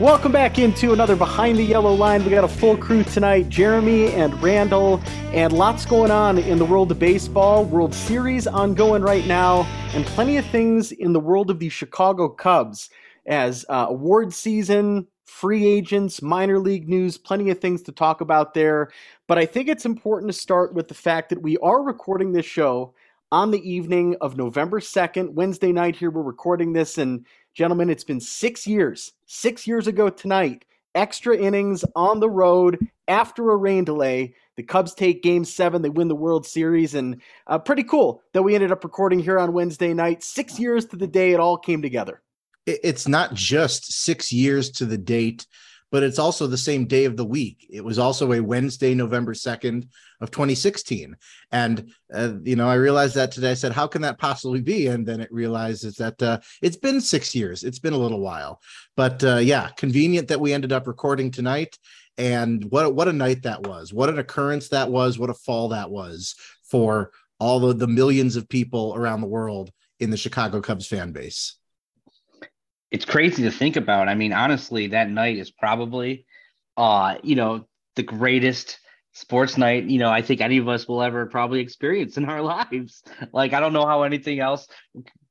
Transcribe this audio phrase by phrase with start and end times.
[0.00, 2.24] Welcome back into another Behind the Yellow Line.
[2.24, 4.98] We got a full crew tonight Jeremy and Randall,
[5.34, 7.66] and lots going on in the world of baseball.
[7.66, 12.30] World Series ongoing right now, and plenty of things in the world of the Chicago
[12.30, 12.88] Cubs
[13.26, 18.54] as uh, award season, free agents, minor league news, plenty of things to talk about
[18.54, 18.90] there.
[19.26, 22.46] But I think it's important to start with the fact that we are recording this
[22.46, 22.94] show
[23.30, 26.10] on the evening of November 2nd, Wednesday night here.
[26.10, 31.84] We're recording this, and Gentlemen, it's been six years, six years ago tonight, extra innings
[31.94, 34.34] on the road after a rain delay.
[34.56, 35.82] The Cubs take game seven.
[35.82, 36.94] They win the World Series.
[36.94, 40.24] And uh, pretty cool that we ended up recording here on Wednesday night.
[40.24, 42.22] Six years to the day it all came together.
[42.66, 45.46] It's not just six years to the date
[45.90, 47.66] but it's also the same day of the week.
[47.70, 49.88] It was also a Wednesday, November 2nd
[50.20, 51.16] of 2016.
[51.50, 53.50] And, uh, you know, I realized that today.
[53.50, 54.86] I said, how can that possibly be?
[54.86, 57.64] And then it realizes that uh, it's been six years.
[57.64, 58.60] It's been a little while.
[58.96, 61.76] But uh, yeah, convenient that we ended up recording tonight.
[62.18, 63.92] And what, what a night that was.
[63.92, 65.18] What an occurrence that was.
[65.18, 69.70] What a fall that was for all of the millions of people around the world
[69.98, 71.56] in the Chicago Cubs fan base
[72.90, 74.08] it's crazy to think about.
[74.08, 76.26] I mean, honestly, that night is probably,
[76.76, 77.66] uh, you know,
[77.96, 78.78] the greatest
[79.12, 82.42] sports night, you know, I think any of us will ever probably experience in our
[82.70, 83.02] lives.
[83.32, 84.68] Like, I don't know how anything else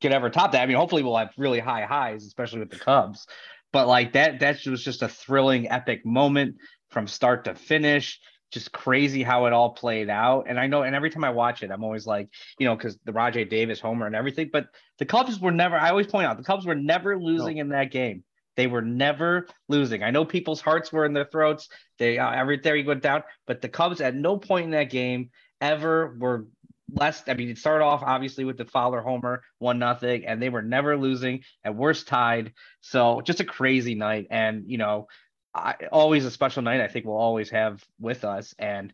[0.02, 0.62] could ever top that.
[0.62, 3.28] I mean, hopefully we'll have really high highs, especially with the Cubs.
[3.72, 6.56] But like that, that was just a thrilling, epic moment
[6.90, 8.20] from start to finish
[8.52, 10.45] just crazy how it all played out.
[10.47, 12.97] And I know, and every time I watch it, I'm always like, you know, because
[13.05, 14.50] the Rajai Davis homer and everything.
[14.52, 15.78] But the Cubs were never.
[15.78, 17.61] I always point out the Cubs were never losing no.
[17.61, 18.23] in that game.
[18.55, 20.03] They were never losing.
[20.03, 21.70] I know people's hearts were in their throats.
[21.97, 25.30] They uh, everything went down, but the Cubs at no point in that game
[25.61, 26.47] ever were
[26.92, 27.23] less.
[27.27, 30.61] I mean, it started off obviously with the Fowler homer, one nothing, and they were
[30.61, 31.44] never losing.
[31.64, 32.53] At worst, tied.
[32.81, 34.27] So just a crazy night.
[34.30, 35.08] And you know,
[35.54, 36.82] I, always a special night.
[36.82, 38.93] I think we'll always have with us, and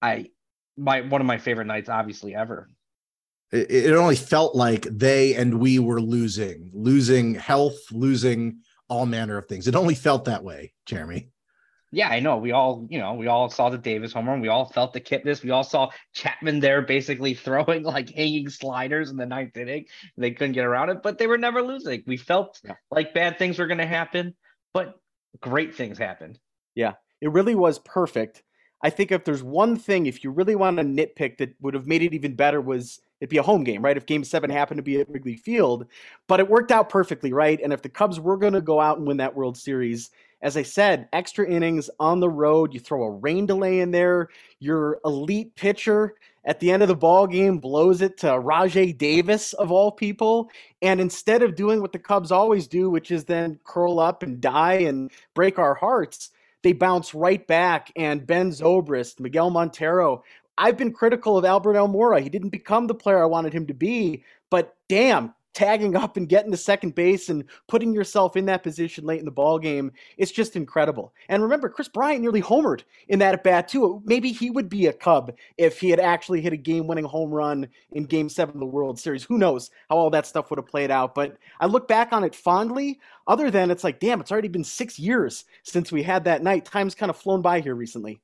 [0.00, 0.30] I
[0.76, 2.68] my one of my favorite nights, obviously ever.
[3.52, 9.38] It, it only felt like they and we were losing, losing health, losing all manner
[9.38, 9.66] of things.
[9.66, 11.30] It only felt that way, Jeremy.
[11.92, 12.36] Yeah, I know.
[12.36, 14.32] We all, you know, we all saw the Davis homer.
[14.32, 15.42] And we all felt the Kipnis.
[15.42, 19.86] We all saw Chapman there basically throwing like hanging sliders in the ninth inning.
[20.16, 22.02] They couldn't get around it, but they were never losing.
[22.06, 22.74] We felt yeah.
[22.90, 24.34] like bad things were going to happen,
[24.74, 24.94] but
[25.40, 26.38] great things happened.
[26.74, 28.42] Yeah, it really was perfect.
[28.82, 31.86] I think if there's one thing, if you really want to nitpick that would have
[31.86, 33.96] made it even better, was it'd be a home game, right?
[33.96, 35.86] If game seven happened to be at Wrigley Field,
[36.28, 37.58] but it worked out perfectly, right?
[37.62, 40.10] And if the Cubs were going to go out and win that World Series,
[40.42, 44.28] as I said, extra innings on the road, you throw a rain delay in there,
[44.60, 46.14] your elite pitcher
[46.46, 50.48] at the end of the ball game blows it to Rajai Davis of all people.
[50.80, 54.40] And instead of doing what the Cubs always do, which is then curl up and
[54.40, 56.30] die and break our hearts,
[56.62, 57.90] they bounce right back.
[57.96, 60.22] And Ben Zobrist, Miguel Montero.
[60.56, 62.20] I've been critical of Albert Almora.
[62.22, 66.28] He didn't become the player I wanted him to be, but damn, tagging up and
[66.28, 69.90] getting to second base and putting yourself in that position late in the ball game
[70.18, 71.14] it's just incredible.
[71.30, 74.02] And remember Chris bryant nearly homered in that at bat too.
[74.04, 77.30] Maybe he would be a cub if he had actually hit a game winning home
[77.30, 79.24] run in game seven of the world series.
[79.24, 82.22] Who knows how all that stuff would have played out but i look back on
[82.22, 83.00] it fondly.
[83.26, 86.66] Other than it's like damn it's already been six years since we had that night.
[86.66, 88.20] Time's kind of flown by here recently.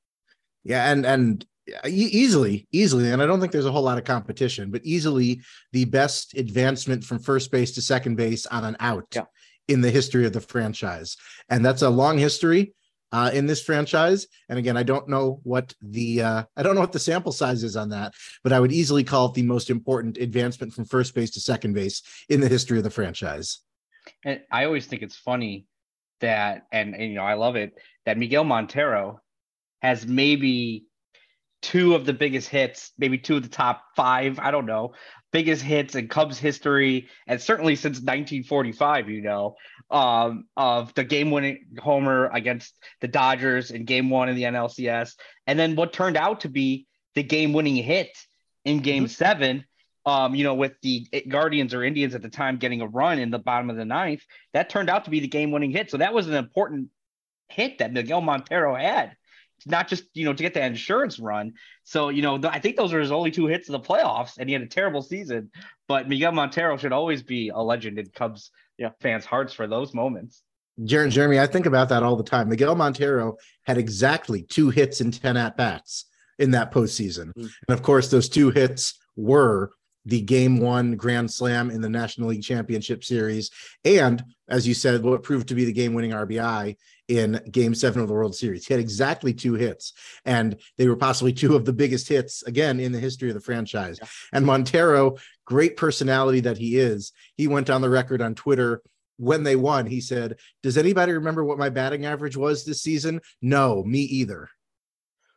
[0.65, 1.47] Yeah and and
[1.87, 5.41] easily, easily, and I don't think there's a whole lot of competition, but easily
[5.73, 9.25] the best advancement from first base to second base on an out yeah.
[9.69, 11.17] in the history of the franchise.
[11.49, 12.75] And that's a long history
[13.13, 14.27] uh, in this franchise.
[14.49, 17.63] And again, I don't know what the uh, I don't know what the sample size
[17.63, 21.15] is on that, but I would easily call it the most important advancement from first
[21.15, 23.61] base to second base in the history of the franchise.
[24.25, 25.67] And I always think it's funny
[26.21, 29.21] that, and, and you know, I love it that Miguel Montero
[29.81, 30.87] has maybe
[31.63, 34.93] two of the biggest hits, maybe two of the top five, I don't know,
[35.33, 39.57] biggest hits in Cubs history, and certainly since 1945, you know,
[39.91, 45.15] um, of the game winning homer against the Dodgers in game one in the NLCS.
[45.47, 48.11] And then what turned out to be the game winning hit
[48.65, 49.11] in game mm-hmm.
[49.11, 49.65] seven.
[50.05, 53.31] Um, you know, with the Guardians or Indians at the time getting a run in
[53.31, 54.23] the bottom of the ninth,
[54.53, 55.93] that turned out to be the game winning hit.
[55.93, 56.89] So that was an important
[57.49, 59.15] hit that Miguel Montero had
[59.67, 61.55] not just you know to get the insurance run.
[61.85, 64.49] So you know, I think those are his only two hits in the playoffs, and
[64.49, 65.51] he had a terrible season.
[65.89, 68.91] But Miguel Montero should always be a legend in Cubs yeah.
[69.01, 70.43] fans' hearts for those moments.
[70.85, 72.49] Jeremy, I think about that all the time.
[72.49, 76.07] Miguel Montero had exactly two hits in ten at bats
[76.39, 77.43] in that postseason, mm-hmm.
[77.43, 79.73] and of course, those two hits were
[80.05, 83.51] the game one grand slam in the National League Championship Series,
[83.85, 86.77] and as you said, what proved to be the game winning RBI
[87.09, 88.67] in game seven of the World Series.
[88.67, 89.93] He had exactly two hits,
[90.25, 93.41] and they were possibly two of the biggest hits again in the history of the
[93.41, 93.99] franchise.
[94.01, 94.09] Yeah.
[94.33, 98.83] And Montero, great personality that he is, he went on the record on Twitter
[99.19, 99.87] when they won.
[99.87, 103.21] He said, Does anybody remember what my batting average was this season?
[103.41, 104.49] No, me either.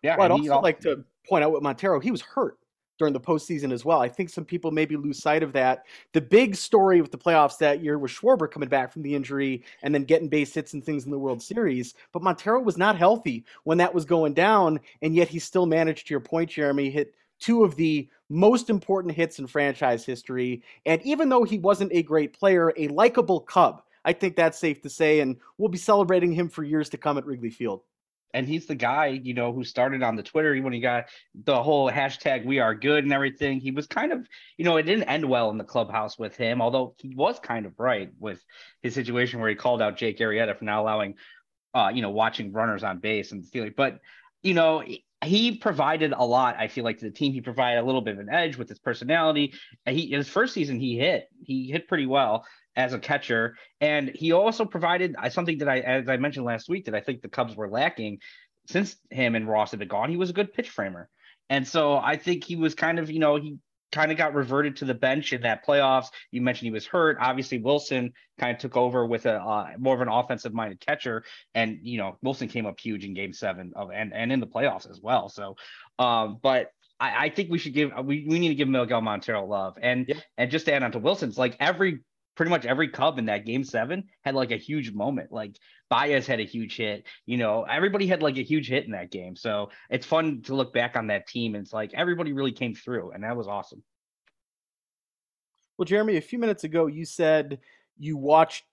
[0.02, 0.18] Yeah.
[0.18, 2.58] Well, I'd also like to point out with Montero, he was hurt
[2.98, 4.02] during the postseason as well.
[4.02, 5.86] I think some people maybe lose sight of that.
[6.14, 9.64] The big story with the playoffs that year was Schwarber coming back from the injury
[9.84, 11.94] and then getting base hits and things in the World Series.
[12.12, 16.08] But Montero was not healthy when that was going down, and yet he still managed,
[16.08, 20.64] to your point, Jeremy, hit two of the most important hits in franchise history.
[20.86, 23.82] And even though he wasn't a great player, a likable Cub.
[24.06, 27.18] I think that's safe to say, and we'll be celebrating him for years to come
[27.18, 27.82] at Wrigley Field
[28.36, 30.56] and he's the guy you know who started on the twitter.
[30.62, 34.28] When he got the whole hashtag we are good and everything he was kind of
[34.58, 37.66] you know it didn't end well in the clubhouse with him although he was kind
[37.66, 38.44] of right with
[38.84, 41.16] his situation where he called out jake arrieta for not allowing
[41.74, 43.74] uh you know watching runners on base and stealing.
[43.76, 44.00] But
[44.44, 44.84] you know
[45.24, 47.34] he provided a lot i feel like to the team.
[47.34, 49.54] He provided a little bit of an edge with his personality.
[49.86, 53.56] He his first season he hit he hit pretty well as a catcher.
[53.82, 57.22] And he also provided something that I, as I mentioned last week, that I think
[57.22, 58.20] the Cubs were lacking
[58.68, 60.10] since him and Ross had been gone.
[60.10, 61.10] He was a good pitch framer.
[61.50, 63.60] And so I think he was kind of, you know, he
[63.92, 66.08] kind of got reverted to the bench in that playoffs.
[66.32, 67.18] You mentioned he was hurt.
[67.20, 71.24] Obviously, Willson kind of took over with a uh, more of an offensive minded catcher,
[71.54, 74.48] and you know Willson came up huge in Game Seven of and and in the
[74.48, 75.30] playoffs as well.
[75.30, 75.56] So,
[75.98, 79.46] um, but I, I, think we should give we, we need to give Miguel Montero
[79.46, 80.16] love, and yeah.
[80.38, 82.00] and just to add on to Willson's like every
[82.36, 85.32] pretty much every Cub in that game seven had like a huge moment.
[85.32, 85.58] Like
[85.90, 87.06] Baez had a huge hit.
[87.26, 89.36] You know, everybody had like a huge hit in that game.
[89.36, 91.56] So it's fun to look back on that team.
[91.56, 93.84] And it's like everybody really came through, and that was awesome.
[95.78, 97.60] Well, Jeremy, a few minutes ago, you said
[97.98, 98.64] you watched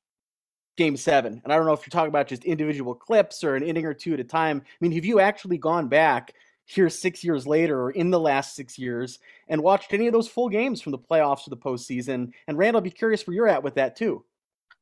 [0.77, 1.41] game seven.
[1.45, 3.95] And I don't know if you're talking about just individual clips or an inning or
[3.95, 4.63] two at a time.
[4.65, 6.33] I mean, have you actually gone back
[6.73, 10.29] here six years later or in the last six years and watched any of those
[10.29, 12.33] full games from the playoffs to the postseason.
[12.47, 14.25] And Randall, I'll be curious where you're at with that too.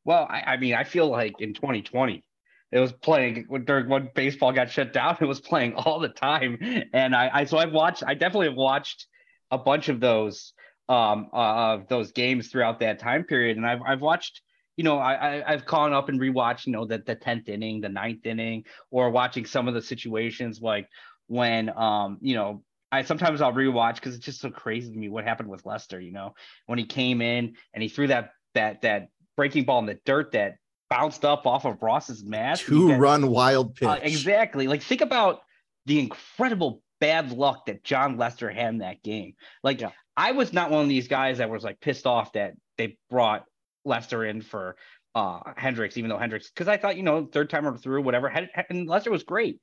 [0.05, 2.25] Well, I, I mean, I feel like in 2020,
[2.73, 5.19] it was playing during when baseball got shut down.
[5.21, 6.59] It was playing all the time,
[6.93, 8.05] and I, I so I've watched.
[8.07, 9.07] I definitely have watched
[9.51, 10.53] a bunch of those
[10.89, 14.43] um uh, of those games throughout that time period, and I've I've watched.
[14.77, 16.67] You know, I, I have gone up and rewatched.
[16.67, 20.61] You know, the the tenth inning, the ninth inning, or watching some of the situations
[20.63, 20.89] like
[21.31, 25.09] when um you know I sometimes I'll rewatch because it's just so crazy to me
[25.09, 26.01] what happened with Lester.
[26.01, 26.35] You know
[26.67, 30.33] when he came in and he threw that that that breaking ball in the dirt
[30.33, 30.57] that
[30.89, 32.67] bounced up off of Ross's mask.
[32.67, 33.89] Two run wild pitch.
[33.89, 34.67] Uh, exactly.
[34.67, 35.41] Like think about
[35.87, 39.35] the incredible bad luck that Jon Lester had in that game.
[39.63, 39.93] Like yeah.
[40.17, 43.45] I was not one of these guys that was like pissed off that they brought
[43.85, 44.75] Lester in for
[45.15, 48.29] uh Hendricks, even though Hendricks, because I thought, you know, third time or through, whatever,
[48.29, 49.61] had, and Lester was great.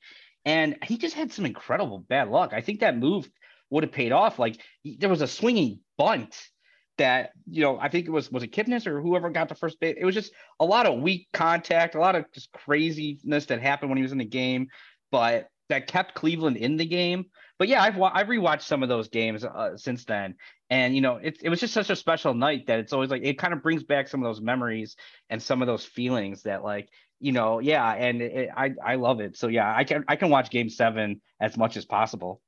[0.48, 2.54] And he just had some incredible bad luck.
[2.54, 3.30] I think that move
[3.70, 4.40] would have paid off.
[4.40, 6.42] Like there was a swinging bunt
[6.98, 9.78] that, you know, I think it was, was it Kipnis or whoever got the first
[9.82, 9.98] base.
[10.00, 13.90] It was just a lot of weak contact, a lot of just craziness that happened
[13.90, 14.70] when he was in the game,
[15.12, 17.26] but that kept Cleveland in the game.
[17.60, 20.36] But yeah, I've, I've rewatched some of those games uh, since then.
[20.70, 23.24] And, you know, it, it was just such a special night that it's always like,
[23.24, 24.96] it kind of brings back some of those memories
[25.30, 29.22] and some of those feelings that like, you know, yeah, and it, I I love
[29.22, 29.38] it.
[29.38, 32.42] So yeah, I can I can watch Game Seven as much as possible.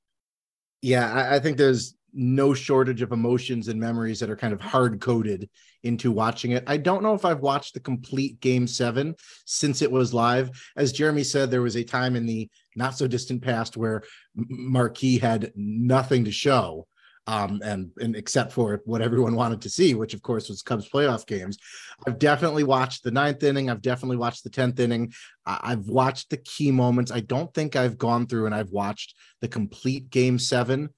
[0.82, 4.62] Yeah, I, I think there's no shortage of emotions and memories that are kind of
[4.62, 5.50] hard coded
[5.84, 6.64] into watching it.
[6.68, 10.52] I don't know if I've watched the complete game seven since it was live.
[10.76, 14.04] As Jeremy said, there was a time in the not so distant past where
[14.36, 16.86] Marquee had nothing to show
[17.30, 20.90] um, and and except for what everyone wanted to see, which of course was Cubs
[20.90, 21.60] playoff games.
[22.08, 23.70] I've definitely watched the ninth inning.
[23.70, 25.14] I've definitely watched the tenth inning.
[25.46, 27.12] I've watched the key moments.
[27.12, 30.90] I don't think I've gone through and I've watched the complete game seven.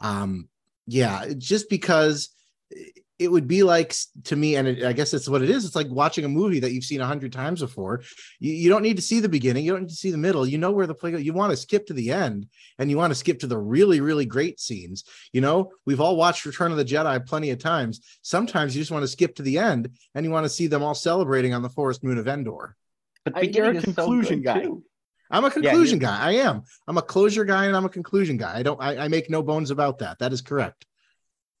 [0.00, 0.48] Um,
[0.88, 2.30] yeah, just because
[3.18, 3.94] it would be like
[4.24, 5.64] to me, and it, I guess that's what it is.
[5.64, 8.02] It's like watching a movie that you've seen a hundred times before.
[8.40, 9.64] You, you, don't need to see the beginning.
[9.64, 10.46] You don't need to see the middle.
[10.46, 11.16] You know where the play.
[11.16, 12.46] You want to skip to the end,
[12.78, 15.04] and you want to skip to the really, really great scenes.
[15.32, 18.00] You know, we've all watched Return of the Jedi plenty of times.
[18.22, 20.82] Sometimes you just want to skip to the end, and you want to see them
[20.82, 22.76] all celebrating on the forest moon of Endor.
[23.24, 24.62] But you're a conclusion so guy.
[24.62, 24.82] Too.
[25.30, 26.26] I'm a conclusion yeah, guy.
[26.26, 26.62] I am.
[26.86, 28.58] I'm a closure guy, and I'm a conclusion guy.
[28.58, 28.80] I don't.
[28.80, 30.18] I, I make no bones about that.
[30.18, 30.84] That is correct.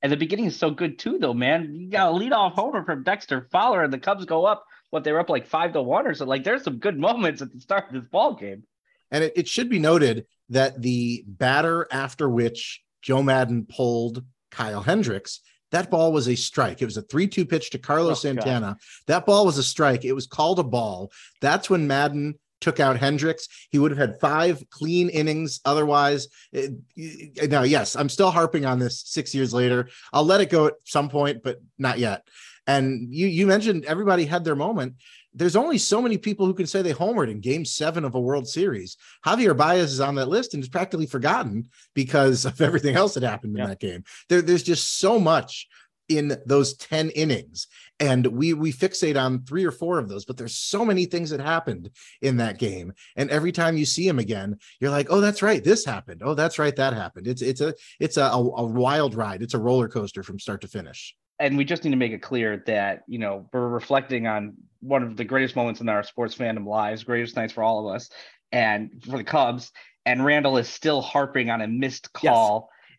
[0.06, 1.74] And the beginning is so good too, though, man.
[1.74, 4.64] You got a lead off homer from Dexter Fowler, and the Cubs go up.
[4.90, 6.26] What they were up like five to one or so.
[6.26, 8.62] Like there's some good moments at the start of this ball game.
[9.10, 14.80] And it, it should be noted that the batter after which Joe Maddon pulled Kyle
[14.80, 15.40] Hendricks
[15.72, 16.80] that ball was a strike.
[16.80, 18.42] It was a 3 2 pitch to Carlos Oh, God.
[18.44, 18.76] Santana.
[19.08, 20.04] That ball was a strike.
[20.04, 21.10] It was called a ball.
[21.40, 23.48] That's when Maddon took out Hendricks.
[23.70, 26.28] He would have had five clean innings otherwise.
[26.52, 29.88] It- it- now, yes, I'm still harping on this six years later.
[30.12, 32.22] I'll let it go at some point, but not yet.
[32.66, 34.94] And you you mentioned everybody had their moment.
[35.34, 38.20] There's only so many people who can say they homered in game seven of a
[38.20, 38.96] World Series.
[39.24, 43.22] Javier Baez is on that list and is practically forgotten because of everything else that
[43.22, 43.66] happened in Yeah.
[43.68, 44.02] that game.
[44.30, 45.68] There, there's just so much
[46.08, 47.66] in those 10 innings.
[47.98, 51.30] And we we fixate on three or four of those, but there's so many things
[51.30, 52.92] that happened in that game.
[53.16, 56.20] And every time you see him again, you're like, oh, that's right, this happened.
[56.22, 57.26] Oh, that's right, that happened.
[57.26, 59.42] It's it's a it's a, a, wild ride.
[59.42, 61.16] It's a roller coaster from start to finish.
[61.38, 65.02] and we just need to make it clear that you know we're reflecting on one
[65.02, 68.10] of the greatest moments in our sports fandom lives, greatest nights for all of us,
[68.52, 69.72] and for the Cubs.
[70.04, 72.32] And Randall is still harping on a missed Yes.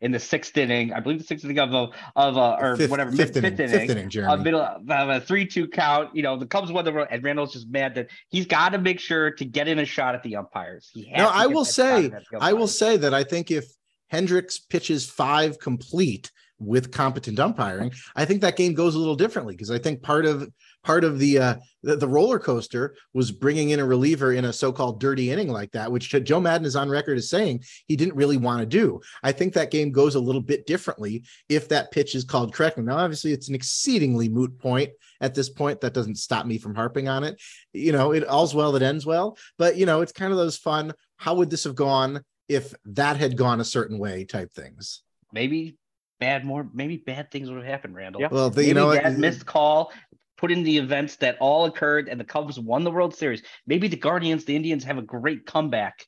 [0.02, 0.94] In the sixth inning.
[0.94, 3.44] I believe the sixth inning of a of a uh, or Fifth- whatever fifth mid-
[3.46, 4.10] inning, fifth fifth inning.
[4.12, 6.16] inning, A middle of a three-two count.
[6.16, 8.78] You know the Cubs won the road, and Randall's just mad that he's got to
[8.78, 10.90] make sure to get in a shot at the umpires.
[10.94, 13.66] He I will say, I will say that I think if
[14.08, 19.54] Hendricks pitches five complete with competent umpiring, I think that game goes a little differently
[19.54, 20.50] because I think part of
[20.88, 24.54] part of the, uh, the the roller coaster was bringing in a reliever in a
[24.54, 28.16] so-called dirty inning like that, which Joe Maddon is on record as saying he didn't
[28.16, 29.02] really want to do.
[29.22, 32.84] I think that game goes a little bit differently if that pitch is called correctly.
[32.84, 35.82] Now, obviously, it's an exceedingly moot point at this point.
[35.82, 37.42] That doesn't stop me from harping on it.
[37.74, 40.58] You know, it all's well that ends well, but you know, it's kind of those
[40.58, 40.94] fun.
[41.18, 45.04] How would this have gone if that had gone a certain way type things?
[45.32, 45.78] maybe
[46.20, 48.22] bad more maybe bad things would have happened, Randall.
[48.22, 48.30] Yeah.
[48.32, 49.92] Well, the, Maybe you know, that missed call
[50.38, 53.44] put in the events that all occurred and the Cubs won the World Series.
[53.66, 56.06] Maybe the Guardians, the Indians have a great comeback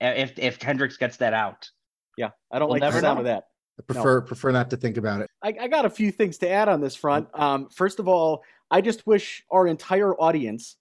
[0.00, 1.68] if if Hendricks gets that out.
[2.16, 3.20] Yeah, I don't We'll like the sound know.
[3.20, 3.44] of that.
[3.78, 5.30] I prefer prefer not to think about it.
[5.42, 7.28] I, I got a few things to add on this front.
[7.34, 10.76] Um, first of all, I just wish our entire audience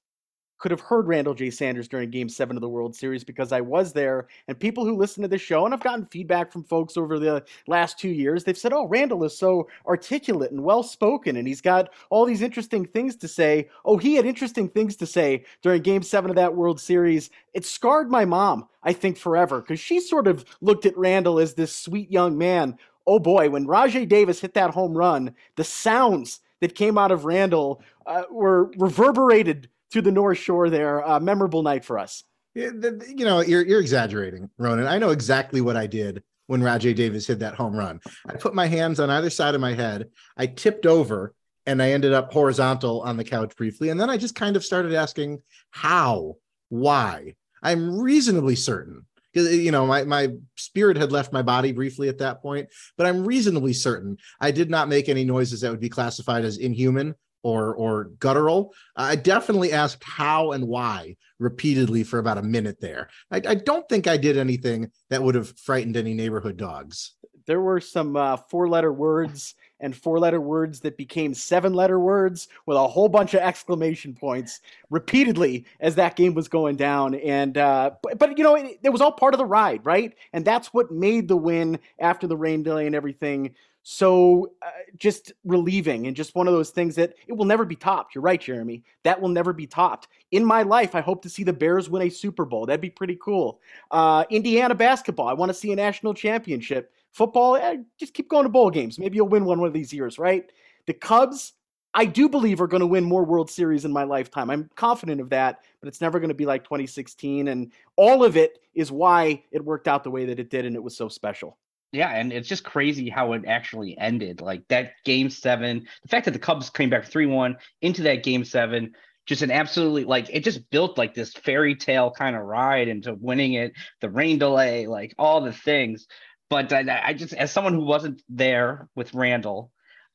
[0.63, 1.49] could have heard Randall J.
[1.49, 4.95] Sanders during Game Seven of the World Series because I was there, and people who
[4.95, 8.45] listen to the show, and I've gotten feedback from folks over the last two years.
[8.45, 12.41] They've said, "Oh, Randall is so articulate and well spoken, and he's got all these
[12.41, 16.37] interesting things to say." Oh, he had interesting things to say during Game Seven of
[16.37, 17.29] that World Series.
[17.53, 21.55] It scarred my mom, I think, forever because she sort of looked at Randall as
[21.55, 26.39] this sweet young man oh boy, when Rajai Davis hit that home run, the sounds
[26.61, 31.07] that came out of Randall uh, were reverberated through the North Shore there.
[31.07, 32.23] Uh, memorable night for us.
[32.55, 34.87] You know, you're you're exaggerating, Ronan.
[34.87, 37.99] I know exactly what I did when Rajai Davis hit that home run.
[38.27, 40.09] I put my hands on either side of my head.
[40.37, 41.33] I tipped over
[41.65, 43.89] and I ended up horizontal on the couch briefly.
[43.89, 46.35] And then I just kind of started asking how,
[46.69, 47.35] why.
[47.61, 52.19] I'm reasonably certain because you know my my spirit had left my body briefly at
[52.19, 55.89] that point, but I'm reasonably certain I did not make any noises that would be
[55.89, 58.73] classified as inhuman or or guttural.
[58.95, 63.09] I definitely asked how and why repeatedly for about a minute there.
[63.29, 67.11] I, I don't think I did anything that would have frightened any neighborhood dogs.
[67.45, 71.99] There were some uh, four letter words and four letter words that became seven letter
[71.99, 77.15] words with a whole bunch of exclamation points repeatedly as that game was going down.
[77.15, 80.13] And, uh, but, but, you know, it, it was all part of the ride, right?
[80.31, 85.33] And that's what made the win after the rain delay and everything so uh, just
[85.43, 88.15] relieving and just one of those things that it will never be topped.
[88.15, 88.81] You're right, Jeremy.
[89.03, 90.07] That will never be topped.
[90.31, 92.65] In my life, I hope to see the Bears win a Super Bowl.
[92.65, 93.59] That'd be pretty cool.
[93.91, 96.93] Uh, Indiana basketball, I want to see a national championship.
[97.11, 98.97] Football, eh, just keep going to bowl games.
[98.97, 100.49] Maybe you'll win one one of these years, right?
[100.87, 101.53] The Cubs,
[101.93, 104.49] I do believe are going to win more World Series in my lifetime.
[104.49, 107.49] I'm confident of that, but it's never going to be like 2016.
[107.49, 110.75] And all of it is why it worked out the way that it did, and
[110.75, 111.57] it was so special.
[111.93, 114.41] Yeah, and it's just crazy how it actually ended.
[114.41, 118.23] Like that game seven, the fact that the Cubs came back 3 1 into that
[118.23, 118.93] game seven,
[119.27, 123.13] just an absolutely like it just built like this fairy tale kind of ride into
[123.13, 126.07] winning it, the rain delay, like all the things.
[126.49, 129.71] But I, I just, as someone who wasn't there with Randall,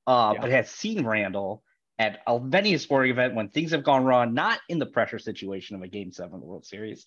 [0.07, 0.41] uh, Yeah.
[0.41, 1.63] but has seen Randall
[1.99, 5.19] at a many a sporting event when things have gone wrong, not in the pressure
[5.19, 7.07] situation of a game seven of the World Series.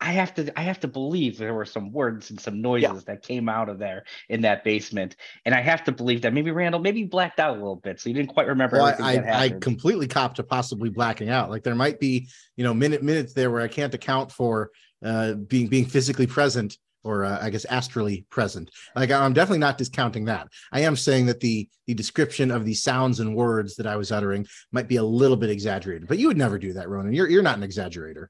[0.00, 3.22] I have to I have to believe there were some words and some noises that
[3.22, 5.16] came out of there in that basement.
[5.44, 8.00] And I have to believe that maybe Randall maybe blacked out a little bit.
[8.00, 11.50] So he didn't quite remember Well, I, I, I completely cop to possibly blacking out.
[11.50, 14.70] Like there might be, you know, minute minutes there where I can't account for
[15.04, 18.70] uh, being being physically present or uh, I guess astrally present.
[18.94, 20.48] Like I'm definitely not discounting that.
[20.70, 24.12] I am saying that the the description of the sounds and words that I was
[24.12, 26.06] uttering might be a little bit exaggerated.
[26.06, 27.12] But you would never do that, Ronan.
[27.12, 28.28] You're you're not an exaggerator.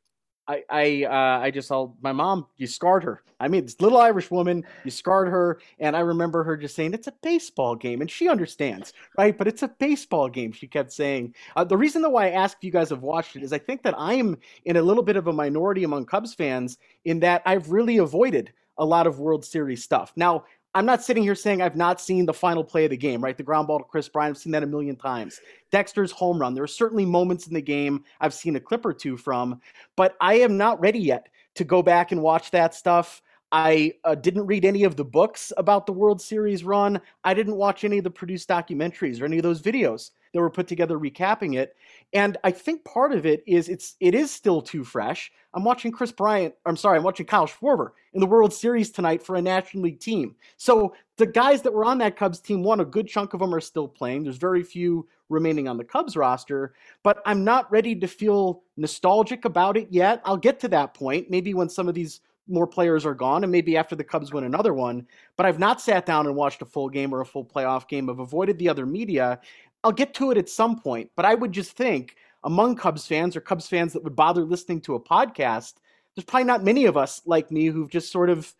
[0.48, 2.46] I I uh, I just saw my mom.
[2.56, 3.22] You scarred her.
[3.40, 4.64] I mean, this little Irish woman.
[4.84, 8.28] You scarred her, and I remember her just saying, "It's a baseball game," and she
[8.28, 9.36] understands, right?
[9.36, 10.50] But it's a baseball game.
[10.52, 11.34] She kept saying.
[11.54, 13.82] Uh, the reason why I asked if you guys have watched it is I think
[13.82, 17.42] that I am in a little bit of a minority among Cubs fans in that
[17.46, 20.12] I've really avoided a lot of World Series stuff.
[20.16, 20.44] Now,
[20.78, 23.36] I'm not sitting here saying I've not seen the final play of the game, right?
[23.36, 24.36] The ground ball to Chris Bryant.
[24.36, 25.40] I've seen that a million times.
[25.72, 26.54] Dexter's home run.
[26.54, 29.60] There are certainly moments in the game I've seen a clip or two from,
[29.96, 33.22] but I am not ready yet to go back and watch that stuff.
[33.50, 37.00] I uh, didn't read any of the books about the World Series run.
[37.24, 40.50] I didn't watch any of the produced documentaries or any of those videos that were
[40.50, 41.76] put together recapping it.
[42.12, 45.30] And I think part of it is it's it is still too fresh.
[45.54, 46.54] I'm watching Chris Bryant.
[46.66, 50.00] I'm sorry, I'm watching Kyle Schwarber in the World Series tonight for a National League
[50.00, 50.34] team.
[50.56, 53.54] So the guys that were on that Cubs team, one, a good chunk of them
[53.54, 54.24] are still playing.
[54.24, 59.44] There's very few remaining on the Cubs roster, but I'm not ready to feel nostalgic
[59.44, 60.22] about it yet.
[60.24, 63.52] I'll get to that point, maybe when some of these more players are gone, and
[63.52, 65.06] maybe after the Cubs win another one.
[65.36, 68.08] But I've not sat down and watched a full game or a full playoff game.
[68.08, 69.40] I've avoided the other media.
[69.84, 73.36] I'll get to it at some point, but I would just think among Cubs fans
[73.36, 75.74] or Cubs fans that would bother listening to a podcast,
[76.14, 78.52] there's probably not many of us like me who've just sort of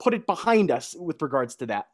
[0.00, 1.88] put it behind us with regards to that.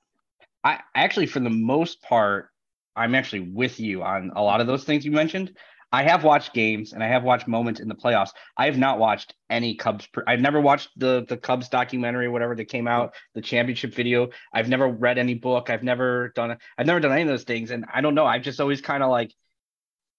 [0.65, 2.51] I actually, for the most part,
[2.97, 5.57] I'm actually with you on a lot of those things you mentioned.
[5.91, 8.31] I have watched games and I have watched moments in the playoffs.
[8.57, 10.07] I have not watched any Cubs.
[10.07, 14.29] Pre- I've never watched the the Cubs documentary, whatever that came out, the championship video.
[14.53, 15.71] I've never read any book.
[15.71, 16.59] I've never done.
[16.77, 18.27] I've never done any of those things, and I don't know.
[18.27, 19.33] I've just always kind of like,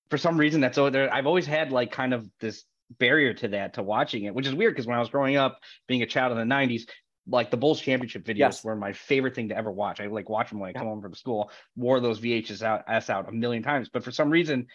[0.09, 1.13] for some reason, that's all there.
[1.13, 2.63] I've always had like kind of this
[2.97, 5.59] barrier to that to watching it, which is weird because when I was growing up,
[5.87, 6.89] being a child in the '90s,
[7.27, 8.63] like the Bulls championship videos yes.
[8.63, 10.01] were my favorite thing to ever watch.
[10.01, 10.79] I like watch them when I yeah.
[10.79, 13.89] come home from school, wore those VHS out, S out a million times.
[13.89, 14.67] But for some reason,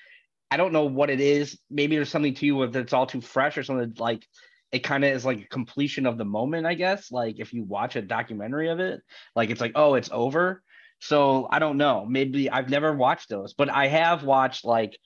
[0.50, 1.58] I don't know what it is.
[1.70, 4.26] Maybe there's something to you whether it's all too fresh or something like
[4.72, 7.12] it kind of is like a completion of the moment, I guess.
[7.12, 9.00] Like if you watch a documentary of it,
[9.36, 10.62] like it's like, oh, it's over.
[11.00, 12.04] So I don't know.
[12.06, 14.98] Maybe I've never watched those, but I have watched like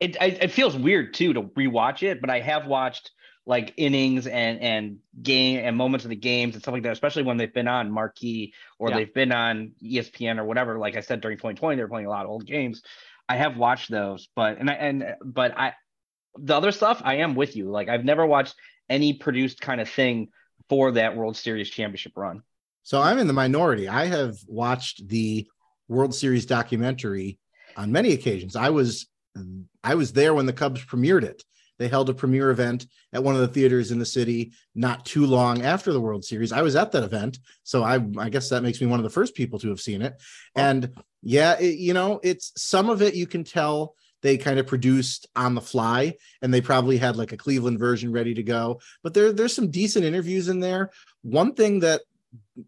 [0.00, 0.16] it.
[0.20, 3.12] It feels weird too to rewatch it, but I have watched
[3.46, 7.22] like innings and and game and moments of the games and stuff like that, especially
[7.22, 8.96] when they've been on marquee or yeah.
[8.96, 10.78] they've been on ESPN or whatever.
[10.78, 12.82] Like I said during 2020, they were playing a lot of old games.
[13.30, 15.74] I have watched those, but and I and but I
[16.36, 17.70] the other stuff I am with you.
[17.70, 18.56] Like I've never watched
[18.88, 20.30] any produced kind of thing
[20.68, 22.42] for that World Series championship run.
[22.82, 23.86] So I'm in the minority.
[23.86, 25.46] I have watched the
[25.86, 27.38] World Series documentary
[27.76, 28.56] on many occasions.
[28.56, 29.06] I was
[29.84, 31.44] I was there when the Cubs premiered it.
[31.78, 35.24] They held a premiere event at one of the theaters in the city not too
[35.24, 36.50] long after the World Series.
[36.50, 39.10] I was at that event, so I I guess that makes me one of the
[39.18, 40.20] first people to have seen it.
[40.56, 44.66] And yeah, it, you know, it's some of it you can tell they kind of
[44.66, 48.80] produced on the fly and they probably had like a Cleveland version ready to go.
[49.02, 50.90] But there there's some decent interviews in there.
[51.22, 52.02] One thing that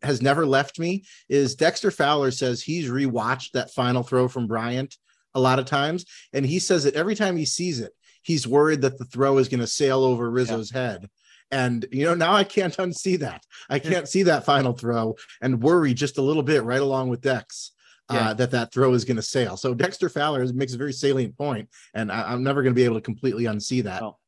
[0.03, 4.97] has never left me is Dexter Fowler says he's rewatched that final throw from Bryant
[5.35, 8.83] a lot of times and he says that every time he sees it he's worried
[8.83, 10.81] that the throw is going to sail over Rizzo's yeah.
[10.81, 11.11] head
[11.51, 13.45] and you know now I can't unsee that.
[13.71, 17.21] I can't see that final throw and worry just a little bit right along with
[17.21, 17.73] Dex
[18.13, 18.31] yeah.
[18.31, 19.57] uh, that that throw is going to sail.
[19.57, 22.85] So Dexter Fowler makes a very salient point, and I, am never going to be
[22.85, 24.03] able to completely unsee that.
[24.03, 24.19] Oh.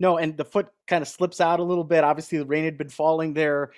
[0.00, 2.04] No, and the foot kind of slips out a little bit.
[2.04, 3.72] Obviously, the rain had been falling there,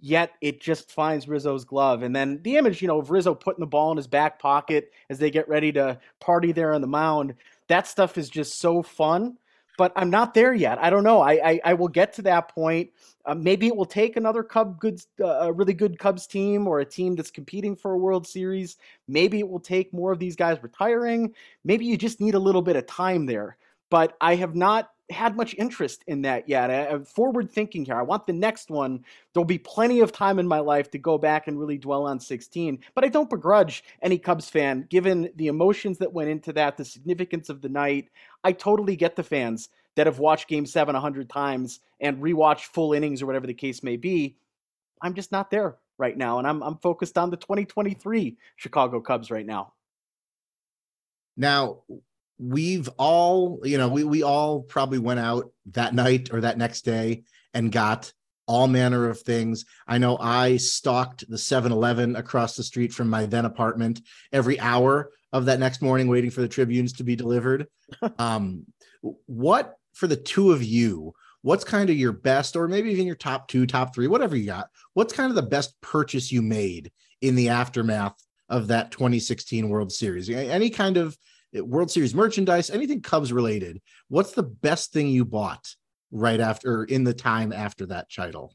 [0.00, 2.02] yet it just finds Rizzo's glove.
[2.02, 4.92] And then the image, you know, of Rizzo putting the ball in his back pocket
[5.08, 7.34] as they get ready to party there on the mound.
[7.68, 9.38] That stuff is just so fun
[9.78, 10.76] but I'm not there yet.
[10.78, 11.22] I don't know.
[11.22, 12.90] I I, I will get to that point.
[13.24, 16.80] Uh, maybe it will take another Cub good, uh, a really good Cubs team or
[16.80, 18.76] a team that's competing for a World Series.
[19.06, 21.34] Maybe it will take more of these guys retiring.
[21.64, 23.56] Maybe you just need a little bit of time there.
[23.90, 26.70] But I have not had much interest in that yet.
[26.70, 27.96] I, am forward thinking here.
[27.96, 29.04] I want the next one.
[29.32, 32.20] There'll be plenty of time in my life to go back and really dwell on
[32.20, 32.78] 16.
[32.94, 36.84] But I don't begrudge any Cubs fan, given the emotions that went into that, the
[36.84, 38.10] significance of the night.
[38.44, 42.66] I totally get the fans that have watched Game Seven a hundred times and rewatched
[42.66, 44.36] full innings or whatever the case may be.
[45.02, 49.30] I'm just not there right now, and I'm I'm focused on the 2023 Chicago Cubs
[49.30, 49.72] right now.
[51.36, 51.82] Now,
[52.38, 56.84] we've all, you know, we we all probably went out that night or that next
[56.84, 57.24] day
[57.54, 58.12] and got
[58.48, 59.64] all manner of things.
[59.86, 64.00] I know I stalked the 7-Eleven across the street from my then apartment
[64.32, 67.68] every hour of that next morning waiting for the tribunes to be delivered.
[68.18, 68.64] um
[69.26, 73.16] what for the two of you, what's kind of your best or maybe even your
[73.16, 74.68] top 2, top 3, whatever you got.
[74.94, 78.16] What's kind of the best purchase you made in the aftermath
[78.48, 80.30] of that 2016 World Series?
[80.30, 81.16] Any kind of
[81.52, 85.74] World Series merchandise, anything Cubs related, what's the best thing you bought
[86.10, 88.54] right after in the time after that title?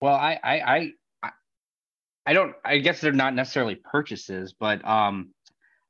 [0.00, 1.30] Well, I, I, I,
[2.26, 2.54] I don't.
[2.64, 5.30] I guess they're not necessarily purchases, but um,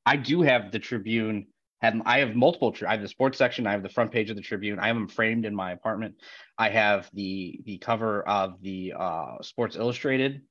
[0.04, 1.46] I do have the Tribune.
[1.80, 2.74] Have I have multiple.
[2.86, 3.66] I have the sports section.
[3.66, 4.78] I have the front page of the Tribune.
[4.78, 6.16] I have them framed in my apartment.
[6.58, 10.42] I have the the cover of the uh, Sports Illustrated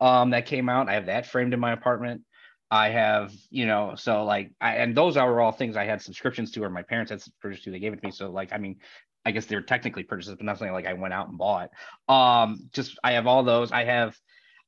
[0.00, 0.88] um, that came out.
[0.88, 2.22] I have that framed in my apartment.
[2.70, 6.52] I have, you know, so like, I, and those are all things I had subscriptions
[6.52, 7.70] to, or my parents had subscriptions to.
[7.70, 8.12] They gave it to me.
[8.12, 8.76] So like, I mean,
[9.24, 11.70] I guess they're technically purchases, but not something like I went out and bought.
[12.08, 13.72] Um, just I have all those.
[13.72, 14.16] I have,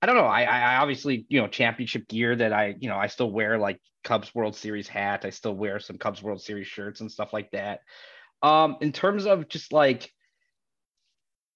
[0.03, 0.25] I don't know.
[0.25, 3.81] I, I obviously, you know, championship gear that I, you know, I still wear like
[4.03, 5.25] Cubs World Series hat.
[5.25, 7.81] I still wear some Cubs World Series shirts and stuff like that.
[8.43, 10.11] Um, in terms of just like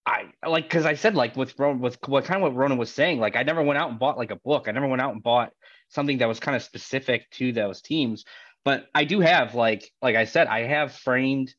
[0.07, 2.93] I like because I said like with Ron, with what kind of what Ronan was
[2.93, 4.69] saying, like I never went out and bought like a book.
[4.69, 5.53] I never went out and bought
[5.95, 8.25] something that was kind of specific to those teams.
[8.65, 11.55] But I do have like like I said, I have framed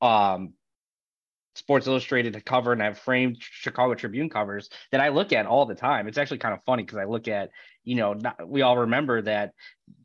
[0.00, 0.54] um
[1.54, 5.64] Sports Illustrated to cover and I've framed Chicago Tribune covers that I look at all
[5.64, 6.06] the time.
[6.06, 7.50] It's actually kind of funny because I look at,
[7.82, 9.52] you know, not, we all remember that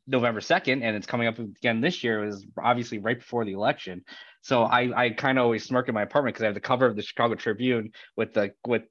[0.07, 4.03] November 2nd and it's coming up again this year is obviously right before the election.
[4.41, 6.85] So I I kind of always smirk in my apartment because I have the cover
[6.85, 8.83] of the Chicago Tribune with the with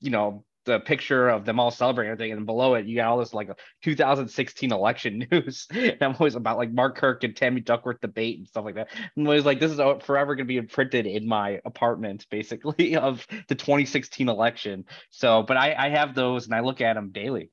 [0.00, 3.18] you know the picture of them all celebrating everything, and below it you got all
[3.18, 3.50] this like
[3.82, 5.66] 2016 election news.
[5.70, 8.88] and I'm always about like Mark Kirk and Tammy Duckworth debate and stuff like that.
[8.92, 12.96] And I'm always like, this is forever going to be imprinted in my apartment, basically,
[12.96, 14.84] of the 2016 election.
[15.10, 17.50] So, but I, I have those and I look at them daily.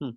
[0.00, 0.10] Hmm.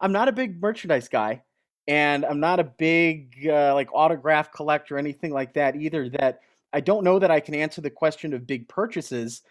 [0.00, 1.42] I'm not a big merchandise guy
[1.90, 6.08] and I'm not a big uh, like autograph collector or anything like that either.
[6.08, 6.40] That
[6.72, 9.42] I don't know that I can answer the question of big purchases,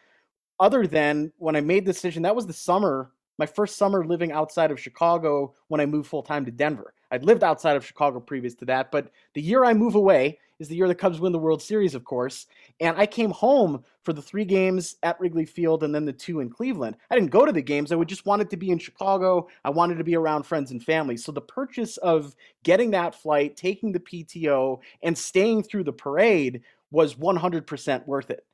[0.59, 2.23] other than when I made the decision.
[2.23, 6.23] That was the summer, my first summer living outside of Chicago when I moved full
[6.23, 6.93] time to Denver.
[7.11, 10.67] I'd lived outside of Chicago previous to that, but the year I move away is
[10.67, 12.45] the year the Cubs win the World Series, of course.
[12.79, 16.41] And I came home for the three games at Wrigley Field and then the two
[16.41, 16.97] in Cleveland.
[17.09, 17.91] I didn't go to the games.
[17.91, 19.47] I would just wanted to be in Chicago.
[19.63, 21.17] I wanted to be around friends and family.
[21.17, 26.61] So the purchase of getting that flight, taking the PTO, and staying through the parade
[26.91, 28.45] was 100% worth it.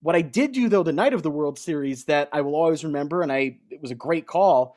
[0.00, 2.84] What I did do though the night of the World Series that I will always
[2.84, 4.76] remember, and I it was a great call.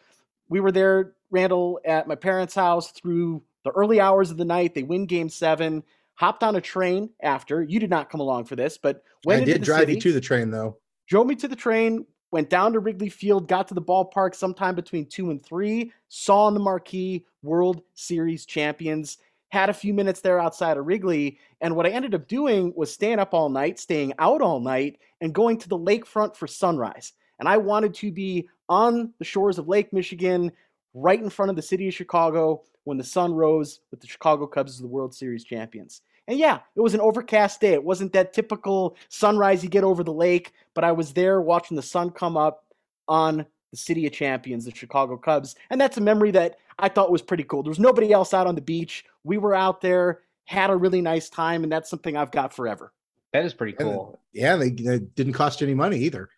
[0.49, 4.73] We were there, Randall, at my parents' house through the early hours of the night.
[4.73, 5.83] They win Game Seven
[6.15, 7.63] hopped on a train after.
[7.63, 10.13] You did not come along for this, but went I did drive city, you to
[10.13, 10.77] the train though.
[11.07, 14.75] Drove me to the train, went down to Wrigley Field, got to the ballpark sometime
[14.75, 19.17] between two and three, saw on the marquee World Series champions,
[19.51, 21.37] had a few minutes there outside of Wrigley.
[21.59, 24.99] And what I ended up doing was staying up all night, staying out all night,
[25.19, 27.13] and going to the lakefront for sunrise.
[27.39, 30.51] And I wanted to be on the shores of Lake Michigan,
[30.93, 34.47] right in front of the city of Chicago when the sun rose with the Chicago
[34.47, 36.01] Cubs as the World Series champions.
[36.27, 37.73] And yeah, it was an overcast day.
[37.73, 41.75] It wasn't that typical sunrise you get over the lake, but I was there watching
[41.75, 42.63] the sun come up
[43.07, 45.55] on the City of Champions, the Chicago Cubs.
[45.69, 47.63] And that's a memory that I thought was pretty cool.
[47.63, 49.05] There was nobody else out on the beach.
[49.23, 52.93] We were out there, had a really nice time, and that's something I've got forever.
[53.33, 54.19] That is pretty cool.
[54.33, 56.29] And, yeah, they, they, didn't cost you any money either.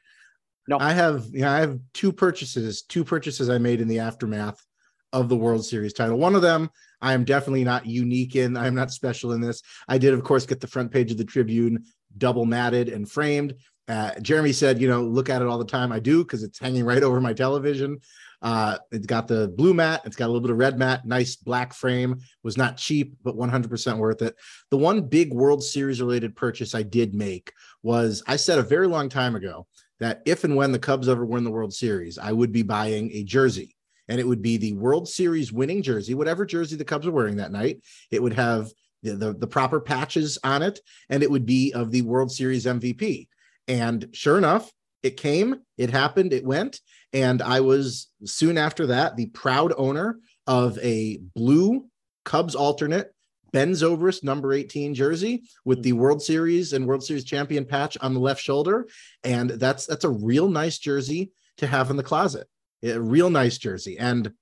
[0.68, 4.64] No, I have yeah, I have two purchases, two purchases I made in the aftermath
[5.12, 6.18] of the World Series title.
[6.18, 6.70] One of them
[7.04, 8.56] I am definitely not unique in.
[8.56, 9.62] I am not special in this.
[9.90, 11.84] I did, of course, get the front page of the Tribune
[12.18, 13.56] double matted and framed.
[13.88, 15.92] Uh, Jeremy said, you know, look at it all the time.
[15.92, 18.00] I do because it's hanging right over my television.
[18.42, 20.02] Uh, it's got the blue mat.
[20.06, 21.06] It's got a little bit of red mat.
[21.06, 22.20] Nice black frame.
[22.44, 24.36] Was not cheap, but 100% worth it.
[24.70, 28.88] The one big World Series related purchase I did make was I said a very
[28.88, 29.68] long time ago
[30.00, 33.12] that if and when the Cubs ever win the World Series, I would be buying
[33.12, 33.76] a jersey
[34.08, 37.38] and it would be the World Series winning jersey, whatever jersey the Cubs are wearing
[37.38, 37.82] that night.
[38.12, 41.92] It would have the, the, the, proper patches on it, and it would be of
[41.92, 43.28] the World Series MVP.
[43.68, 44.72] And sure enough,
[45.02, 46.80] it came, it happened, it went.
[47.12, 51.88] And I was soon after that the proud owner of a blue
[52.26, 53.14] Cubs alternate
[53.52, 58.14] Ben Zobrist number 18 jersey with the World Series and World Series champion patch on
[58.14, 58.88] the left shoulder.
[59.24, 62.48] And that's that's a real nice jersey to have in the closet
[62.84, 63.98] a real nice jersey.
[63.98, 64.34] And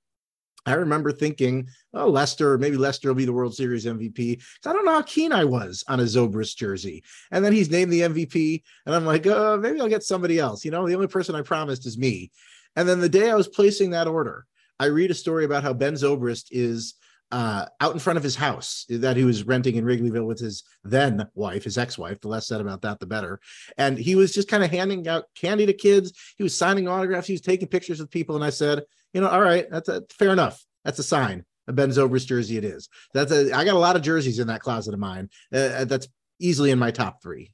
[0.66, 4.42] I remember thinking, oh, Lester, maybe Lester will be the World Series MVP.
[4.66, 7.04] I don't know how keen I was on a Zobrist jersey.
[7.32, 8.62] And then he's named the MVP.
[8.86, 10.64] And I'm like, oh, maybe I'll get somebody else.
[10.64, 12.32] You know, the only person I promised is me.
[12.76, 14.46] And then the day I was placing that order,
[14.80, 16.96] I read a story about how Ben Zobrist is
[17.32, 20.64] uh, out in front of his house that he was renting in Wrigleyville with his
[20.84, 22.20] then wife, his ex-wife.
[22.20, 23.40] The less said about that, the better.
[23.78, 26.14] And he was just kind of handing out candy to kids.
[26.38, 27.28] He was signing autographs.
[27.28, 28.36] He was taking pictures with people.
[28.36, 30.64] And I said, you know, all right, that's a, fair enough.
[30.86, 31.46] That's a sign.
[31.68, 32.90] A Ben Zobrist jersey, it is.
[33.14, 33.52] That's a.
[33.56, 35.30] I got a lot of jerseys in that closet of mine.
[35.54, 36.08] Uh, uh, that's
[36.40, 37.54] easily in my top three.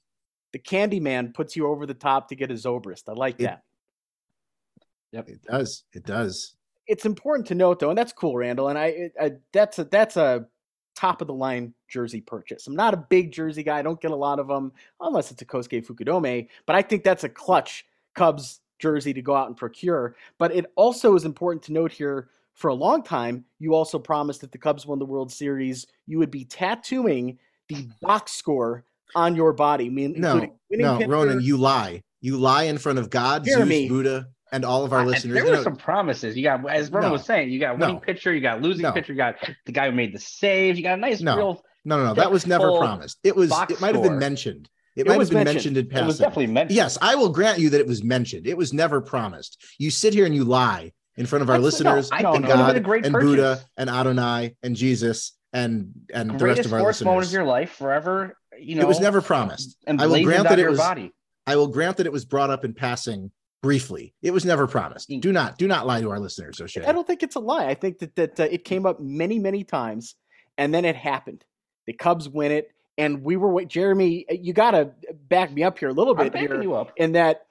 [0.53, 3.03] the Candyman puts you over the top to get a Zobrist.
[3.09, 3.61] I like It- that.
[5.11, 5.29] Yep.
[5.29, 5.83] It does.
[5.93, 6.55] It does.
[6.87, 8.69] It's important to note though, and that's cool, Randall.
[8.69, 10.45] And I, I that's a that's a
[10.95, 12.65] top of the line jersey purchase.
[12.67, 13.77] I'm not a big jersey guy.
[13.79, 16.47] I don't get a lot of them unless it's a Kosuke Fukudome.
[16.65, 20.15] But I think that's a clutch Cubs jersey to go out and procure.
[20.37, 22.29] But it also is important to note here.
[22.53, 26.17] For a long time, you also promised if the Cubs won the World Series, you
[26.17, 27.37] would be tattooing
[27.69, 28.83] the box score
[29.15, 29.85] on your body.
[29.85, 30.39] I mean, No,
[30.71, 32.01] no, pitcher, Ronan, you lie.
[32.19, 33.81] You lie in front of God, Jeremy.
[33.87, 35.35] Zeus, Buddha, and all of our I- listeners.
[35.35, 36.35] There were know, some promises.
[36.35, 37.13] You got, as Ronan No.
[37.13, 38.01] was saying, you got winning No.
[38.01, 38.91] pitcher, you got losing No.
[38.91, 39.35] pitcher, you got
[39.67, 41.37] the guy who made the save, you got a nice No.
[41.37, 41.63] real.
[41.85, 42.13] no, no, no.
[42.15, 43.19] That was never promised.
[43.23, 43.51] It was.
[43.69, 44.67] It might have been mentioned.
[44.97, 45.55] It, It might have been mentioned.
[45.55, 46.03] mentioned in passing.
[46.03, 46.75] It was definitely mentioned.
[46.75, 48.47] Yes, I will grant you that it was mentioned.
[48.47, 49.63] It was never promised.
[49.77, 52.47] You sit here and you lie in front of our That's- listeners No, and it
[52.47, 53.27] would have God a great and purchase.
[53.29, 57.29] Buddha and Adonai and Jesus and and the rest of our sports moment listeners.
[57.29, 58.37] of your life, forever.
[58.59, 59.77] You know, it was never promised.
[59.87, 60.79] And I will grant that it was.
[60.79, 61.13] body.
[61.45, 63.31] I will grant that it was brought up in passing
[63.63, 64.13] briefly.
[64.21, 65.09] It was never promised.
[65.09, 65.21] Mm.
[65.21, 66.85] Do not do not lie to our listeners, O'Shea.
[66.85, 67.67] I don't think it's a lie.
[67.67, 70.15] I think that that uh, it came up many, many times,
[70.57, 71.45] and then it happened.
[71.85, 73.49] The Cubs win it, and we were.
[73.49, 74.91] wait- Jeremy, uh, you got to
[75.29, 76.91] back me up here a little bit I'm bit backing here, you up.
[76.97, 77.45] in that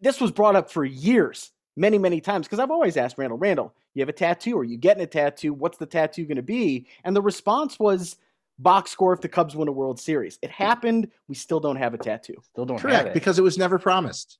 [0.00, 2.46] this was brought up for years, many, many times.
[2.46, 4.58] Because I've always asked Randall, Randall, you have a tattoo?
[4.58, 5.52] Are you getting a tattoo?
[5.52, 6.86] What's the tattoo going to be?
[7.04, 8.16] And the response was
[8.58, 10.38] box score if the Cubs win a World Series.
[10.42, 11.08] It happened.
[11.28, 12.36] We still don't have a tattoo.
[12.52, 13.14] Still don't have Correct, it.
[13.14, 14.38] because it was never promised.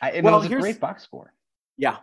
[0.00, 1.32] I, and Well, was a here's- great box score.
[1.76, 1.96] Yeah.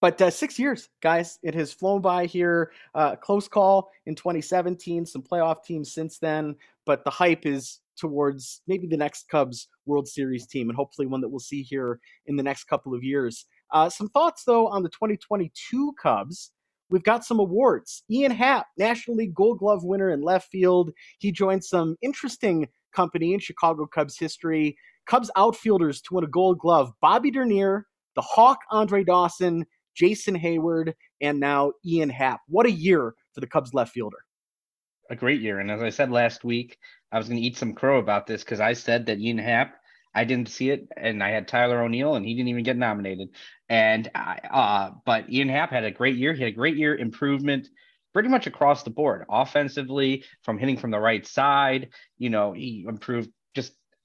[0.00, 2.72] But uh, six years, guys, it has flown by here.
[2.94, 8.62] Uh, close call in 2017, some playoff teams since then, but the hype is towards
[8.66, 12.36] maybe the next Cubs World Series team, and hopefully one that we'll see here in
[12.36, 13.44] the next couple of years.
[13.72, 16.52] Uh, some thoughts, though, on the 2022 Cubs.
[16.88, 18.02] We've got some awards.
[18.10, 20.90] Ian Happ, National League Gold Glove winner in left field.
[21.18, 24.76] He joined some interesting company in Chicago Cubs history.
[25.06, 27.86] Cubs outfielders to win a gold glove Bobby Dernier,
[28.16, 29.64] the Hawk Andre Dawson,
[30.00, 32.40] Jason Heyward, and now Ian Happ.
[32.48, 34.16] What a year for the Cubs left fielder.
[35.10, 35.58] a great year.
[35.58, 36.78] And as I said last week,
[37.12, 39.74] I was going to eat some crow about this because I said that Ian Happ,
[40.14, 43.28] I didn't see it, and I had Tyler O'Neill, and he didn't even get nominated.
[43.68, 46.32] And I, uh, but Ian Happ had a great year.
[46.32, 47.68] He had a great year improvement,
[48.12, 51.90] pretty much across the board, offensively, from hitting from the right side.
[52.18, 53.30] You know, he improved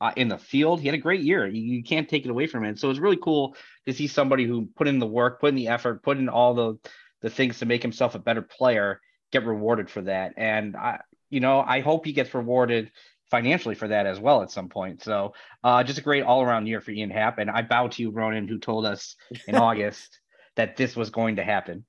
[0.01, 0.81] uh, in the field.
[0.81, 1.47] He had a great year.
[1.47, 2.77] You, you can't take it away from him.
[2.77, 3.55] So it's really cool
[3.85, 6.53] to see somebody who put in the work, put in the effort, put in all
[6.53, 6.77] the
[7.21, 10.33] the things to make himself a better player get rewarded for that.
[10.37, 12.91] And I, you know, I hope he gets rewarded
[13.31, 15.01] financially for that as well at some point.
[15.01, 17.39] So uh, just a great all around year for Ian Happ.
[17.39, 19.15] And I bow to you, Ronan, who told us
[19.47, 20.19] in August
[20.55, 21.85] that this was going to happen.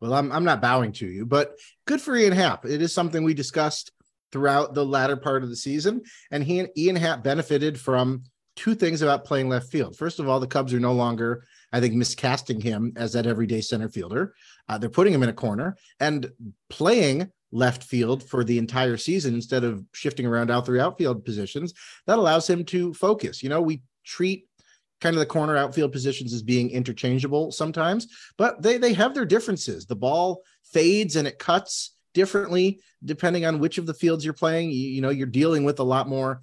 [0.00, 2.66] Well, I'm I'm not bowing to you, but good for Ian Happ.
[2.66, 3.92] It is something we discussed
[4.34, 8.24] throughout the latter part of the season, and he and Ian Happ benefited from
[8.56, 9.96] two things about playing left field.
[9.96, 13.60] First of all, the Cubs are no longer, I think, miscasting him as that everyday
[13.60, 14.34] center fielder.
[14.68, 16.28] Uh, they're putting him in a corner and
[16.68, 21.72] playing left field for the entire season instead of shifting around out three outfield positions.
[22.08, 23.40] That allows him to focus.
[23.40, 24.48] You know, we treat
[25.00, 29.26] kind of the corner outfield positions as being interchangeable sometimes, but they they have their
[29.26, 29.86] differences.
[29.86, 34.70] The ball fades and it cuts differently depending on which of the fields you're playing.
[34.70, 36.40] You, you know, you're dealing with a lot more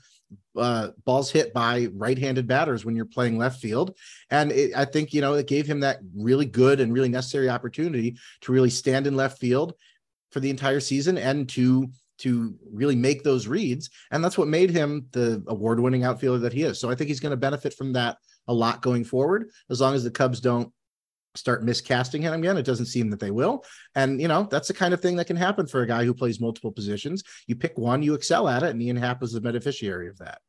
[0.55, 3.97] uh, balls hit by right-handed batters when you're playing left field,
[4.29, 7.49] and it, I think you know it gave him that really good and really necessary
[7.49, 9.73] opportunity to really stand in left field
[10.31, 14.69] for the entire season and to to really make those reads, and that's what made
[14.69, 16.79] him the award-winning outfielder that he is.
[16.79, 19.95] So I think he's going to benefit from that a lot going forward, as long
[19.95, 20.71] as the Cubs don't
[21.36, 22.58] start miscasting him again.
[22.58, 23.63] It doesn't seem that they will.
[23.96, 26.13] And, you know, that's the kind of thing that can happen for a guy who
[26.13, 27.24] plays multiple positions.
[27.48, 30.39] You pick one, you excel at it, and Ian Happ is the beneficiary of that.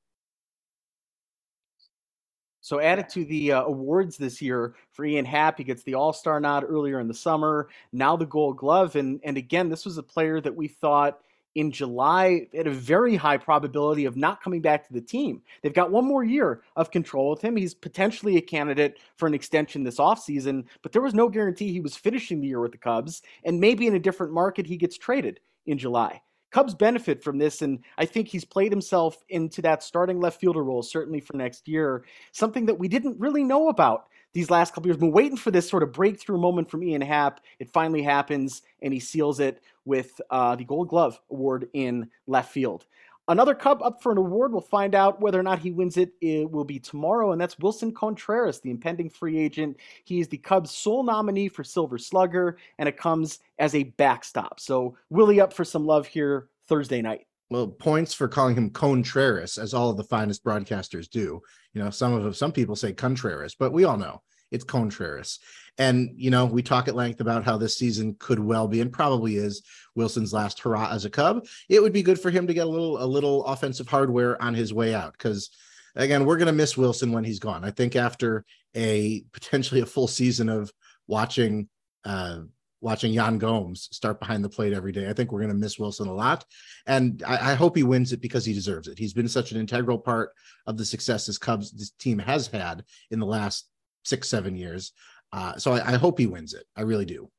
[2.64, 6.12] So added to the uh, awards this year for Ian Happ, he gets the All
[6.12, 7.68] Star nod earlier in the summer.
[7.92, 11.18] Now the Gold Glove, and and again, this was a player that we thought
[11.54, 15.42] in July at a very high probability of not coming back to the team.
[15.62, 17.56] They've got one more year of control with him.
[17.56, 21.80] He's potentially a candidate for an extension this offseason, but there was no guarantee he
[21.80, 24.96] was finishing the year with the Cubs, and maybe in a different market he gets
[24.96, 26.20] traded in July.
[26.52, 30.62] Cubs benefit from this, and I think he's played himself into that starting left fielder
[30.62, 32.04] role, certainly for next year.
[32.32, 34.97] Something that we didn't really know about these last couple years.
[34.97, 37.40] Been waiting for this sort of breakthrough moment from Ian Happ.
[37.59, 42.53] It finally happens, and he seals it with uh, the Gold Glove Award in left
[42.53, 42.87] field.
[43.29, 44.53] Another Cub up for an award.
[44.53, 46.12] We'll find out whether or not he wins it.
[46.21, 49.77] It will be tomorrow, and that's Willson Contreras, the impending free agent.
[50.05, 54.59] He is the Cubs' sole nominee for Silver Slugger, and it comes as a backstop.
[54.59, 57.27] So, Willie up for some love here Thursday night.
[57.52, 61.42] Well, points for calling him Contreras, as all of the finest broadcasters do.
[61.74, 65.38] You know, some of some people say Contreras, but we all know it's Contreras.
[65.76, 68.90] And you know, we talk at length about how this season could well be and
[68.90, 69.62] probably is
[69.94, 71.44] Willson's last hurrah as a Cub.
[71.68, 74.54] It would be good for him to get a little a little offensive hardware on
[74.54, 75.50] his way out because
[75.94, 77.64] again, we're going to miss Willson when he's gone.
[77.64, 80.72] I think after a potentially a full season of
[81.06, 81.68] watching
[82.04, 82.40] uh,
[82.83, 85.09] watching Yan Gomes start behind the plate every day.
[85.09, 86.45] I think we're going to miss Willson a lot,
[86.87, 88.99] and I, I, hope he wins it because he deserves it.
[88.99, 90.33] He's been such an integral part
[90.66, 93.68] of the success this Cubs this team has had in the last
[94.05, 94.92] six seven years.
[95.33, 96.64] Uh, so I, I, hope he wins it.
[96.77, 97.31] I really do.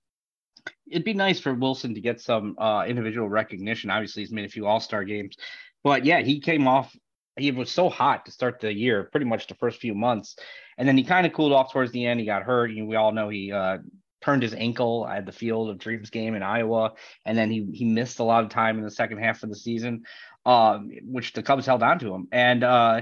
[0.89, 3.91] It'd be nice for Willson to get some uh, individual recognition.
[3.91, 5.35] Obviously, he's made a few All Star games,
[5.83, 6.95] but yeah, he came off
[7.37, 10.35] he was so hot to start the year, pretty much the first few months,
[10.77, 12.19] and then he kind of cooled off towards the end.
[12.19, 12.71] He got hurt.
[12.71, 13.79] You we all know he uh,
[14.23, 16.93] turned his ankle at the Field of Dreams game in Iowa,
[17.25, 19.55] and then he he missed a lot of time in the second half of the
[19.55, 20.03] season,
[20.45, 23.01] um, which the Cubs held on to him, and uh,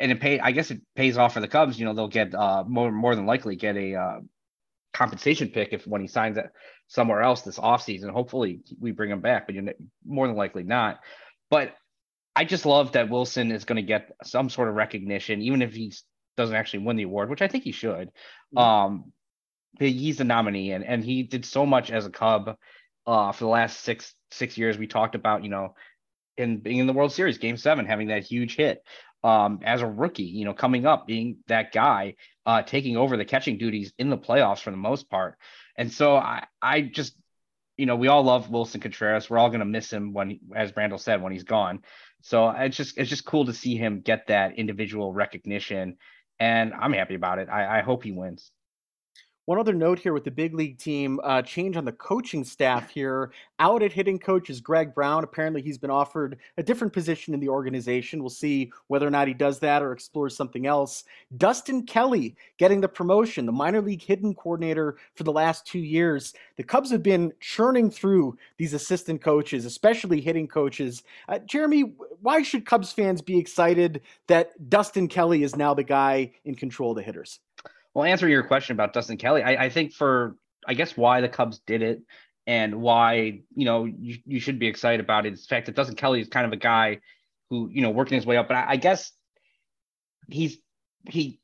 [0.00, 0.40] and it pay.
[0.40, 1.78] I guess it pays off for the Cubs.
[1.78, 4.20] You know, they'll get uh, more more than likely get a uh,
[4.92, 6.50] compensation pick if when he signs it
[6.88, 8.10] somewhere else this offseason.
[8.10, 9.72] Hopefully, we bring him back, but you're
[10.04, 11.00] more than likely not.
[11.50, 11.74] But
[12.34, 15.72] I just love that Willson is going to get some sort of recognition, even if
[15.74, 15.92] he
[16.36, 18.10] doesn't actually win the award, which I think he should.
[18.56, 19.12] Um,
[19.78, 22.56] he's the nominee, and and he did so much as a Cub
[23.06, 24.78] uh, for the last six six years.
[24.78, 25.74] We talked about you know,
[26.36, 28.82] in being in the World Series, Game Seven, having that huge hit.
[29.24, 33.24] Um, as a rookie, you know, coming up, being that guy, uh, taking over the
[33.24, 35.36] catching duties in the playoffs for the most part.
[35.76, 37.16] And so I, I just,
[37.76, 39.30] you know, we all love Willson Contreras.
[39.30, 41.82] We're all going to miss him when, as Randall said, when he's gone.
[42.22, 45.96] So it's just it's just cool to see him get that individual recognition,
[46.38, 47.48] and I'm happy about it.
[47.48, 48.50] I, I hope he wins.
[49.46, 52.90] One other note here with the big league team uh, change on the coaching staff
[52.90, 53.32] here.
[53.58, 55.24] Out at hitting coach is Greg Brown.
[55.24, 58.20] Apparently, he's been offered a different position in the organization.
[58.20, 61.02] We'll see whether or not he does that or explores something else.
[61.38, 66.34] Dustin Kelly getting the promotion, the minor league hitting coordinator for the last two years.
[66.56, 71.02] The Cubs have been churning through these assistant coaches, especially hitting coaches.
[71.28, 76.30] Uh, Jeremy, why should Cubs fans be excited that Dustin Kelly is now the guy
[76.44, 77.40] in control of the hitters?
[77.94, 81.28] Well, answering your question about Dustin Kelly, I, I think for I guess why the
[81.28, 82.00] Cubs did it
[82.46, 85.74] and why you know you, you should be excited about it is the fact that
[85.74, 87.00] Dustin Kelly is kind of a guy
[87.50, 89.12] who you know working his way up, but I, I guess
[90.28, 90.56] he's
[91.08, 91.40] he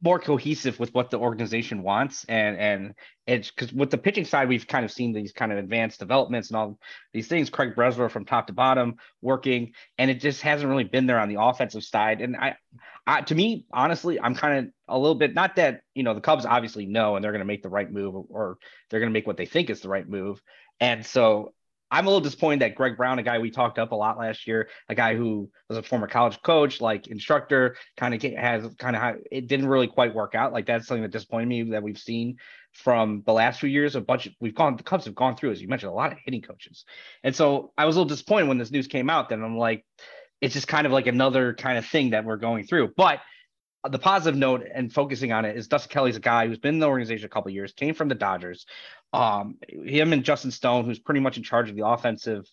[0.00, 2.24] more cohesive with what the organization wants.
[2.28, 2.94] And and
[3.26, 6.48] it's because with the pitching side we've kind of seen these kind of advanced developments
[6.48, 6.78] and all
[7.12, 7.50] these things.
[7.50, 11.28] Craig breslow from top to bottom working and it just hasn't really been there on
[11.28, 12.20] the offensive side.
[12.20, 12.56] And i,
[13.06, 16.20] I to me honestly i'm kind of a little bit not that you know the
[16.20, 18.58] cubs obviously know and they're going to make the right move or
[18.90, 20.40] they're going to make what they think is the right move.
[20.80, 21.54] And so
[21.90, 24.46] I'm a little disappointed that Greg Brown, a guy we talked up a lot last
[24.46, 28.96] year, a guy who was a former college coach, like instructor, kind of has kind
[28.96, 30.52] of it didn't really quite work out.
[30.52, 32.36] Like that's something that disappointed me that we've seen
[32.72, 33.96] from the last few years.
[33.96, 36.12] A bunch of, we've gone the Cubs have gone through, as you mentioned, a lot
[36.12, 36.84] of hitting coaches,
[37.24, 39.28] and so I was a little disappointed when this news came out.
[39.30, 39.84] Then I'm like,
[40.40, 43.20] it's just kind of like another kind of thing that we're going through, but
[43.88, 46.80] the positive note and focusing on it is Dustin Kelly's a guy who's been in
[46.80, 48.66] the organization a couple years, came from the Dodgers.
[49.12, 52.46] Um, him and Justin Stone, who's pretty much in charge of the offensive,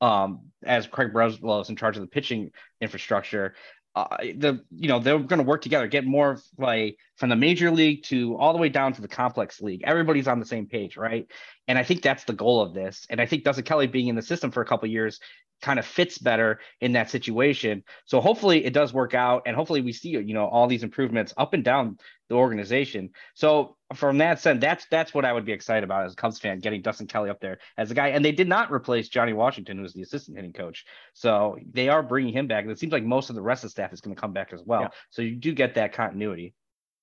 [0.00, 3.54] um, as Craig Breslow is in charge of the pitching infrastructure.
[3.94, 7.70] Uh, the you know they're going to work together, get more play from the major
[7.70, 9.82] league to all the way down to the complex league.
[9.84, 11.26] Everybody's on the same page, right?
[11.66, 13.06] And I think that's the goal of this.
[13.08, 15.18] And I think Dustin Kelly being in the system for a couple years
[15.62, 17.82] kind of fits better in that situation.
[18.04, 21.32] So hopefully it does work out and hopefully we see you know all these improvements
[21.36, 23.10] up and down the organization.
[23.34, 26.38] So from that sense that's that's what I would be excited about as a Cubs
[26.38, 29.32] fan getting Dustin Kelly up there as a guy and they did not replace Johnny
[29.32, 30.84] Washington who's the assistant hitting coach.
[31.14, 33.68] So they are bringing him back and it seems like most of the rest of
[33.68, 34.82] the staff is going to come back as well.
[34.82, 34.88] Yeah.
[35.10, 36.54] So you do get that continuity.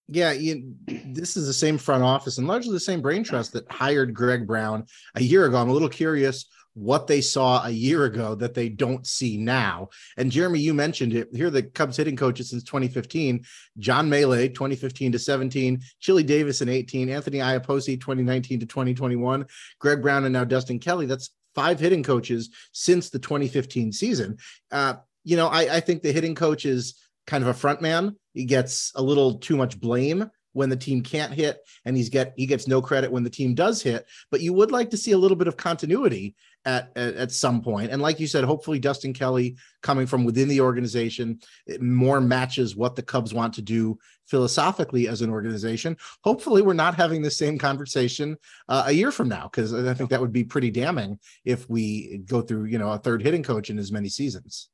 [0.09, 3.71] Yeah, you, this is the same front office and largely the same brain trust that
[3.71, 4.85] hired Greg Brown
[5.15, 5.57] a year ago.
[5.57, 9.89] I'm a little curious what they saw a year ago that they don't see now.
[10.17, 11.29] And Jeremy, you mentioned it.
[11.33, 13.43] Here, the Cubs hitting coaches since 2015:
[13.77, 19.45] John Mallee, 2015 to 17; Chili Davis in 18; Anthony Iapoce, 2019 to 2021;
[19.79, 21.05] Greg Brown, and now Dustin Kelly.
[21.05, 24.37] That's five hitting coaches since the 2015 season.
[24.71, 26.95] Uh, you know, I, I think the hitting coach is
[27.27, 28.15] kind of a front man.
[28.33, 32.33] He gets a little too much blame when the team can't hit and he's get
[32.37, 35.11] he gets no credit when the team does hit but you would like to see
[35.11, 36.35] a little bit of continuity
[36.65, 37.91] at, at, at some point.
[37.91, 41.39] And like you said hopefully dustin kelly coming from within the organization
[41.79, 43.97] more matches what the cubs want to do
[44.27, 45.97] philosophically as an organization.
[46.23, 48.37] Hopefully we're not having the same conversation
[48.69, 52.21] uh, a year from now because i think that would be pretty damning if we
[52.25, 54.69] go through you know a third hitting coach in as many seasons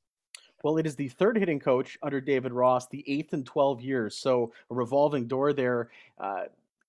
[0.63, 4.17] well, it is the third hitting coach under David Ross, the eighth in 12 years.
[4.17, 5.89] So a revolving door there.
[6.19, 6.43] Uh,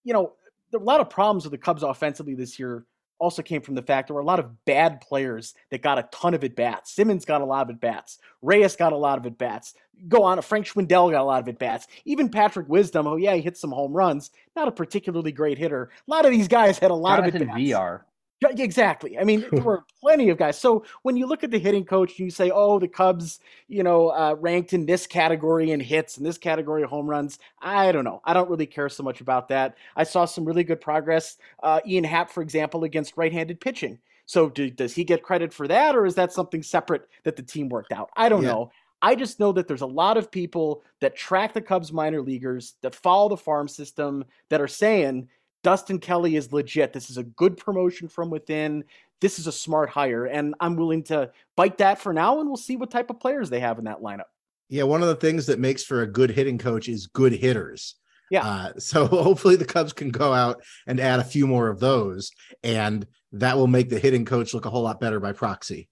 [0.05, 0.33] you know,
[0.71, 2.85] there a lot of problems with the Cubs offensively this year.
[3.19, 6.09] Also came from the fact there were a lot of bad players that got a
[6.11, 6.93] ton of at bats.
[6.93, 8.19] Simmons got a lot of at bats.
[8.41, 9.75] Reyes got a lot of at bats.
[10.09, 11.87] Go on, Frank Schwindel got a lot of at bats.
[12.07, 14.31] Even Patrick Wisdom, oh yeah, he hit some home runs.
[14.57, 15.91] Not a particularly great hitter.
[16.09, 17.61] A lot of these guys had a lot Jonathan of at bats.
[17.61, 18.07] Villar.
[18.43, 19.19] Exactly.
[19.19, 20.59] I mean, there were plenty of guys.
[20.59, 24.09] So when you look at the hitting coach, you say, "Oh, the Cubs, you know,
[24.09, 28.05] uh, ranked in this category in hits and this category of home runs." I don't
[28.05, 28.23] know.
[28.25, 29.77] I don't really care so much about that.
[29.97, 31.37] I saw some really good progress.
[31.63, 33.99] Uh, Ian Happ, for example, against right-handed pitching.
[34.25, 37.43] So do, does he get credit for that, or is that something separate that the
[37.43, 38.11] team worked out?
[38.17, 38.53] I don't yeah.
[38.53, 38.73] know.
[39.03, 42.75] I just know that there's a lot of people that track the Cubs minor leaguers,
[42.83, 45.29] that follow the farm system, that are saying
[45.63, 46.93] Dustin Kelly is legit.
[46.93, 48.85] This is a good promotion from within.
[49.21, 52.57] This is a smart hire, and I'm willing to bite that for now, and we'll
[52.57, 54.31] see what type of players they have in that lineup.
[54.69, 57.97] Yeah, one of the things that makes for a good hitting coach is good hitters.
[58.31, 58.47] Yeah.
[58.47, 62.31] Uh, so hopefully the Cubs can go out and add a few more of those,
[62.63, 65.89] and that will make the hitting coach look a whole lot better by proxy.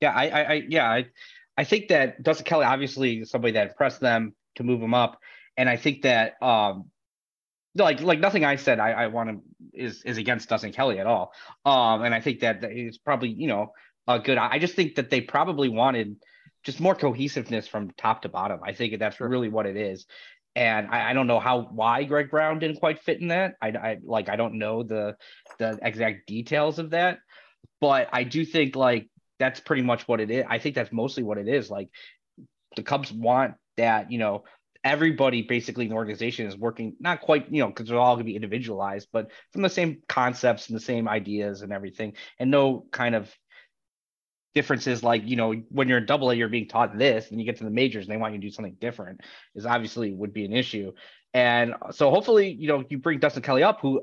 [0.00, 1.06] Yeah, I, I, I yeah, I,
[1.56, 5.18] I think that Dustin Kelly obviously is somebody that impressed them to move him up,
[5.56, 6.90] and I think that um,
[7.78, 9.40] like like nothing I said I, I want to
[9.72, 11.32] is is against Dustin Kelly at all.
[11.64, 13.72] Um, and I think that it's probably you know
[14.06, 14.38] a good.
[14.38, 16.16] I just think that they probably wanted
[16.64, 18.60] just more cohesiveness from top to bottom.
[18.62, 20.06] I think that's really what it is.
[20.56, 23.54] And I, I don't know how why Greg Brown didn't quite fit in that.
[23.62, 25.16] I, I like I don't know the
[25.58, 27.18] the exact details of that,
[27.80, 29.08] but I do think like
[29.38, 30.44] that's pretty much what it is.
[30.48, 31.70] I think that's mostly what it is.
[31.70, 31.88] Like
[32.76, 34.44] the Cubs want that, you know,
[34.84, 38.24] everybody basically in the organization is working not quite you know because they're all going
[38.24, 42.50] to be individualized but from the same concepts and the same ideas and everything and
[42.50, 43.34] no kind of
[44.54, 47.46] differences like you know when you're in double a you're being taught this and you
[47.46, 49.20] get to the majors and they want you to do something different
[49.54, 50.90] is obviously would be an issue.
[51.34, 54.02] And so hopefully you know you bring dustin kelly up who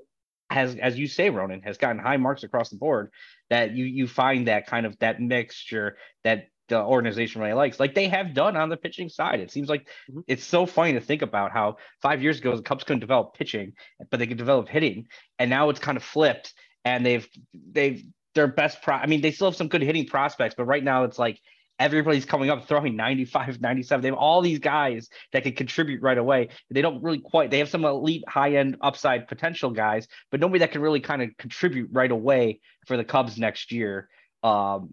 [0.49, 3.11] has as you say ronan has gotten high marks across the board
[3.49, 7.95] that you you find that kind of that mixture that the organization really likes, like
[7.95, 9.39] they have done on the pitching side.
[9.39, 10.21] It seems like mm-hmm.
[10.27, 13.73] it's so funny to think about how five years ago the Cubs couldn't develop pitching,
[14.09, 15.07] but they could develop hitting,
[15.39, 16.53] and now it's kind of flipped,
[16.83, 17.27] and they've
[17.71, 18.03] they've
[18.33, 18.95] their best pro.
[18.95, 21.39] I mean, they still have some good hitting prospects, but right now it's like
[21.79, 26.17] everybody's coming up throwing 95 97 they have all these guys that can contribute right
[26.17, 30.39] away they don't really quite they have some elite high end upside potential guys but
[30.39, 34.07] nobody that can really kind of contribute right away for the cubs next year
[34.43, 34.89] um,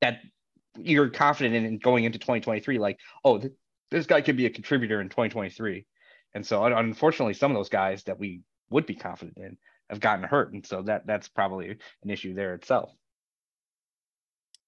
[0.00, 0.20] that
[0.78, 3.52] you're confident in going into 2023 like oh th-
[3.90, 5.86] this guy could be a contributor in 2023
[6.34, 9.56] and so unfortunately some of those guys that we would be confident in
[9.90, 12.90] have gotten hurt and so that that's probably an issue there itself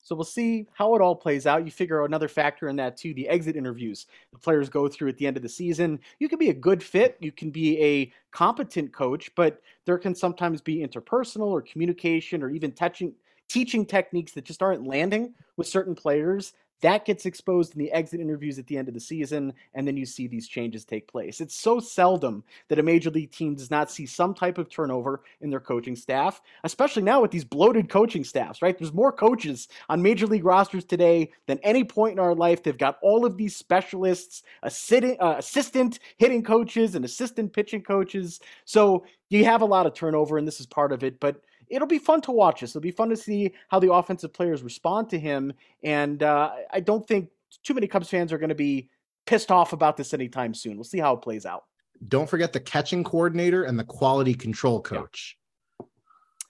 [0.09, 1.67] so we'll see how it all plays out.
[1.67, 5.19] You figure another factor in that too, the exit interviews the players go through at
[5.19, 6.01] the end of the season.
[6.19, 10.15] You can be a good fit, you can be a competent coach, but there can
[10.15, 13.13] sometimes be interpersonal or communication or even touching
[13.49, 18.21] teaching techniques that just aren't landing with certain players that gets exposed in the exit
[18.21, 21.41] interviews at the end of the season, and then you see these changes take place.
[21.41, 25.23] It's so seldom that a major league team does not see some type of turnover
[25.41, 28.79] in their coaching staff, especially now with these bloated coaching staffs, right?
[28.79, 32.63] There's more coaches on major league rosters today than any point in our life.
[32.63, 38.41] They've got all of these specialists, assistant, uh, assistant hitting coaches, and assistant pitching coaches.
[38.65, 41.89] So you have a lot of turnover, and this is part of it, but it'll
[41.89, 42.71] be fun to watch this.
[42.71, 45.53] It'll be fun to see how the offensive players respond to him.
[45.83, 47.31] And uh, I don't think
[47.63, 48.89] too many Cubs fans are going to be
[49.27, 50.77] pissed off about this anytime soon.
[50.77, 51.65] We'll see how it plays out.
[52.09, 55.37] Don't forget the catching coordinator and the quality control coach.
[55.81, 55.87] Yeah.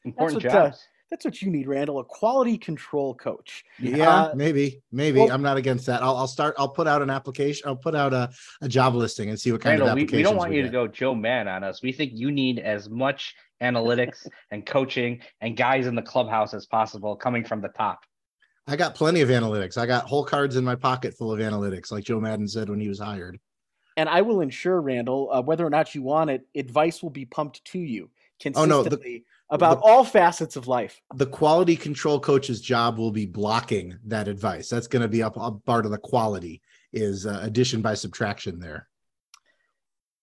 [0.04, 0.76] Important that's what, uh,
[1.10, 2.00] that's what you need, Randall.
[2.00, 3.64] A quality control coach.
[3.78, 5.20] Yeah, uh, maybe, maybe.
[5.20, 6.02] Well, I'm not against that.
[6.02, 6.54] I'll, I'll, start.
[6.58, 7.66] I'll put out an application.
[7.66, 8.30] I'll put out a,
[8.60, 10.12] a job listing and see what kind Randall, of applications.
[10.12, 10.68] We, we don't want we you get.
[10.68, 11.82] to go Joe Maddon on us.
[11.82, 16.66] We think you need as much analytics and coaching and guys in the clubhouse as
[16.66, 18.00] possible coming from the top.
[18.66, 19.78] I got plenty of analytics.
[19.78, 22.80] I got whole cards in my pocket full of analytics, like Joe Maddon said when
[22.80, 23.40] he was hired.
[23.96, 27.24] And I will ensure, Randall, uh, whether or not you want it, advice will be
[27.24, 31.00] pumped to you consistently oh, no, the, about the, all facets of life.
[31.14, 34.68] The quality control coach's job will be blocking that advice.
[34.68, 36.60] That's going to be a, a part of the quality
[36.92, 38.88] is uh, addition by subtraction there.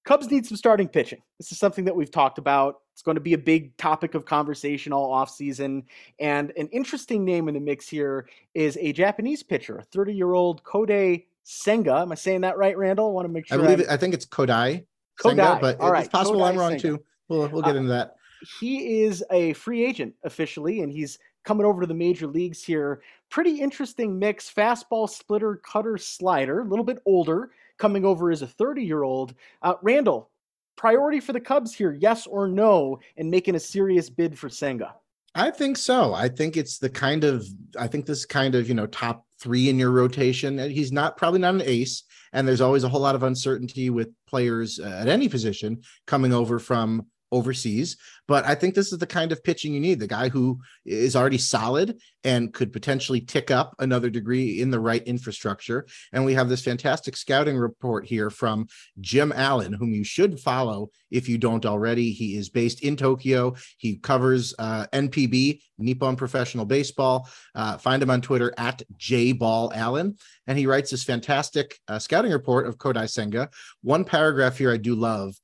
[0.06, 1.22] Cubs need some starting pitching.
[1.40, 2.82] This is something that we've talked about.
[2.94, 5.84] It's going to be a big topic of conversation all offseason.
[6.20, 10.64] And an interesting name in the mix here is a Japanese pitcher, 30 year old
[10.64, 11.96] Kodai Senga.
[12.02, 13.10] Am I saying that right, Randall?
[13.10, 13.58] I want to make sure.
[13.58, 14.86] I believe it, I think it's Kodai.
[15.20, 15.30] Kodai.
[15.30, 16.02] Senga, but all right.
[16.06, 16.82] it's possible Kodai I'm wrong Senga.
[16.98, 17.04] too.
[17.28, 18.15] We'll, we'll get Uh, into that.
[18.60, 23.02] He is a free agent officially, and he's coming over to the major leagues here.
[23.30, 28.48] Pretty interesting mix fastball, splitter, cutter, slider, a little bit older, coming over as a
[28.48, 29.36] 30 year old.
[29.62, 30.30] Uh, Randall,
[30.76, 34.96] priority for the Cubs here, yes or no, and making a serious bid for Senga?
[35.38, 36.14] I think so.
[36.14, 37.46] I think it's the kind of
[37.78, 40.60] I think this kind of you know top three in your rotation.
[40.60, 43.90] And he's not probably not an ace, and there's always a whole lot of uncertainty
[43.90, 47.98] with players uh, at any position coming over from overseas.
[48.28, 50.00] But I think this is the kind of pitching you need.
[50.00, 54.80] The guy who is already solid and could potentially tick up another degree in the
[54.80, 55.86] right infrastructure.
[56.12, 58.68] And we have this fantastic scouting report here from
[59.00, 62.12] Jim Allen, whom you should follow if you don't already.
[62.12, 63.56] He is based in Tokyo.
[63.78, 67.30] He covers uh, NPB, Nippon Professional Baseball.
[67.54, 70.18] Uh, find him on Twitter at jballallen.
[70.48, 73.50] And he writes this fantastic uh, scouting report of Kodai Senga.
[73.84, 75.36] One paragraph here I do love.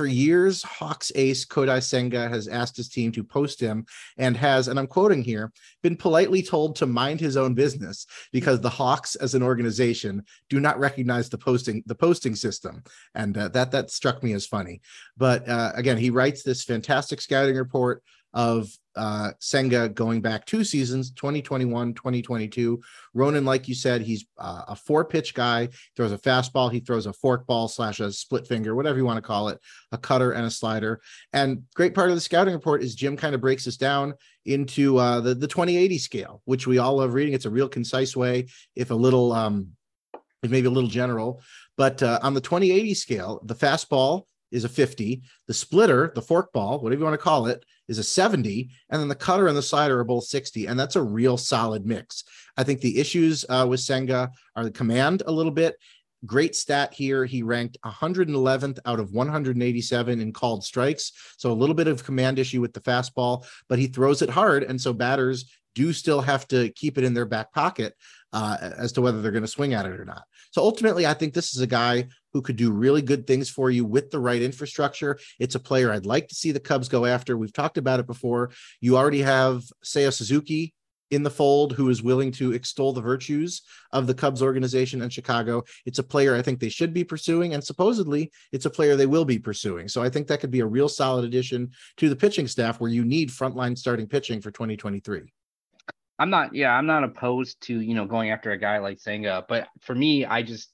[0.00, 3.84] For years, Hawks ace Kodai Senga has asked his team to post him
[4.16, 8.62] and has, and I'm quoting here, been politely told to mind his own business because
[8.62, 12.82] the Hawks as an organization do not recognize the posting the posting system,
[13.14, 14.80] and uh, that that struck me as funny.
[15.18, 18.02] But uh, again, he writes this fantastic scouting report
[18.32, 22.80] of uh, Senga going back two seasons, 2021, 2022.
[23.14, 27.06] Ronan, like you said, he's uh, a four pitch guy, throws a fastball, he throws
[27.06, 29.58] a forkball slash a split finger, whatever you want to call it,
[29.92, 31.00] a cutter and a slider.
[31.32, 34.14] And great part of the scouting report is Jim kind of breaks this down
[34.44, 37.34] into uh, the, the 2080 scale, which we all love reading.
[37.34, 39.68] It's a real concise way, if a little, um,
[40.42, 41.42] if maybe a little general.
[41.76, 46.82] But uh, on the 2080 scale, the fastball is a 50, the splitter, the forkball,
[46.82, 49.62] whatever you want to call it, is a 70, and then the cutter and the
[49.62, 52.24] slider are both 60, and that's a real solid mix.
[52.56, 55.76] I think the issues uh, with Senga are the command a little bit.
[56.26, 57.24] Great stat here.
[57.24, 61.12] He ranked 111th out of 187 in called strikes.
[61.38, 64.64] So a little bit of command issue with the fastball, but he throws it hard.
[64.64, 67.94] And so batters do still have to keep it in their back pocket
[68.32, 70.22] uh, as to whether they're going to swing at it or not.
[70.52, 73.70] So ultimately, I think this is a guy who could do really good things for
[73.70, 75.18] you with the right infrastructure.
[75.38, 77.36] It's a player I'd like to see the Cubs go after.
[77.36, 78.50] We've talked about it before.
[78.80, 80.74] You already have Seiya Suzuki
[81.10, 83.62] in the fold who is willing to extol the virtues
[83.92, 85.64] of the Cubs organization in Chicago.
[85.84, 89.06] It's a player I think they should be pursuing, and supposedly it's a player they
[89.06, 89.88] will be pursuing.
[89.88, 92.90] So I think that could be a real solid addition to the pitching staff where
[92.90, 95.32] you need frontline starting pitching for 2023.
[96.20, 99.44] I'm not, yeah, I'm not opposed to, you know, going after a guy like Senga,
[99.48, 100.70] but for me, I just,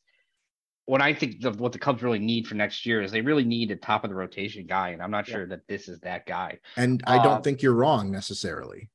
[0.87, 3.45] what I think of what the Cubs really need for next year is they really
[3.45, 4.91] need a top of the rotation guy.
[4.91, 5.35] And I'm not Yeah.
[5.35, 6.59] sure that this is that guy.
[6.77, 8.91] And I don't Um, think you're wrong necessarily.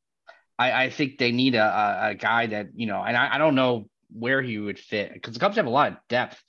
[0.59, 3.37] I, I think they need a, a, a guy that, you know, and I, I
[3.37, 6.43] don't know where he would fit because the Cubs have a lot of depth.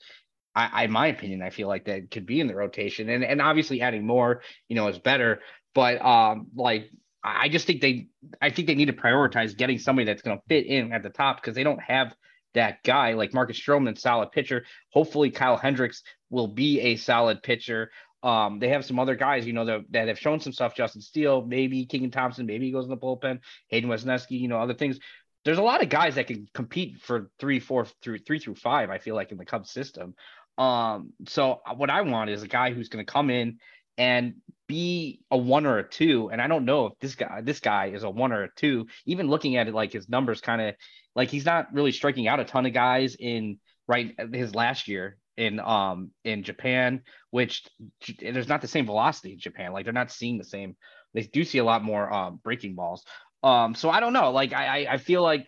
[0.53, 3.23] I, I, in my opinion, I feel like that could be in the rotation and,
[3.23, 5.39] and obviously adding more, you know, is better.
[5.73, 6.91] But um, like,
[7.23, 8.07] I just think they,
[8.41, 11.09] I think they need to prioritize getting somebody that's going to fit in at the
[11.09, 12.13] top because they don't have
[12.53, 14.65] that guy like Marcus Stroman, solid pitcher.
[14.91, 17.91] Hopefully, Kyle Hendricks will be a solid pitcher.
[18.23, 20.75] Um, they have some other guys, you know, that, that have shown some stuff.
[20.75, 23.39] Justin Steele, maybe Keegan Thompson, maybe he goes in the bullpen.
[23.67, 24.99] Hayden Wesneski, you know, other things.
[25.45, 28.89] There's a lot of guys that can compete for three, four through three through five.
[28.89, 30.15] I feel like in the Cubs system.
[30.57, 33.57] Um, so what I want is a guy who's going to come in
[33.97, 34.35] and
[34.67, 36.29] be a one or a two.
[36.31, 38.87] And I don't know if this guy, this guy is a one or a two.
[39.05, 40.75] Even looking at it, like his numbers, kind of
[41.15, 45.17] like he's not really striking out a ton of guys in right his last year
[45.37, 47.65] in um in Japan, which
[48.19, 49.73] there's not the same velocity in Japan.
[49.73, 50.75] Like they're not seeing the same.
[51.13, 53.03] They do see a lot more um breaking balls.
[53.43, 54.31] Um, so I don't know.
[54.31, 55.47] Like I I, feel like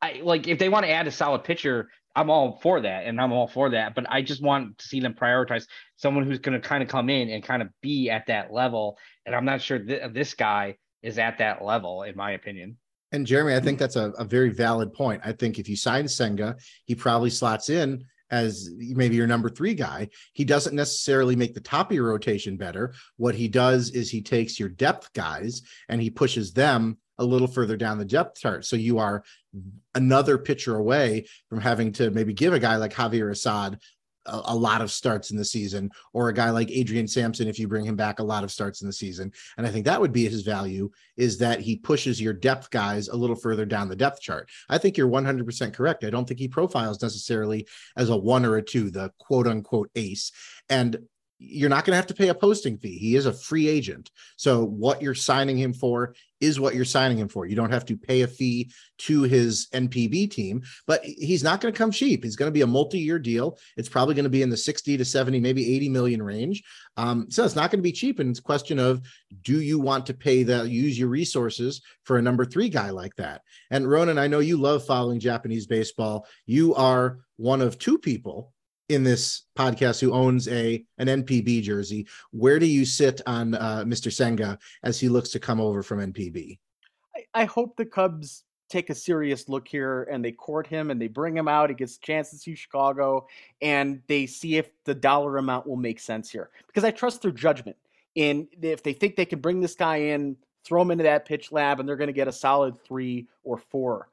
[0.00, 3.20] I like if they want to add a solid pitcher, I'm all for that, and
[3.20, 3.94] I'm all for that.
[3.94, 7.10] But I just want to see them prioritize someone who's going to kind of come
[7.10, 8.98] in and kind of be at that level.
[9.26, 12.78] And I'm not sure th- this guy is at that level, in my opinion.
[13.12, 15.20] And Jeremy, I think that's a, a very valid point.
[15.24, 16.56] I think if you sign Senga,
[16.86, 20.08] he probably slots in as maybe your number three guy.
[20.32, 22.94] He doesn't necessarily make the top of your rotation better.
[23.18, 27.48] What he does is he takes your depth guys and he pushes them a little
[27.48, 28.64] further down the depth chart.
[28.64, 29.24] So you are
[29.94, 33.78] another pitcher away from having to maybe give a guy like Javier Assad
[34.26, 37.58] a, a, lot of starts in the season, or a guy like Adrian Sampson, if
[37.58, 39.32] you bring him back, a lot of starts in the season.
[39.56, 43.08] And I think that would be his value is that he pushes your depth guys
[43.08, 44.50] a little further down the depth chart.
[44.68, 46.04] I think you're 100% correct.
[46.04, 49.90] I don't think he profiles necessarily as a one or a two, the quote unquote
[49.94, 50.32] ace.
[50.68, 50.98] And
[51.38, 52.98] you're not going to have to pay a posting fee.
[52.98, 54.10] He is a free agent.
[54.36, 57.46] So what you're signing him for is what you're signing him for.
[57.46, 61.72] You don't have to pay a fee to his NPB team, but he's not going
[61.72, 62.24] to come cheap.
[62.24, 63.58] He's going to be a multi-year deal.
[63.76, 66.62] It's probably going to be in the 60 to 70, maybe 80 million range.
[66.96, 68.18] Um, so it's not going to be cheap.
[68.18, 69.02] And it's a question of
[69.42, 73.14] do you want to pay the use your resources for a number three guy like
[73.16, 73.42] that?
[73.70, 76.26] And Ronan, I know you love following Japanese baseball.
[76.46, 78.52] You are one of two people
[78.88, 82.06] in this podcast who owns a an NPB jersey.
[82.30, 84.12] Where do you sit on uh, Mr.
[84.12, 86.58] Senga as he looks to come over from NPB?
[87.14, 91.00] I, I, hope the Cubs take a serious look here and they court him and
[91.00, 91.70] they bring him out.
[91.70, 93.26] He gets a chance to see Chicago
[93.60, 97.32] and they see if the dollar amount will make sense here because I trust their
[97.32, 97.76] judgment.
[98.14, 101.52] In if they think they can bring this guy in, throw him into that pitch
[101.52, 104.08] lab, and they're going to get a solid three or four.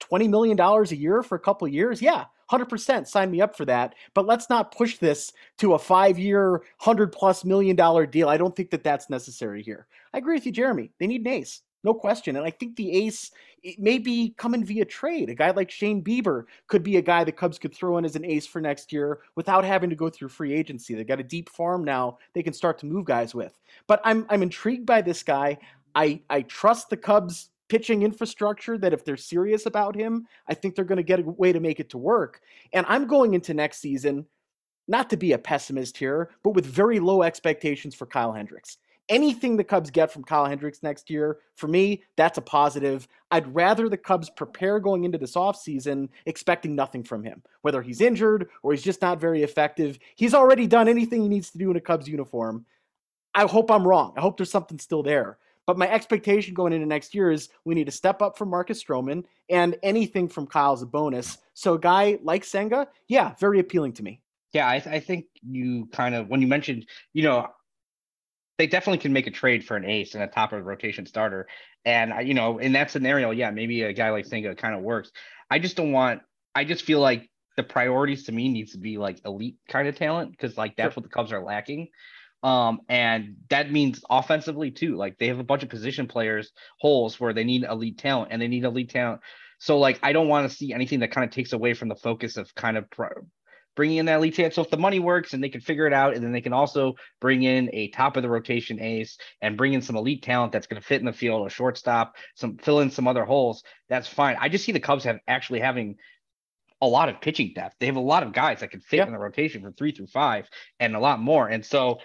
[0.00, 2.00] $20 million a year for a couple years?
[2.00, 3.94] Yeah, 100% sign me up for that.
[4.14, 8.28] But let's not push this to a five year, 100 plus million dollar deal.
[8.28, 9.86] I don't think that that's necessary here.
[10.14, 10.90] I agree with you, Jeremy.
[10.98, 11.62] They need an ace.
[11.84, 12.36] No question.
[12.36, 13.30] And I think the ace
[13.78, 15.30] may be coming via trade.
[15.30, 18.16] A guy like Shane Bieber could be a guy the Cubs could throw in as
[18.16, 20.94] an ace for next year without having to go through free agency.
[20.94, 23.58] They've got a deep farm now they can start to move guys with.
[23.86, 25.58] But I'm I'm intrigued by this guy.
[25.94, 30.74] I I trust the Cubs pitching infrastructure that if they're serious about him, I think
[30.74, 32.40] they're going to get a way to make it to work.
[32.72, 34.26] And I'm going into next season,
[34.86, 38.78] not to be a pessimist here, but with very low expectations for Kyle Hendricks.
[39.08, 43.08] Anything the Cubs get from Kyle Hendricks next year, for me, that's a positive.
[43.30, 47.42] I'd rather the Cubs prepare going into this offseason expecting nothing from him.
[47.62, 51.50] Whether he's injured or he's just not very effective, he's already done anything he needs
[51.50, 52.66] to do in a Cubs uniform.
[53.34, 54.12] I hope I'm wrong.
[54.16, 55.38] I hope there's something still there.
[55.68, 58.82] But my expectation going into next year is we need to step up from Marcus
[58.82, 61.36] Stroman, and anything from Kyle's a bonus.
[61.52, 64.22] So a guy like Senga, yeah, very appealing to me.
[64.54, 67.48] Yeah, I, th- I think you kind of when you mentioned, you know,
[68.56, 71.04] they definitely can make a trade for an ace and a top of the rotation
[71.04, 71.46] starter.
[71.84, 75.12] And you know, in that scenario, yeah, maybe a guy like Senga kind of works.
[75.50, 76.22] I just don't want.
[76.54, 79.96] I just feel like the priorities to me needs to be like elite kind of
[79.96, 81.02] talent because like that's sure.
[81.02, 81.88] what the Cubs are lacking.
[82.42, 84.96] Um, and that means offensively too.
[84.96, 88.40] Like they have a bunch of position players holes where they need elite talent and
[88.40, 89.20] they need elite talent.
[89.58, 91.96] So like I don't want to see anything that kind of takes away from the
[91.96, 93.26] focus of kind of pro-
[93.74, 94.54] bringing in that elite talent.
[94.54, 96.52] So if the money works and they can figure it out, and then they can
[96.52, 100.52] also bring in a top of the rotation ace and bring in some elite talent
[100.52, 103.62] that's going to fit in the field, a shortstop, some fill in some other holes.
[103.88, 104.36] That's fine.
[104.40, 105.96] I just see the Cubs have actually having
[106.80, 107.76] a lot of pitching depth.
[107.78, 110.06] They have a lot of guys that can fit in the rotation from three through
[110.08, 110.48] five
[110.80, 111.48] and a lot more.
[111.48, 111.98] And so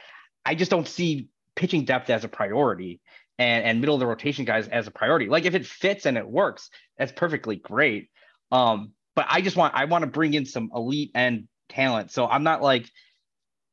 [0.46, 3.00] I just don't see pitching depth as a priority
[3.38, 5.28] and, and middle of the rotation guys as a priority.
[5.28, 8.10] Like if it fits and it works, that's perfectly great.
[8.52, 12.12] Um, but I just want I want to bring in some elite and talent.
[12.12, 12.90] So I'm not like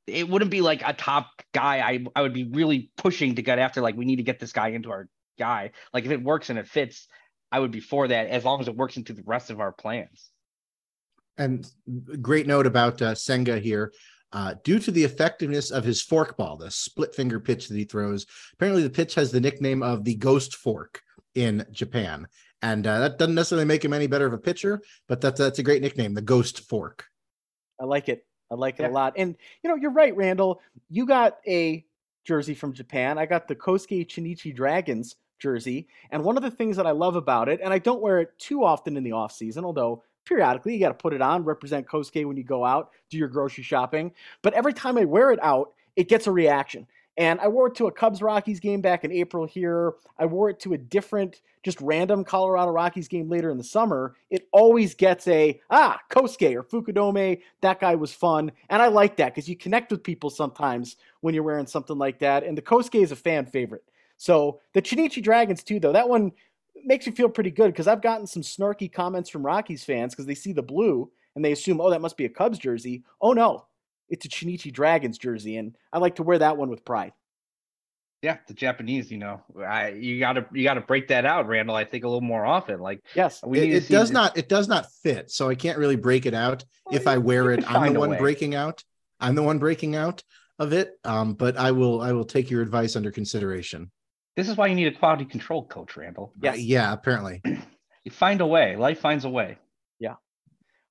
[0.06, 1.78] it wouldn't be like a top guy.
[1.78, 4.52] I I would be really pushing to get after like we need to get this
[4.52, 5.08] guy into our
[5.38, 5.72] guy.
[5.92, 7.06] Like if it works and it fits,
[7.50, 9.72] I would be for that as long as it works into the rest of our
[9.72, 10.30] plans.
[11.38, 11.66] And
[12.20, 13.92] great note about uh, Senga here.
[14.32, 18.26] Uh, due to the effectiveness of his forkball, the split finger pitch that he throws,
[18.54, 21.02] apparently the pitch has the nickname of the ghost fork
[21.34, 22.28] in Japan.
[22.62, 25.58] And uh, that doesn't necessarily make him any better of a pitcher, but that's, that's
[25.58, 27.06] a great nickname, the ghost fork.
[27.80, 28.24] I like it.
[28.50, 28.90] I like it yeah.
[28.90, 29.14] a lot.
[29.16, 30.60] And, you know, you're right, Randall.
[30.88, 31.84] You got a
[32.24, 33.18] jersey from Japan.
[33.18, 35.88] I got the Kosuke Chunichi Dragons jersey.
[36.10, 38.38] And one of the things that I love about it, and I don't wear it
[38.38, 40.74] too often in the off season, although periodically.
[40.74, 43.64] You got to put it on, represent Kosuke when you go out, do your grocery
[43.64, 44.12] shopping.
[44.42, 46.86] But every time I wear it out, it gets a reaction.
[47.16, 49.94] And I wore it to a Cubs Rockies game back in April here.
[50.18, 54.14] I wore it to a different, just random Colorado Rockies game later in the summer.
[54.30, 57.42] It always gets a, ah, Kosuke or Fukudome.
[57.60, 58.52] That guy was fun.
[58.70, 62.20] And I like that because you connect with people sometimes when you're wearing something like
[62.20, 62.44] that.
[62.44, 63.84] And the Kosuke is a fan favorite.
[64.16, 66.32] So the Chunichi Dragons, too, though, that one
[66.84, 70.26] makes you feel pretty good because I've gotten some snarky comments from Rockies fans because
[70.26, 73.04] they see the blue and they assume, oh, that must be a Cubs jersey.
[73.20, 73.66] Oh no,
[74.08, 77.12] it's a Chunichi Dragons jersey, and I like to wear that one with pride.
[78.22, 81.74] Yeah, the Japanese, you know, I, you gotta you gotta break that out, Randall.
[81.74, 82.80] I think a little more often.
[82.80, 85.96] Like, yes, we it, it does not it does not fit, so I can't really
[85.96, 86.64] break it out.
[86.84, 88.18] Well, if I wear it, I'm the one way.
[88.18, 88.84] breaking out.
[89.20, 90.22] I'm the one breaking out
[90.58, 90.98] of it.
[91.02, 93.90] Um, but I will I will take your advice under consideration.
[94.36, 96.32] This is why you need a quality control coach, Randall.
[96.40, 97.42] Yeah, yeah, apparently.
[98.04, 98.76] you find a way.
[98.76, 99.58] Life finds a way.
[99.98, 100.14] Yeah.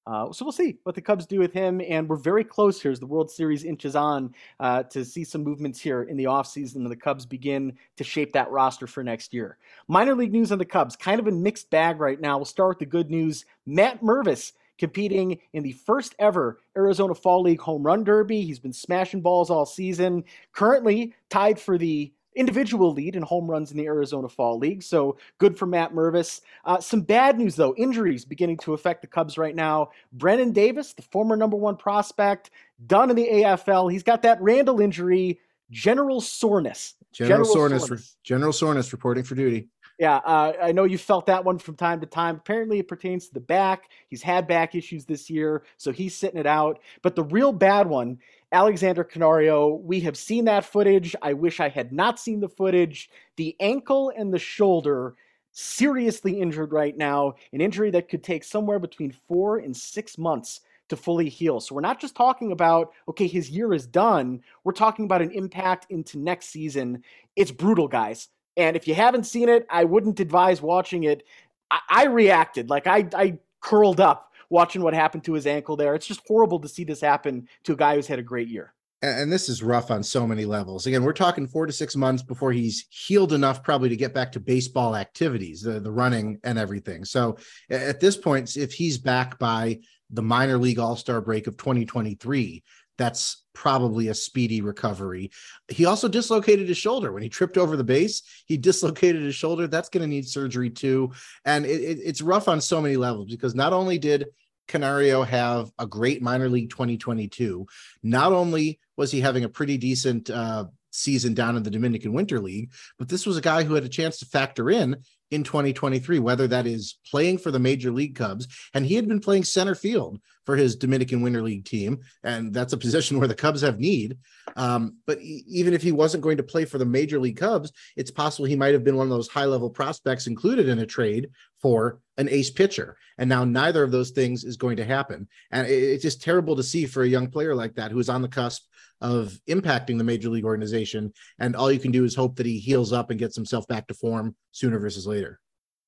[0.06, 2.92] Uh, so we'll see what the Cubs do with him, and we're very close here
[2.92, 6.78] as the World Series inches on uh, to see some movements here in the offseason
[6.78, 9.58] and the Cubs begin to shape that roster for next year.
[9.88, 12.38] Minor league news on the Cubs, kind of a mixed bag right now.
[12.38, 13.46] We'll start with the good news.
[13.66, 18.42] Matt Mervis competing in the first ever Arizona Fall League Home Run Derby.
[18.42, 20.24] He's been smashing balls all season.
[20.54, 24.84] Currently tied for the individual lead in home runs in the Arizona Fall League.
[24.84, 26.42] So good for Matt Mervis.
[26.66, 27.74] Uh, some bad news, though.
[27.76, 29.90] Injuries beginning to affect the Cubs right now.
[30.14, 32.52] Brennen Davis, the former number one prospect,
[32.88, 33.92] done in the AFL.
[33.92, 35.40] He's got that Randall injury,
[35.72, 36.96] general soreness.
[37.12, 38.18] General, general soreness, soreness.
[38.24, 39.68] General soreness reporting for duty.
[40.00, 42.38] Yeah, uh, I know you felt that one from time to time.
[42.38, 43.90] Apparently, it pertains to the back.
[44.08, 46.80] He's had back issues this year, so he's sitting it out.
[47.02, 48.18] But the real bad one,
[48.52, 51.16] Alexander Canario, we have seen that footage.
[51.22, 53.10] I wish I had not seen the footage.
[53.36, 55.16] The ankle and the shoulder
[55.52, 60.62] seriously injured right now, an injury that could take somewhere between four and six months
[60.90, 61.60] to fully heal.
[61.60, 64.42] So we're not just talking about, okay, his year is done.
[64.64, 67.04] We're talking about an impact into next season.
[67.36, 68.30] It's brutal, guys.
[68.58, 71.24] And if you haven't seen it, I wouldn't advise watching it.
[71.70, 75.96] I, I reacted like I, I curled up watching what happened to his ankle there.
[75.96, 78.74] It's just horrible to see this happen to a guy who's had a great year.
[79.02, 80.86] And this is rough on so many levels.
[80.86, 84.34] Again, we're talking four to six months before he's healed enough, probably to get back
[84.34, 87.06] to baseball activities, the, the running and everything.
[87.06, 87.38] So
[87.70, 89.80] at this point, if he's back by
[90.10, 92.62] the minor league all star break of 2023,
[93.00, 95.32] that's probably a speedy recovery.
[95.70, 98.22] He also dislocated his shoulder when he tripped over the base.
[98.46, 99.68] He dislocated his shoulder.
[99.68, 101.14] That's going to need surgery too.
[101.46, 104.28] And it, it, it's rough on so many levels because not only did
[104.68, 107.66] Canario have a great minor league 2022,
[108.04, 112.40] not only was he having a pretty decent uh, season down in the Dominican Winter
[112.40, 114.98] League, but this was a guy who had a chance to factor in
[115.32, 118.48] in 2023, whether that is playing for the Major League Cubs.
[118.74, 122.00] And he had been playing center field for his Dominican Winter League team.
[122.24, 124.18] And that's a position where the Cubs have need.
[124.56, 128.12] Um, but even if he wasn't going to play for the Major League Cubs, it's
[128.12, 131.30] possible he might have been one of those high level prospects included in a trade
[131.62, 132.98] for an ace pitcher.
[133.18, 135.28] And now neither of those things is going to happen.
[135.52, 138.22] And it's just terrible to see for a young player like that who is on
[138.22, 138.64] the cusp
[139.02, 141.14] of impacting the major league organization.
[141.40, 143.88] And all you can do is hope that he heals up and gets himself back
[143.88, 145.40] to form sooner versus later.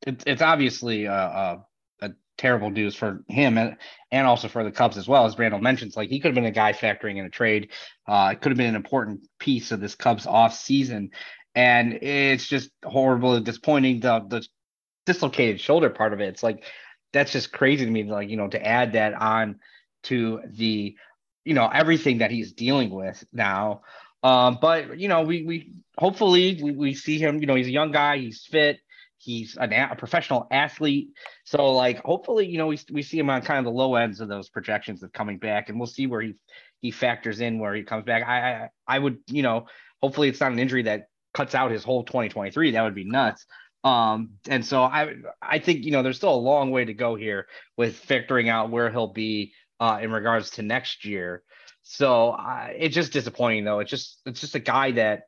[0.07, 1.65] It's, it's obviously a, a,
[2.01, 3.75] a terrible news for him and,
[4.11, 5.25] and also for the Cubs as well.
[5.25, 7.69] As Randall mentions, like he could have been a guy factoring in a trade.
[8.07, 11.11] Uh, it could have been an important piece of this Cubs off season.
[11.53, 13.99] And it's just horrible and disappointing.
[13.99, 14.47] The, the
[15.05, 16.29] dislocated shoulder part of it.
[16.29, 16.63] It's like,
[17.11, 18.03] that's just crazy to me.
[18.03, 19.59] Like, you know, to add that on
[20.03, 20.95] to the
[21.45, 23.81] you know everything that he's dealing with now.
[24.23, 27.39] Um, but you know, we we hopefully we, we see him.
[27.39, 28.17] You know, he's a young guy.
[28.17, 28.79] He's fit.
[29.17, 31.09] He's an, a professional athlete.
[31.43, 34.19] So like, hopefully, you know, we we see him on kind of the low ends
[34.19, 36.35] of those projections of coming back, and we'll see where he
[36.81, 38.23] he factors in where he comes back.
[38.27, 39.67] I I, I would you know,
[40.01, 42.71] hopefully it's not an injury that cuts out his whole 2023.
[42.71, 43.45] That would be nuts.
[43.83, 47.15] Um, and so I I think you know there's still a long way to go
[47.15, 51.41] here with figuring out where he'll be uh, in regards to next year.
[51.81, 53.79] So uh, it's just disappointing though.
[53.79, 55.23] It's just it's just a guy that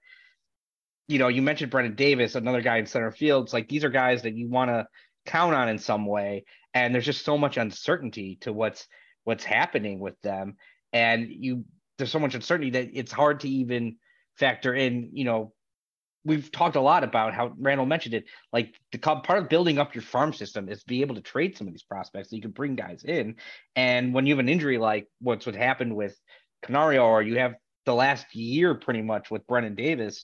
[1.08, 3.46] you know you mentioned Brennen Davis, another guy in center field.
[3.46, 4.88] It's like these are guys that you want to
[5.26, 8.88] count on in some way, and there's just so much uncertainty to what's
[9.24, 10.56] what's happening with them,
[10.94, 11.66] and you
[11.98, 13.98] there's so much uncertainty that it's hard to even
[14.38, 15.52] factor in you know
[16.26, 18.26] we've talked a lot about how Randall mentioned it.
[18.52, 21.68] Like the part of building up your farm system is be able to trade some
[21.68, 23.36] of these prospects so you can bring guys in.
[23.76, 26.18] And when you have an injury like what's what happened with
[26.64, 27.56] Canario, or you have
[27.86, 30.24] the last year pretty much with Brennen Davis,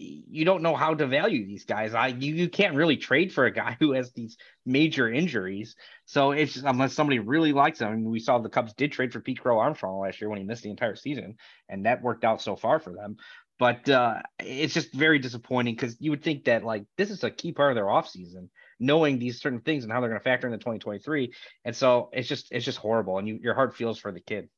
[0.00, 1.94] you don't know how to value these guys.
[1.94, 5.76] I you, you can't really trade for a guy who has these major injuries.
[6.06, 7.88] So it's unless somebody really likes him.
[7.88, 10.38] I mean, we saw the Cubs did trade for Pete Crow Armstrong last year when
[10.38, 11.36] he missed the entire season,
[11.68, 13.16] and that worked out so far for them.
[13.60, 17.30] But uh, it's just very disappointing because you would think that like this is a
[17.30, 18.48] key part of their offseason,
[18.80, 21.34] knowing these certain things and how they're going to factor into 2023.
[21.66, 24.48] And so it's just it's just horrible, and you, your heart feels for the kid.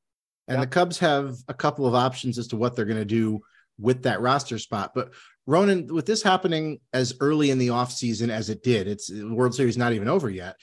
[0.46, 3.40] And the Cubs have a couple of options as to what they're going to do
[3.76, 4.92] with that roster spot.
[4.94, 5.12] But
[5.46, 9.76] Ronan, with this happening as early in the offseason as it did, it's World Series
[9.76, 10.54] not even over yet.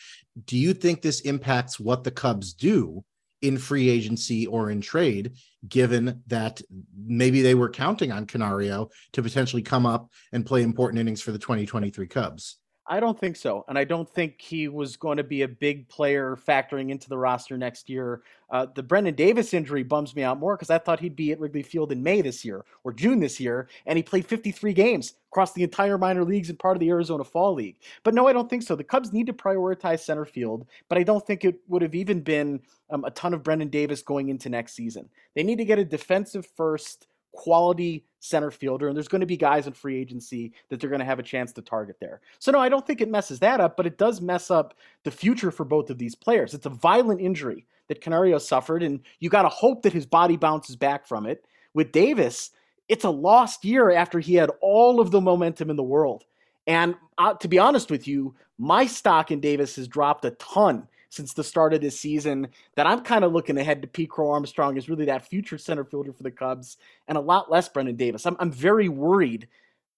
[0.46, 3.04] Do you think this impacts what the Cubs do
[3.42, 5.34] in free agency or in trade,
[5.68, 6.62] given that
[6.98, 11.32] maybe they were counting on Canario to potentially come up and play important innings for
[11.32, 12.58] the 2023 Cubs.
[12.92, 13.64] I don't think so.
[13.68, 17.20] And I don't think he was going to be a big player factoring into the
[17.20, 18.24] roster next year.
[18.50, 21.40] Uh, the Brennen Davis injury bums me out more because I thought he'd be at
[21.40, 25.14] Wrigley Field in May this year or June this year, and he played 53 games
[25.32, 27.78] across the entire minor leagues and part of the Arizona Fall League.
[28.04, 28.76] But no, I don't think so.
[28.76, 32.22] The Cubs need to prioritize center field, but I don't think it would have even
[32.22, 32.60] been
[32.90, 35.08] um, a ton of Brennen Davis going into next season.
[35.36, 39.38] They need to get a defensive first quality center fielder, and there's going to be
[39.38, 42.22] guys in free agency that they're going to have a chance to target there.
[42.40, 45.12] So, no, I don't think it messes that up, but it does mess up the
[45.12, 46.54] future for both of these players.
[46.54, 50.38] It's a violent injury that Canario suffered, and you got to hope that his body
[50.38, 51.46] bounces back from it.
[51.74, 52.52] With Davis,
[52.88, 56.26] it's a lost year after he had all of the momentum in the world.
[56.68, 60.88] And uh, to be honest with you, my stock in Davis has dropped a ton
[61.10, 64.32] since the start of this season that I'm kind of looking ahead to Pete Crow
[64.32, 67.98] Armstrong as really that future center fielder for the Cubs and a lot less Brennen
[67.98, 68.26] Davis.
[68.26, 69.48] I'm, I'm very worried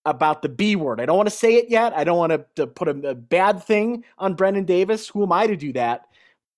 [0.05, 0.99] about the B word.
[0.99, 1.93] I don't want to say it yet.
[1.95, 5.07] I don't want to, to put a, a bad thing on Brennen Davis.
[5.09, 6.07] Who am I to do that?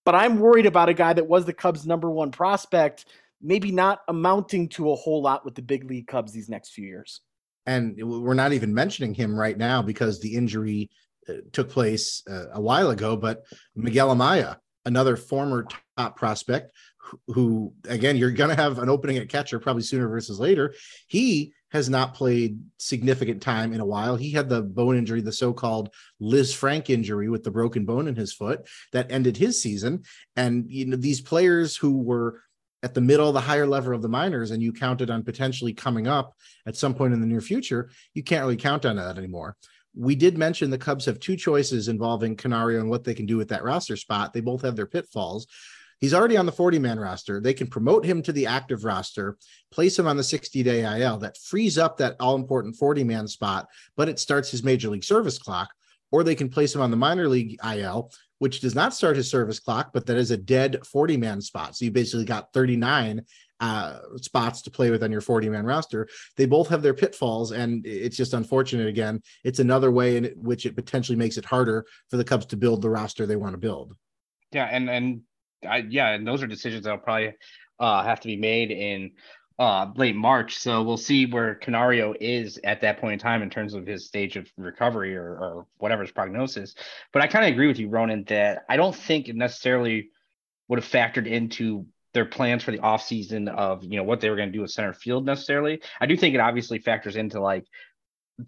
[0.05, 3.05] But I'm worried about a guy that was the Cubs' number one prospect,
[3.41, 6.85] maybe not amounting to a whole lot with the big league Cubs these next few
[6.85, 7.21] years.
[7.65, 10.89] And we're not even mentioning him right now because the injury
[11.51, 13.43] took place uh, a while ago, but
[13.75, 15.65] Miguel Amaya, another former
[15.97, 20.07] top prospect, who, who again, you're going to have an opening at catcher probably sooner
[20.07, 20.73] versus later.
[21.07, 24.15] He has not played significant time in a while.
[24.15, 25.89] He had the bone injury, the so-called
[26.21, 30.03] Lisfranc injury with the broken bone in his foot that ended his season.
[30.35, 32.41] And you know, these players who were
[32.83, 36.05] at the middle, the higher level of the minors, and you counted on potentially coming
[36.05, 36.35] up
[36.67, 39.55] at some point in the near future, you can't really count on that anymore
[39.95, 43.37] we did mention the Cubs have two choices involving Canario and what they can do
[43.37, 44.33] with that roster spot.
[44.33, 45.47] They both have their pitfalls.
[45.99, 47.39] He's already on the 40 man roster.
[47.39, 49.37] They can promote him to the active roster,
[49.71, 51.17] place him on the 60 day IL.
[51.19, 55.03] That frees up that all important 40 man spot, but it starts his major league
[55.03, 55.69] service clock.
[56.11, 59.29] Or they can place him on the minor league IL, which does not start his
[59.29, 61.75] service clock, but that is a dead 40 man spot.
[61.75, 63.21] So you basically got 39
[63.63, 66.05] uh, spots to play with on your 40 man roster.
[66.35, 68.87] They both have their pitfalls, and it's just unfortunate.
[68.87, 72.57] Again, it's another way in which it potentially makes it harder for the Cubs to
[72.57, 73.95] build the roster they want to build.
[74.51, 75.21] Yeah, and and
[75.65, 77.35] I, yeah, and those are decisions that'll probably
[77.79, 79.11] uh, have to be made in
[79.57, 80.57] uh, late March.
[80.57, 84.07] So we'll see where Canario is at that point in time in terms of his
[84.07, 86.75] stage of recovery or, or whatever his prognosis.
[87.13, 90.09] But I kind of agree with you, Ronan, that I don't think it necessarily
[90.67, 94.35] would have factored into their plans for the offseason of you know what they were
[94.35, 95.81] going to do with center field necessarily.
[95.99, 97.65] I do think it obviously factors into like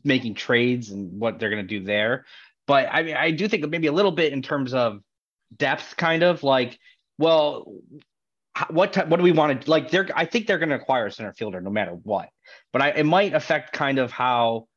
[0.03, 2.26] making trades and what they're going to do there.
[2.68, 4.99] But I mean, I do think maybe a little bit in terms of
[5.55, 6.80] depth, kind of like,
[7.18, 7.72] well,
[8.70, 9.91] what t- what do we want to like?
[9.91, 12.30] They're I think they're going to acquire a center fielder no matter what.
[12.72, 14.68] But I, it might affect kind of how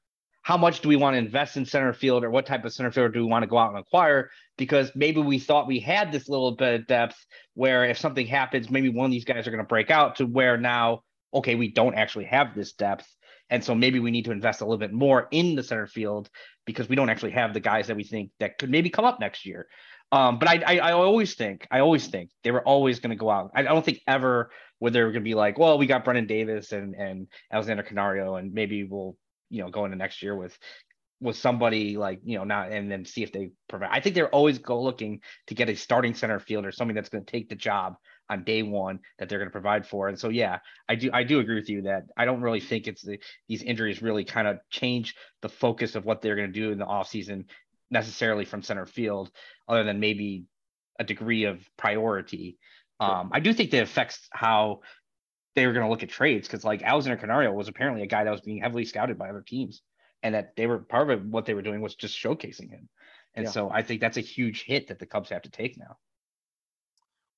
[0.43, 2.91] how much do we want to invest in center field or what type of center
[2.91, 4.31] fielder do we want to go out and acquire?
[4.59, 7.17] Because maybe we thought we had this little bit of depth
[7.55, 10.27] where if something happens, maybe one of these guys are going to break out to
[10.27, 11.03] where now,
[11.33, 13.09] okay, we don't actually have this depth.
[13.49, 16.29] And so maybe we need to invest a little bit more in the center field
[16.67, 19.21] because we don't actually have the guys that we think that could maybe come up
[19.21, 19.69] next year.
[20.13, 23.17] Um, but I, I, I always think, I always think they were always going to
[23.17, 23.53] go out.
[23.55, 24.51] I, I don't think ever
[24.81, 27.83] where they were going to be like, well, we got Brennen Davis and and Alexander
[27.83, 29.17] Canario, and maybe we'll
[29.51, 30.57] you know, go into next year with
[31.21, 33.91] with somebody like you know not and then see if they provide.
[33.93, 37.09] I think they're always go looking to get a starting center field or somebody that's
[37.09, 37.97] going to take the job
[38.31, 40.09] on day one that they're going to provide for.
[40.09, 40.59] And so yeah,
[40.89, 43.63] I do I do agree with you that I don't really think it's the these
[43.63, 46.87] injuries really kind of change the focus of what they're going to do in the
[46.87, 47.47] offseason
[47.91, 49.31] necessarily from center field,
[49.67, 50.45] other than maybe
[50.99, 52.59] a degree of priority.
[53.01, 54.81] Um, I do think that affects how
[55.55, 58.25] they were going to look at trades because like Alexander Canario was apparently a guy
[58.25, 59.83] that was being heavily scouted by other teams,
[60.23, 62.89] and that they were part of what they were doing was just showcasing him.
[63.35, 63.51] And yeah.
[63.51, 65.97] so I think that's a huge hit that the Cubs have to take now.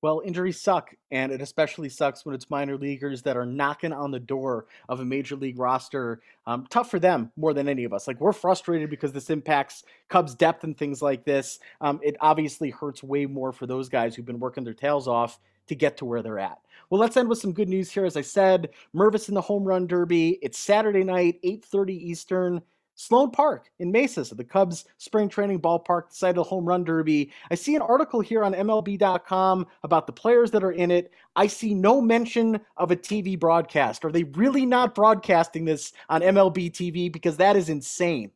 [0.03, 4.11] Well, injuries suck, and it especially sucks when it's minor leaguers that are knocking on
[4.11, 6.23] the door of a major league roster.
[6.47, 8.09] Um, tough for them more than any of us.
[8.09, 11.59] Like we're frustrated because this impacts Cubs depth and things like this.
[11.83, 15.39] Um, it obviously hurts way more for those guys who've been working their tails off
[15.71, 16.59] to get to where they're at.
[16.91, 18.05] Well, let's end with some good news here.
[18.05, 20.39] As I said, Mervis in the home run derby.
[20.43, 22.61] It's Saturday night, 8:30 Eastern.
[22.97, 26.67] Sloan Park in Mesa, so the Cubs spring training ballpark, the site of the home
[26.67, 27.33] run derby.
[27.51, 31.11] I see an article here on MLB.com about the players that are in it.
[31.35, 34.05] I see no mention of a TV broadcast.
[34.05, 37.11] Are they really not broadcasting this on MLB TV?
[37.11, 38.33] Because that is insane.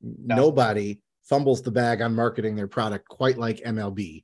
[0.00, 4.22] Nobody fumbles the bag on marketing their product quite like MLB.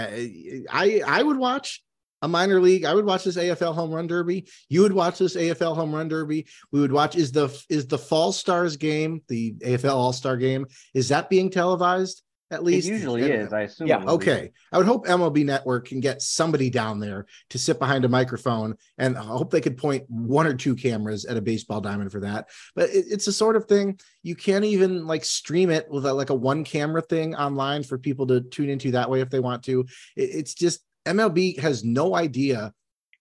[0.00, 1.82] Uh, I I would watch
[2.22, 2.84] a minor league.
[2.84, 4.46] I would watch this AFL home run derby.
[4.68, 6.46] You would watch this AFL home run derby.
[6.72, 10.66] We would watch is the is the Fall Stars game, the AFL All Star game,
[10.94, 12.22] is that being televised?
[12.52, 13.86] At least it usually is, I assume.
[13.86, 14.02] Yeah.
[14.04, 14.50] Okay.
[14.72, 18.76] I would hope MLB Network can get somebody down there to sit behind a microphone,
[18.98, 22.20] and I hope they could point one or two cameras at a baseball diamond for
[22.20, 22.48] that.
[22.74, 26.12] But it, it's the sort of thing you can't even like stream it with a,
[26.12, 29.40] like a one camera thing online for people to tune into that way if they
[29.40, 29.86] want to.
[30.16, 32.72] It, it's just MLB has no idea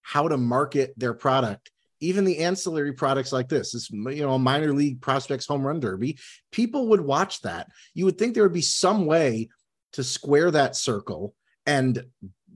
[0.02, 1.70] how to market their product.
[2.02, 5.80] Even the ancillary products like this, this you know, a minor league prospects home run
[5.80, 6.18] derby,
[6.52, 7.68] people would watch that.
[7.94, 9.50] You would think there would be some way
[9.94, 11.34] to square that circle
[11.66, 12.04] and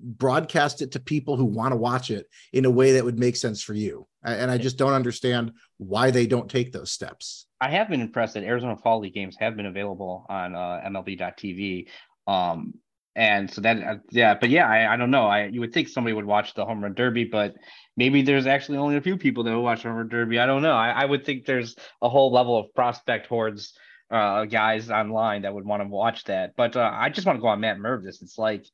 [0.04, 3.36] broadcast it to people who want to watch it in a way that would make
[3.36, 4.08] sense for you.
[4.24, 7.46] And I just don't understand why they don't take those steps.
[7.62, 11.88] I have been impressed that Arizona Fall League games have been available on uh, MLB.tv.
[12.28, 12.74] Um,
[13.16, 15.88] and so that uh, yeah but yeah I, I don't know i you would think
[15.88, 17.54] somebody would watch the home run derby but
[17.96, 20.40] maybe there's actually only a few people that will watch home derby.
[20.40, 20.74] I don't know.
[20.74, 23.74] I, I would think there's a whole level of prospect hordes
[24.12, 26.56] uh guys online that would want to watch that.
[26.56, 28.22] But uh, i just want to go on matt mervis.
[28.22, 28.66] It's like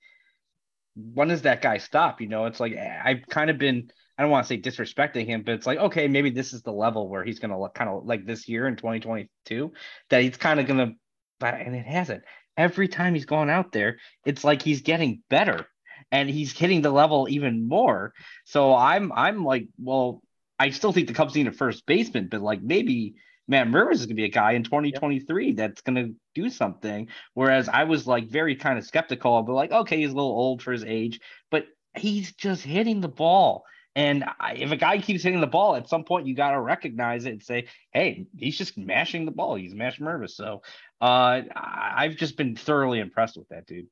[0.96, 2.22] when does that guy stop?
[2.22, 5.44] You know it's like i've kind of been i don't want to say disrespecting him
[5.44, 8.26] but it's like okay maybe this is the level where he's gonna kind of like
[8.26, 9.72] this year in 2022
[10.10, 10.94] that he's kind of gonna
[11.40, 12.24] but and it hasn't.
[12.58, 15.66] Every time he's going out there, it's like he's getting better
[16.12, 18.14] and he's hitting the level even more.
[18.46, 20.22] So I'm I'm like, well,
[20.58, 23.16] I still think the Cubs need a first baseman, but like maybe
[23.48, 27.08] Matt Mervis is gonna be a guy in 2023 that's gonna do something.
[27.34, 30.62] Whereas I was like very kind of skeptical, but like, okay, he's a little old
[30.62, 33.66] for his age, but he's just hitting the ball.
[33.96, 34.24] And
[34.56, 37.32] if a guy keeps hitting the ball, at some point you got to recognize it
[37.32, 39.56] and say, "Hey, he's just mashing the ball.
[39.56, 40.62] He's mashing Mervis." So
[41.02, 43.88] uh, I've just been thoroughly impressed with that dude.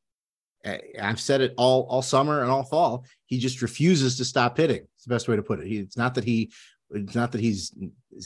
[0.66, 3.06] I've said it all all summer and all fall.
[3.26, 4.86] He just refuses to stop hitting.
[4.96, 5.68] It's the best way to put it.
[5.68, 6.52] He, it's not that he,
[6.92, 7.74] it's not that he's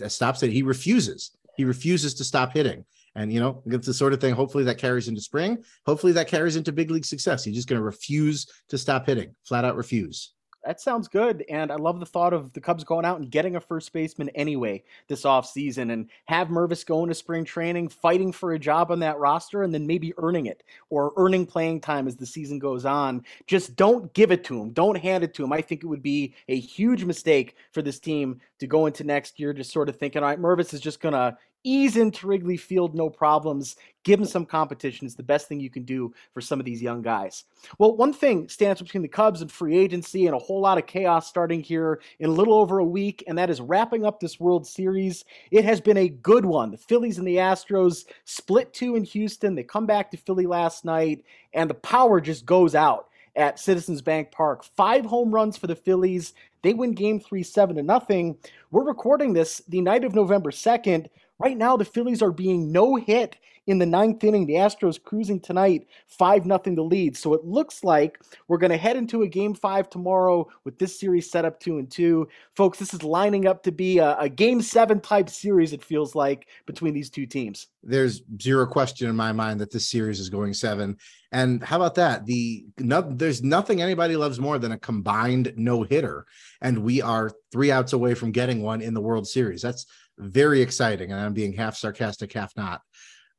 [0.08, 0.52] stops it.
[0.52, 1.32] He refuses.
[1.58, 2.86] He refuses to stop hitting.
[3.16, 4.34] And you know, it's the sort of thing.
[4.34, 5.64] Hopefully that carries into spring.
[5.86, 7.44] Hopefully that carries into big league success.
[7.44, 9.36] He's just going to refuse to stop hitting.
[9.44, 10.34] Flat out refuse
[10.66, 11.43] that sounds good.
[11.49, 14.30] And I love the thought of the Cubs going out and getting a first baseman
[14.30, 18.99] anyway this offseason and have Mervis going to spring training, fighting for a job on
[18.99, 22.86] that roster, and then maybe earning it or earning playing time as the season goes
[22.86, 23.24] on.
[23.47, 24.72] Just don't give it to him.
[24.72, 25.51] Don't hand it to him.
[25.51, 29.39] I think it would be a huge mistake for this team to go into next
[29.39, 32.57] year just sort of thinking, all right, Mervis is just going to ease into Wrigley
[32.57, 33.76] Field, no problems.
[34.03, 35.05] Give them some competition.
[35.05, 37.43] It's the best thing you can do for some of these young guys.
[37.78, 40.88] Well, one thing stands between the Cubs and free agency and a whole lot of
[40.88, 44.39] chaos starting here in a little over a week, and that is wrapping up this
[44.39, 45.24] World Series.
[45.51, 46.72] It has been a good one.
[46.72, 49.53] The Phillies and the Astros split two in Houston.
[49.53, 54.01] They come back to Philly last night, and the power just goes out at Citizens
[54.01, 54.64] Bank Park.
[54.64, 56.34] Five home runs for the Phillies.
[56.64, 58.38] They win game three, seven to nothing.
[58.72, 61.07] We're recording this the night of November 2nd.
[61.42, 64.46] Right now, the Phillies are being no hit in the ninth inning.
[64.46, 67.18] The Astros cruising tonight, 5 0 to lead.
[67.18, 71.00] So it looks like we're going to head into a game five tomorrow with this
[71.00, 72.28] series set up 2 and 2.
[72.56, 76.14] Folks, this is lining up to be a, a game seven type series, it feels
[76.14, 77.68] like, between these two teams.
[77.82, 80.98] There's zero question in my mind that this series is going seven.
[81.32, 82.26] And how about that?
[82.26, 86.26] The no, there's nothing anybody loves more than a combined no hitter,
[86.62, 89.62] and we are three outs away from getting one in the World Series.
[89.62, 89.86] That's
[90.22, 91.12] very exciting.
[91.12, 92.82] And I'm being half sarcastic, half not.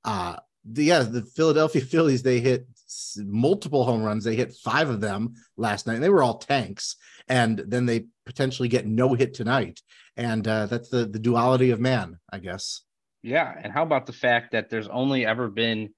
[0.04, 2.66] Uh, the, yeah, the Philadelphia Phillies, they hit
[3.16, 4.24] multiple home runs.
[4.24, 5.94] They hit five of them last night.
[5.94, 6.96] And they were all tanks.
[7.28, 9.80] And then they potentially get no hit tonight.
[10.16, 12.82] And uh, that's the, the duality of man, I guess.
[13.22, 13.52] Yeah.
[13.62, 15.94] And how about the fact that there's only ever been,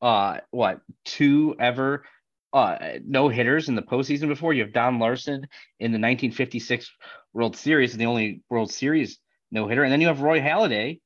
[0.00, 2.04] uh, what, two ever
[2.52, 4.54] uh, no hitters in the postseason before?
[4.54, 5.48] You have Don Larsen
[5.80, 6.90] in the 1956
[7.34, 9.18] World Series, and the only World Series
[9.50, 9.82] no hitter.
[9.82, 11.00] And then you have Roy Halladay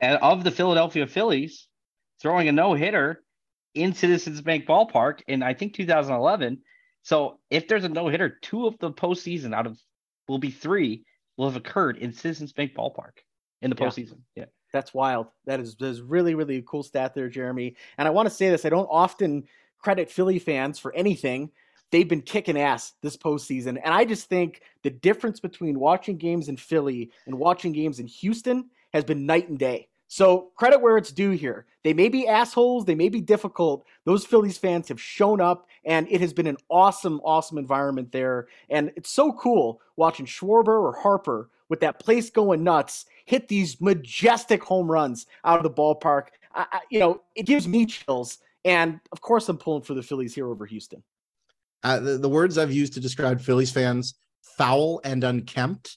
[0.00, 1.68] of the Philadelphia Phillies
[2.20, 3.22] throwing a no hitter
[3.74, 6.58] in Citizens Bank Ballpark in I think 2011.
[7.02, 9.78] So if there's a no hitter, two of the postseason out of
[10.28, 11.04] will be three
[11.36, 13.18] will have occurred in Citizens Bank Ballpark
[13.62, 14.20] in the postseason.
[14.36, 14.44] Yeah.
[14.44, 14.44] yeah.
[14.72, 15.28] That's wild.
[15.46, 17.76] That is, that is really, really a cool stat there, Jeremy.
[17.98, 19.44] And I want to say this I don't often
[19.78, 21.50] credit Philly fans for anything,
[21.90, 23.80] they've been kicking ass this postseason.
[23.82, 28.06] And I just think the difference between watching games in Philly and watching games in
[28.06, 29.88] Houston has been night and day.
[30.12, 31.66] So credit where it's due here.
[31.84, 33.86] They may be assholes, they may be difficult.
[34.04, 38.48] Those Phillies fans have shown up, and it has been an awesome, awesome environment there.
[38.68, 43.80] And it's so cool watching Schwarber or Harper with that place going nuts hit these
[43.80, 46.26] majestic home runs out of the ballpark.
[46.52, 48.38] I, I, you know, it gives me chills.
[48.64, 51.04] And of course, I'm pulling for the Phillies here over Houston.
[51.82, 55.96] Uh, the, the words I've used to describe Phillies fans foul and unkempt.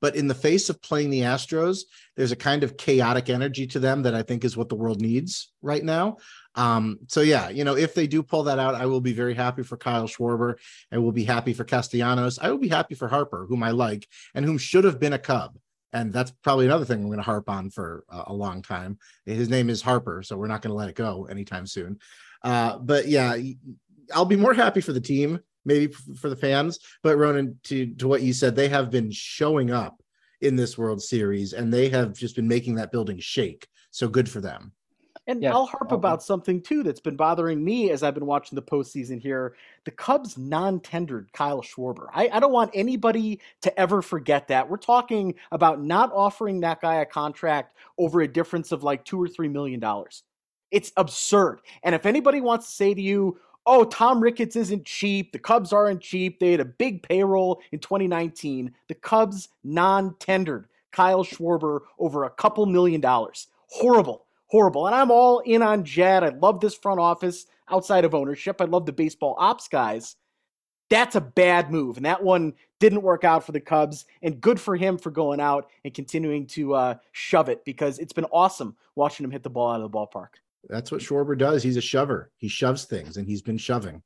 [0.00, 1.80] But in the face of playing the Astros,
[2.16, 5.00] there's a kind of chaotic energy to them that I think is what the world
[5.00, 6.16] needs right now.
[6.54, 9.34] Um, so yeah, you know, if they do pull that out, I will be very
[9.34, 10.54] happy for Kyle Schwarber.
[10.90, 12.38] I will be happy for Castellanos.
[12.38, 15.18] I will be happy for Harper, whom I like and whom should have been a
[15.18, 15.56] Cub.
[15.92, 18.98] And that's probably another thing I'm going to harp on for a long time.
[19.26, 21.98] His name is Harper, so we're not going to let it go anytime soon.
[22.42, 23.36] Uh, but yeah,
[24.14, 26.78] I'll be more happy for the team, maybe for the fans.
[27.02, 30.02] But Ronan, to to what you said, they have been showing up
[30.40, 33.68] in this World Series, and they have just been making that building shake.
[33.90, 34.72] So good for them.
[35.26, 35.52] And yeah.
[35.52, 39.20] I'll harp about something too that's been bothering me as I've been watching the postseason
[39.20, 39.54] here.
[39.84, 42.06] The Cubs non-tendered Kyle Schwarber.
[42.12, 44.68] I, I, don't want anybody to ever forget that.
[44.68, 49.22] We're talking about not offering that guy a contract over a difference of like two
[49.22, 50.24] or three million dollars.
[50.72, 51.60] It's absurd.
[51.84, 53.38] And if anybody wants to say to you,
[53.70, 57.78] oh, Tom Ricketts isn't cheap, the Cubs aren't cheap, they had a big payroll in
[57.78, 63.46] 2019, the Cubs non-tendered Kyle Schwarber over a couple million dollars.
[63.68, 64.86] Horrible horrible.
[64.86, 66.24] And I'm all in on Jed.
[66.24, 68.60] I love this front office outside of ownership.
[68.60, 70.16] I love the baseball ops guys.
[70.90, 71.96] That's a bad move.
[71.96, 74.06] And that one didn't work out for the Cubs.
[74.22, 78.12] And good for him for going out and continuing to uh, shove it because it's
[78.12, 80.40] been awesome watching him hit the ball out of the ballpark.
[80.68, 81.62] That's what Schwarber does.
[81.62, 82.30] He's a shover.
[82.36, 84.02] He shoves things, and he's been shoving.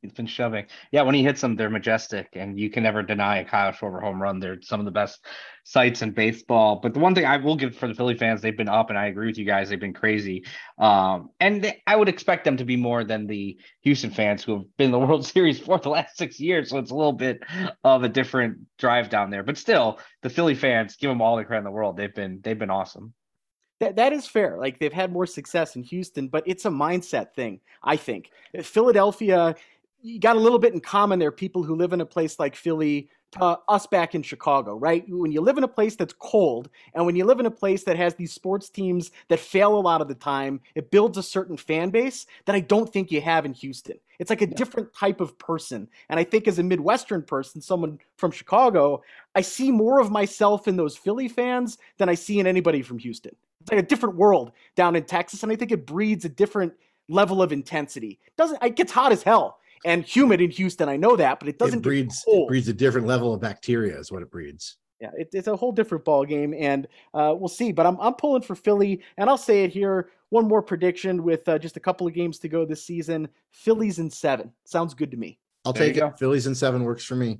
[0.00, 0.66] He's been shoving.
[0.92, 4.00] Yeah, when he hits them, they're majestic, and you can never deny a Kyle Schwarber
[4.00, 4.38] home run.
[4.38, 5.24] They're some of the best
[5.64, 6.78] sights in baseball.
[6.80, 8.98] But the one thing I will give for the Philly fans, they've been up, and
[8.98, 9.68] I agree with you guys.
[9.68, 10.44] They've been crazy,
[10.78, 14.52] um, and they, I would expect them to be more than the Houston fans who
[14.52, 16.70] have been the World Series for the last six years.
[16.70, 17.42] So it's a little bit
[17.82, 19.42] of a different drive down there.
[19.42, 21.96] But still, the Philly fans give them all the credit in the world.
[21.96, 23.14] They've been they've been awesome.
[23.80, 24.56] That that is fair.
[24.58, 27.60] Like they've had more success in Houston, but it's a mindset thing.
[27.82, 28.30] I think
[28.62, 29.54] Philadelphia
[30.02, 31.32] you got a little bit in common there.
[31.32, 33.08] People who live in a place like Philly,
[33.40, 35.04] uh, us back in Chicago, right?
[35.08, 37.84] When you live in a place that's cold, and when you live in a place
[37.84, 41.22] that has these sports teams that fail a lot of the time, it builds a
[41.22, 43.98] certain fan base that I don't think you have in Houston.
[44.18, 44.56] It's like a yeah.
[44.56, 45.88] different type of person.
[46.08, 49.02] And I think as a Midwestern person, someone from Chicago,
[49.34, 52.98] I see more of myself in those Philly fans than I see in anybody from
[52.98, 53.34] Houston.
[53.68, 56.72] It's like a different world down in Texas, and I think it breeds a different
[57.10, 58.18] level of intensity.
[58.26, 60.88] It doesn't it gets hot as hell and humid in Houston.
[60.88, 63.98] I know that, but it doesn't it breeds it breeds a different level of bacteria
[63.98, 64.78] is what it breeds.
[65.00, 67.70] Yeah, it, it's a whole different ball game, and uh, we'll see.
[67.70, 70.08] But I'm I'm pulling for Philly, and I'll say it here.
[70.30, 73.28] One more prediction with uh, just a couple of games to go this season.
[73.50, 75.38] Phillies in seven sounds good to me.
[75.66, 76.00] I'll there take it.
[76.00, 76.10] Go.
[76.18, 77.38] Phillies in seven works for me.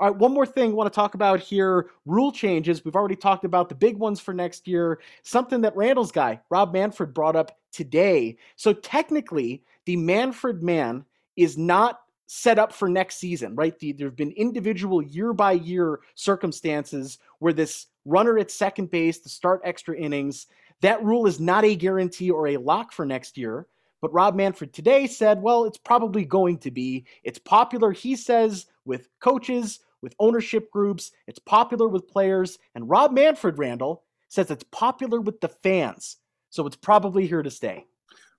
[0.00, 2.84] All right, one more thing I want to talk about here rule changes.
[2.84, 5.00] We've already talked about the big ones for next year.
[5.24, 8.36] Something that Randall's guy, Rob Manfred, brought up today.
[8.54, 11.04] So, technically, the Manfred man
[11.36, 13.76] is not set up for next season, right?
[13.78, 19.18] The, there have been individual year by year circumstances where this runner at second base
[19.20, 20.46] to start extra innings,
[20.80, 23.66] that rule is not a guarantee or a lock for next year.
[24.00, 27.04] But Rob Manfred today said, well, it's probably going to be.
[27.24, 32.58] It's popular, he says, with coaches, with ownership groups, it's popular with players.
[32.74, 36.16] And Rob Manfred, Randall, says it's popular with the fans.
[36.50, 37.84] So it's probably here to stay.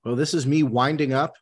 [0.03, 1.35] Well, this is me winding up,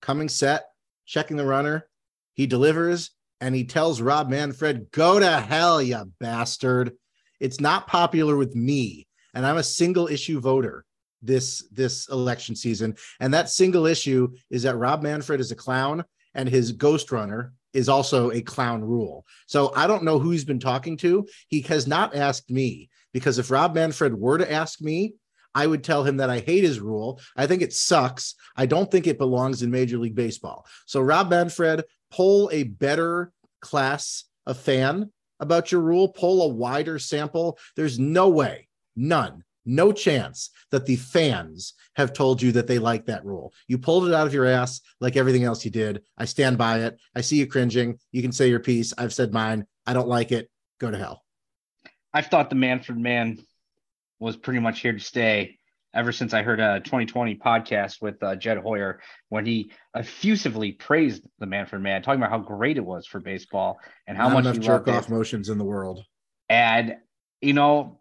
[0.00, 0.66] coming set,
[1.06, 1.88] checking the runner.
[2.34, 3.10] He delivers
[3.40, 6.92] and he tells Rob Manfred, Go to hell, you bastard.
[7.40, 9.06] It's not popular with me.
[9.34, 10.84] And I'm a single issue voter
[11.22, 12.96] this this election season.
[13.20, 16.04] And that single issue is that Rob Manfred is a clown
[16.34, 19.24] and his ghost runner is also a clown rule.
[19.46, 21.26] So I don't know who he's been talking to.
[21.48, 25.14] He has not asked me because if Rob Manfred were to ask me,
[25.54, 27.20] I would tell him that I hate his rule.
[27.36, 28.34] I think it sucks.
[28.56, 30.66] I don't think it belongs in Major League Baseball.
[30.86, 35.10] So, Rob Manfred, pull a better class of fan
[35.40, 37.58] about your rule, pull a wider sample.
[37.76, 43.06] There's no way, none, no chance that the fans have told you that they like
[43.06, 43.52] that rule.
[43.66, 46.02] You pulled it out of your ass like everything else you did.
[46.16, 46.98] I stand by it.
[47.14, 47.98] I see you cringing.
[48.10, 48.94] You can say your piece.
[48.96, 49.66] I've said mine.
[49.86, 50.50] I don't like it.
[50.80, 51.22] Go to hell.
[52.12, 53.38] I've thought the Manfred man
[54.18, 55.58] was pretty much here to stay
[55.94, 61.24] ever since I heard a 2020 podcast with uh, Jed Hoyer when he effusively praised
[61.38, 64.56] the Manfred Man, talking about how great it was for baseball and how Not much
[64.56, 66.04] enough jerk off motions in the world.
[66.48, 66.96] And
[67.40, 68.00] you know,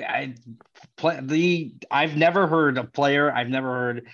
[0.00, 0.34] I
[0.96, 4.06] play the I've never heard a player, I've never heard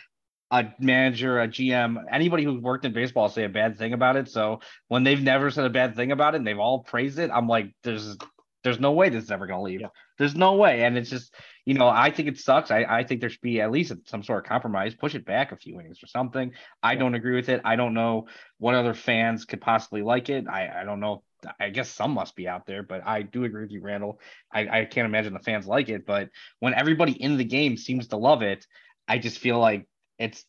[0.50, 4.28] a manager, a GM, anybody who's worked in baseball say a bad thing about it.
[4.28, 7.30] So when they've never said a bad thing about it and they've all praised it,
[7.32, 8.16] I'm like, there's
[8.62, 9.80] there's no way this is ever going to leave.
[9.80, 9.88] Yeah.
[10.18, 10.84] There's no way.
[10.84, 11.34] And it's just,
[11.64, 12.70] you know, I think it sucks.
[12.70, 15.52] I, I think there should be at least some sort of compromise, push it back
[15.52, 16.52] a few innings or something.
[16.82, 17.60] I don't agree with it.
[17.64, 18.28] I don't know
[18.58, 20.46] what other fans could possibly like it.
[20.48, 21.22] I, I don't know.
[21.60, 24.20] I guess some must be out there, but I do agree with you, Randall.
[24.52, 26.06] I, I can't imagine the fans like it.
[26.06, 26.28] But
[26.60, 28.66] when everybody in the game seems to love it,
[29.08, 29.86] I just feel like
[30.18, 30.44] it's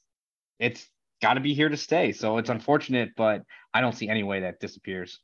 [0.60, 0.88] it's
[1.22, 2.12] got to be here to stay.
[2.12, 3.44] So it's unfortunate, but
[3.74, 5.20] I don't see any way that disappears.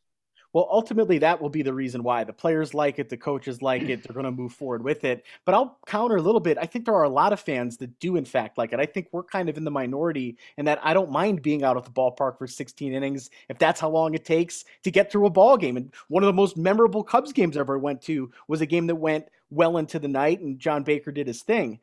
[0.51, 3.83] Well, ultimately, that will be the reason why the players like it, the coaches like
[3.83, 5.23] it, they're going to move forward with it.
[5.45, 6.57] But I'll counter a little bit.
[6.59, 8.79] I think there are a lot of fans that do, in fact, like it.
[8.79, 11.77] I think we're kind of in the minority, and that I don't mind being out
[11.77, 15.27] at the ballpark for 16 innings if that's how long it takes to get through
[15.27, 15.77] a ball game.
[15.77, 18.87] And one of the most memorable Cubs games I ever went to was a game
[18.87, 21.79] that went well into the night, and John Baker did his thing.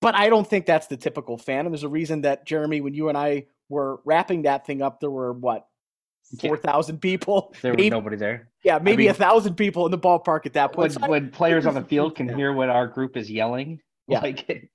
[0.00, 1.66] But I don't think that's the typical fan.
[1.66, 4.98] And there's a reason that, Jeremy, when you and I were wrapping that thing up,
[4.98, 5.68] there were what,
[6.40, 7.54] four thousand people.
[7.62, 8.48] There was nobody there.
[8.64, 10.98] Yeah, maybe a thousand people in the ballpark at that point.
[11.00, 14.20] When, when players on the field can hear what our group is yelling, yeah.
[14.20, 14.70] like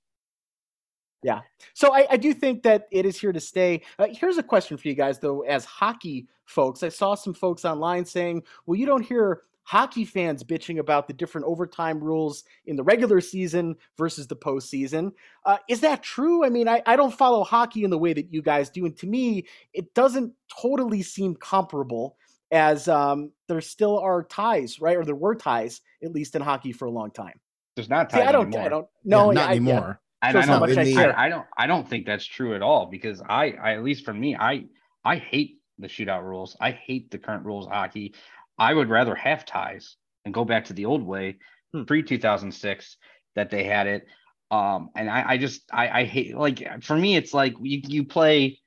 [1.22, 1.40] yeah.
[1.74, 3.82] So I, I, do think that it is here to stay.
[3.98, 6.82] Uh, here's a question for you guys, though, as hockey folks.
[6.82, 11.12] I saw some folks online saying, well, you don't hear hockey fans bitching about the
[11.12, 15.12] different overtime rules in the regular season versus the postseason.
[15.44, 16.42] Uh, is that true?
[16.42, 18.86] I mean, I, I don't follow hockey in the way that you guys do.
[18.86, 22.16] And to me, it doesn't totally seem comparable
[22.50, 24.96] as um, there still are ties, right?
[24.96, 27.38] Or there were ties, at least in hockey for a long time.
[27.76, 28.64] There's not ties See, I don't, anymore.
[28.64, 30.00] I don't, no, yeah, not I, anymore.
[30.22, 33.52] I, I, don't, I, I don't, I don't think that's true at all because I,
[33.62, 34.64] I, at least for me, I,
[35.04, 36.56] I hate the shootout rules.
[36.58, 38.14] I hate the current rules hockey.
[38.58, 41.38] I would rather have ties and go back to the old way
[41.72, 41.84] hmm.
[41.84, 42.96] pre 2006
[43.34, 44.06] that they had it.
[44.50, 48.04] Um, and I, I just I, I hate like for me it's like you you
[48.04, 48.58] play,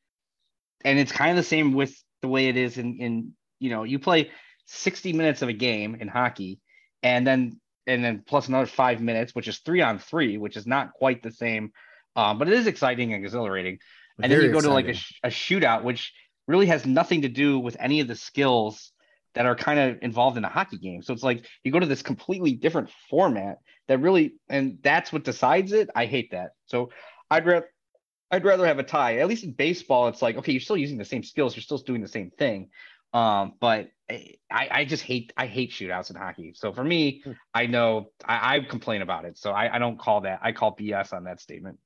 [0.86, 3.84] and it's kind of the same with the way it is in in you know
[3.84, 4.30] you play
[4.68, 6.60] 60 minutes of a game in hockey,
[7.02, 10.68] and then and then plus another five minutes, which is three on three, which is
[10.68, 11.72] not quite the same,
[12.16, 13.80] um, but it is exciting and exhilarating.
[14.22, 14.86] And Very then you go exciting.
[14.86, 16.14] to like a, a shootout, which
[16.48, 18.92] really has nothing to do with any of the skills
[19.34, 21.02] that are kind of involved in a hockey game.
[21.02, 25.24] So it's like you go to this completely different format that really, and that's what
[25.24, 25.90] decides it.
[25.96, 26.52] I hate that.
[26.66, 26.92] So
[27.30, 27.68] I'd rather,
[28.30, 29.18] I'd rather have a tie.
[29.18, 31.78] At least in baseball, it's like okay, you're still using the same skills, you're still
[31.78, 32.70] doing the same thing.
[33.14, 36.54] Um, but I, I just hate, I hate shootouts in hockey.
[36.56, 37.32] So for me, hmm.
[37.54, 39.38] I know I, I complain about it.
[39.38, 40.40] So I, I don't call that.
[40.42, 41.78] I call BS on that statement.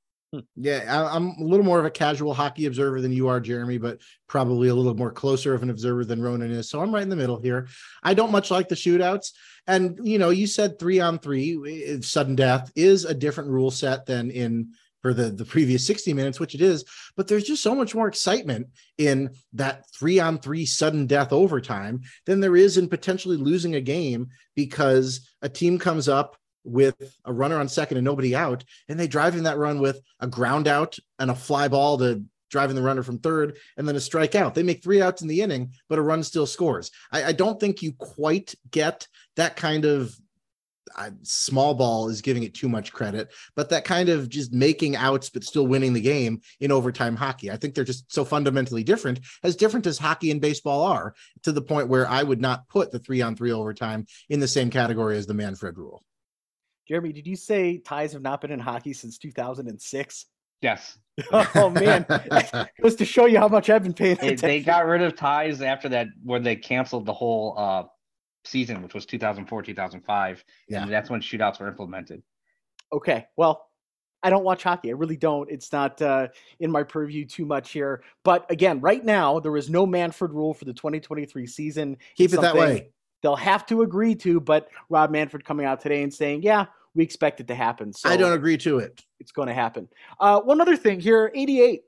[0.55, 3.99] Yeah, I'm a little more of a casual hockey observer than you are, Jeremy, but
[4.27, 6.69] probably a little more closer of an observer than Ronan is.
[6.69, 7.67] So I'm right in the middle here.
[8.03, 9.31] I don't much like the shootouts.
[9.67, 13.49] And, you know, you said three on three, eh, eh, sudden death is a different
[13.49, 16.83] rule set than in for the, the previous 60 minutes, which it is,
[17.15, 18.65] but there's just so much more excitement
[18.97, 23.81] in that three on three sudden death overtime than there is in potentially losing a
[23.81, 28.99] game because a team comes up with a runner on second and nobody out, and
[28.99, 32.75] they drive in that run with a ground out and a fly ball to driving
[32.75, 34.53] the runner from third and then a strikeout.
[34.53, 36.91] They make three outs in the inning, but a run still scores.
[37.11, 40.15] I, I don't think you quite get that kind of
[40.97, 44.95] uh, small ball is giving it too much credit, but that kind of just making
[44.95, 47.51] outs but still winning the game in overtime hockey.
[47.51, 51.13] I think they're just so fundamentally different, as different as hockey and baseball are,
[51.43, 54.47] to the point where I would not put the three on three overtime in the
[54.47, 56.03] same category as the Manfred rule.
[56.87, 60.25] Jeremy, did you say ties have not been in hockey since 2006?
[60.61, 60.97] Yes.
[61.31, 62.05] oh man,
[62.83, 64.47] just to show you how much I've been paying attention.
[64.47, 67.83] They got rid of ties after that when they canceled the whole uh,
[68.43, 70.43] season, which was 2004, 2005.
[70.67, 70.83] Yeah.
[70.83, 72.21] And that's when shootouts were implemented.
[72.91, 73.25] Okay.
[73.37, 73.67] Well,
[74.23, 74.89] I don't watch hockey.
[74.89, 75.49] I really don't.
[75.49, 76.27] It's not uh,
[76.59, 78.03] in my purview too much here.
[78.23, 81.97] But again, right now, there is no Manfred rule for the 2023 season.
[82.15, 82.89] Keep it's it that way
[83.25, 84.39] they'll have to agree to.
[84.39, 87.91] But Rob Manfred coming out today and saying, yeah, we expect it to happen.
[87.91, 89.03] So I don't agree to it.
[89.19, 89.89] It's going to happen.
[90.19, 91.81] Uh, one other thing here 88.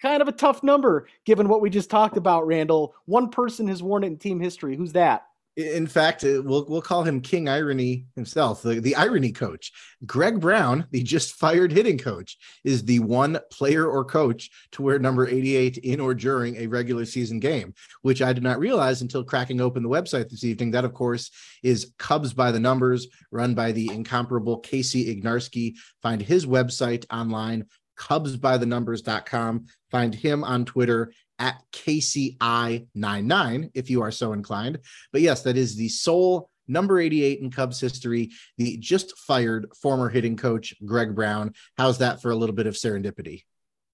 [0.00, 2.94] Kind of a tough number given what we just talked about, Randall.
[3.06, 4.76] One person has worn it in team history.
[4.76, 5.26] Who's that?
[5.56, 9.70] In fact, uh, we'll we'll call him King Irony himself, the, the irony coach.
[10.06, 14.98] Greg Brown, the just fired hitting coach, is the one player or coach to wear
[14.98, 19.24] number 88 in or during a regular season game, which I did not realize until
[19.24, 20.70] cracking open the website this evening.
[20.70, 21.30] That, of course,
[21.62, 25.74] is Cubs by the Numbers, run by the incomparable Kasey Ignarski.
[26.00, 27.66] Find his website online,
[27.98, 29.66] cubsbythenumbers.com.
[29.90, 34.78] Find him on Twitter at KCI99 if you are so inclined.
[35.12, 40.08] But yes, that is the sole number 88 in Cubs history, the just fired former
[40.08, 41.54] hitting coach, Greg Brown.
[41.76, 43.42] How's that for a little bit of serendipity?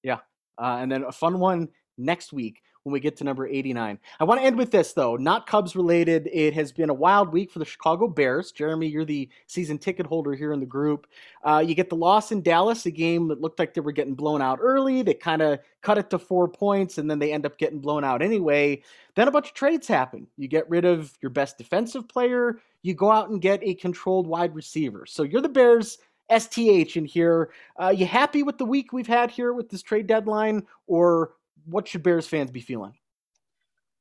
[0.03, 0.19] Yeah.
[0.61, 3.99] Uh, and then a fun one next week when we get to number 89.
[4.19, 6.27] I want to end with this, though, not Cubs related.
[6.33, 8.51] It has been a wild week for the Chicago Bears.
[8.51, 11.07] Jeremy, you're the season ticket holder here in the group.
[11.45, 14.15] Uh, you get the loss in Dallas, a game that looked like they were getting
[14.15, 15.03] blown out early.
[15.03, 18.05] They kind of cut it to four points, and then they end up getting blown
[18.05, 18.83] out anyway.
[19.15, 20.27] Then a bunch of trades happen.
[20.39, 24.27] You get rid of your best defensive player, you go out and get a controlled
[24.27, 25.05] wide receiver.
[25.05, 25.99] So you're the Bears
[26.31, 27.51] STH in here.
[27.81, 31.33] Uh, you happy with the week we've had here with this trade deadline, or
[31.69, 32.95] what should Bears fans be feeling?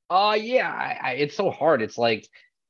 [0.10, 1.82] Uh yeah, I, I, it's so hard.
[1.82, 2.28] It's like,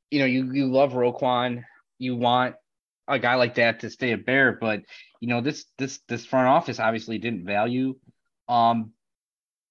[0.10, 1.64] you know, you you love Roquan,
[1.99, 2.56] you want
[3.07, 4.82] a guy like that to stay a Bear, but
[5.22, 7.95] you know this this this front office obviously didn't value,
[8.49, 8.91] um,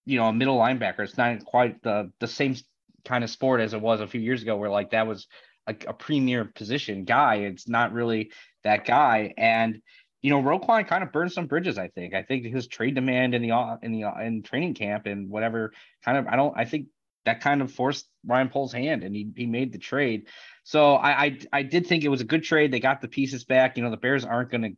[0.04, 1.00] you know, a middle linebacker.
[1.00, 2.56] It's not quite the the same
[3.04, 5.26] kind of sport as it was a few years ago, where like that was
[5.66, 7.36] a, a premier position guy.
[7.36, 8.30] It's not really
[8.64, 9.80] that guy, and
[10.26, 11.78] you know, Roquan kind of burned some bridges.
[11.78, 12.12] I think.
[12.12, 15.72] I think his trade demand in the in the in training camp and whatever
[16.04, 16.26] kind of.
[16.26, 16.52] I don't.
[16.58, 16.88] I think
[17.26, 20.26] that kind of forced Ryan Poles' hand, and he he made the trade.
[20.64, 22.72] So I I, I did think it was a good trade.
[22.72, 23.76] They got the pieces back.
[23.76, 24.70] You know, the Bears aren't going to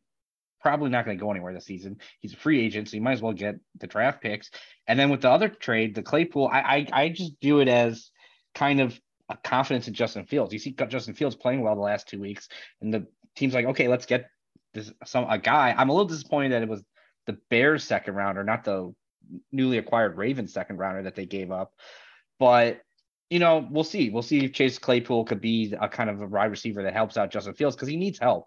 [0.61, 1.97] probably not going to go anywhere this season.
[2.21, 4.51] He's a free agent, so you might as well get the draft picks.
[4.87, 8.11] And then with the other trade, the Claypool, I I, I just view it as
[8.55, 9.01] kind of
[9.31, 10.53] a confidence in Justin Fields.
[10.53, 12.51] You see Justin Fields playing well the last two weeks,
[12.83, 14.29] and the team's like, okay, let's get
[14.75, 15.75] this some a guy.
[15.77, 16.83] I'm a little disappointed that it was
[17.27, 18.95] the Bears second rounder, not the
[19.53, 21.73] newly acquired Ravens second rounder that they gave up.
[22.39, 22.81] But
[23.31, 24.09] you know, we'll see.
[24.09, 27.17] We'll see if Chase Claypool could be a kind of a wide receiver that helps
[27.17, 28.47] out Justin Fields because he needs help.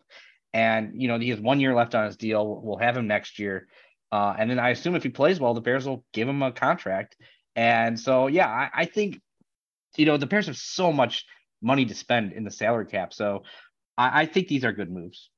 [0.53, 2.61] And you know, he has one year left on his deal.
[2.63, 3.67] We'll have him next year.
[4.11, 6.51] Uh, and then I assume if he plays well, the Bears will give him a
[6.51, 7.15] contract.
[7.55, 9.21] And so, yeah, I, I think,
[9.95, 11.25] you know, the Bears have so much
[11.61, 13.13] money to spend in the salary cap.
[13.13, 13.43] So
[13.97, 15.29] I, I think these are good moves.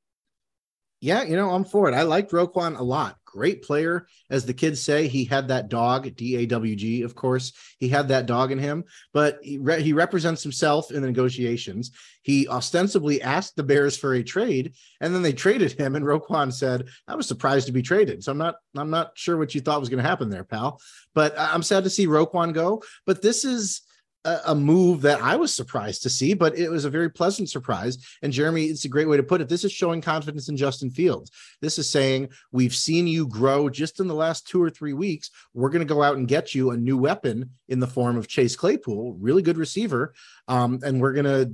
[1.03, 1.93] Yeah, you know, I'm for it.
[1.93, 3.17] I liked Roquan a lot.
[3.25, 4.07] Great player.
[4.29, 7.51] As the kids say, he had that dog, D A W G, of course.
[7.77, 11.91] He had that dog in him, but he, re- he represents himself in the negotiations.
[12.21, 15.97] He ostensibly asked the Bears for a trade, and then they traded him.
[15.97, 18.23] And Roquan said, I was surprised to be traded.
[18.23, 20.79] So I'm not, I'm not sure what you thought was going to happen there, pal.
[21.13, 22.81] But I'm sad to see Roquan go.
[23.05, 23.81] But this is
[24.25, 27.97] a, move that I was surprised to see, but it was a very pleasant surprise.
[28.21, 29.49] And Jeremy, it's a great way to put it.
[29.49, 31.31] This is showing confidence in Justin Fields.
[31.61, 35.29] This is saying, we've seen you grow just in the last two or three weeks.
[35.53, 38.27] We're going to go out and get you a new weapon in the form of
[38.27, 40.13] Chase Claypool, really good receiver.
[40.47, 41.53] Um, and we're going to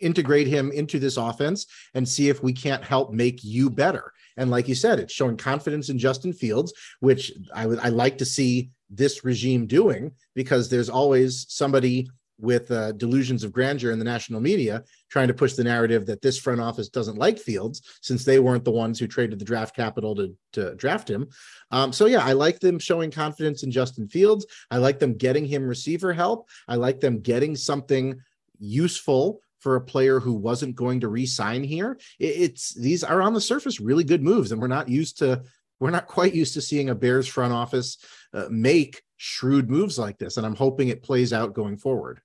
[0.00, 4.12] integrate him into this offense and see if we can't help make you better.
[4.36, 8.18] And like you said, it's showing confidence in Justin Fields, which I would I like
[8.18, 12.08] to see this regime doing because there's always somebody
[12.40, 16.22] with uh, delusions of grandeur in the national media trying to push the narrative that
[16.22, 19.76] this front office doesn't like Fields since they weren't the ones who traded the draft
[19.76, 21.28] capital to, to draft him.
[21.70, 24.46] Um, so, yeah, I like them showing confidence in Justin Fields.
[24.70, 26.48] I like them getting him receiver help.
[26.66, 28.18] I like them getting something
[28.58, 31.98] useful for a player who wasn't going to re-sign here.
[32.18, 35.42] It's these are on the surface really good moves, and we're not used to
[35.80, 37.98] we're not quite used to seeing a Bears front office
[38.32, 42.20] uh, make shrewd moves like this, and I'm hoping it plays out going forward.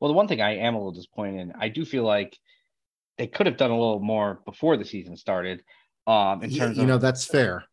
[0.00, 2.38] Well, the one thing I am a little disappointed in, I do feel like
[3.18, 5.62] they could have done a little more before the season started.
[6.06, 7.64] Um, in terms you of, know, that's fair.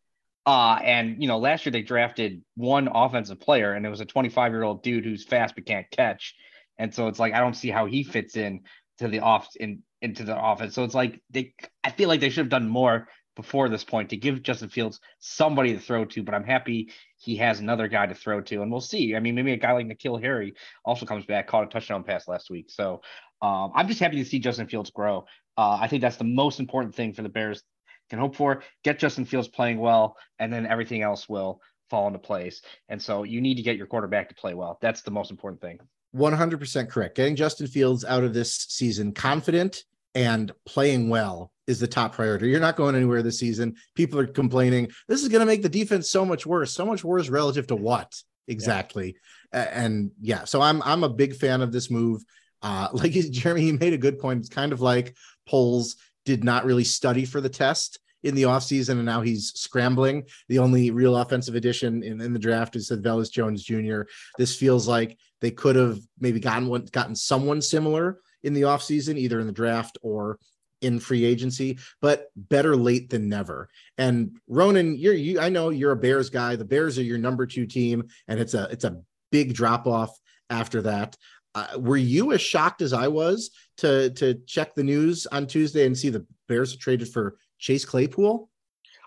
[0.44, 4.04] Uh, and you know, last year they drafted one offensive player, and it was a
[4.04, 6.34] 25 year old dude who's fast but can't catch.
[6.78, 8.62] And so it's like I don't see how he fits in
[8.98, 10.74] to the off in into the offense.
[10.74, 14.10] So it's like they I feel like they should have done more before this point
[14.10, 18.06] to give Justin Fields somebody to throw to, but I'm happy he has another guy
[18.06, 19.14] to throw to, and we'll see.
[19.14, 20.54] I mean, maybe a guy like N'Keal Harry
[20.84, 22.70] also comes back, caught a touchdown pass last week.
[22.70, 23.02] So
[23.42, 25.26] um, I'm just happy to see Justin Fields grow.
[25.56, 27.62] Uh, I think that's the most important thing for the Bears
[28.10, 28.62] can hope for.
[28.82, 31.60] Get Justin Fields playing well, and then everything else will
[31.90, 32.62] fall into place.
[32.88, 34.78] And so you need to get your quarterback to play well.
[34.80, 35.78] That's the most important thing.
[36.14, 37.16] 100% correct.
[37.16, 39.84] Getting Justin Fields out of this season confident
[40.16, 42.48] and playing well is the top priority.
[42.48, 43.76] You're not going anywhere this season.
[43.94, 46.72] People are complaining this is going to make the defense so much worse.
[46.72, 49.16] So much worse relative to what exactly?
[49.52, 49.68] Yeah.
[49.72, 52.24] And yeah, so I'm I'm a big fan of this move.
[52.62, 54.40] Uh, like Jeremy, he made a good point.
[54.40, 55.14] It's kind of like
[55.46, 60.24] Poles did not really study for the test in the offseason and now he's scrambling.
[60.48, 64.02] The only real offensive addition in, in the draft is Velus Jones Jr.
[64.38, 69.18] This feels like they could have maybe gotten one gotten someone similar in the offseason,
[69.18, 70.38] either in the draft or
[70.82, 73.68] in free agency, but better late than never.
[73.98, 76.56] And Ronan, you're you I know you're a Bears guy.
[76.56, 79.00] The Bears are your number two team, and it's a it's a
[79.32, 80.16] big drop off
[80.48, 81.16] after that.
[81.54, 85.86] Uh, were you as shocked as I was to to check the news on Tuesday
[85.86, 88.48] and see the Bears traded for Chase Claypool?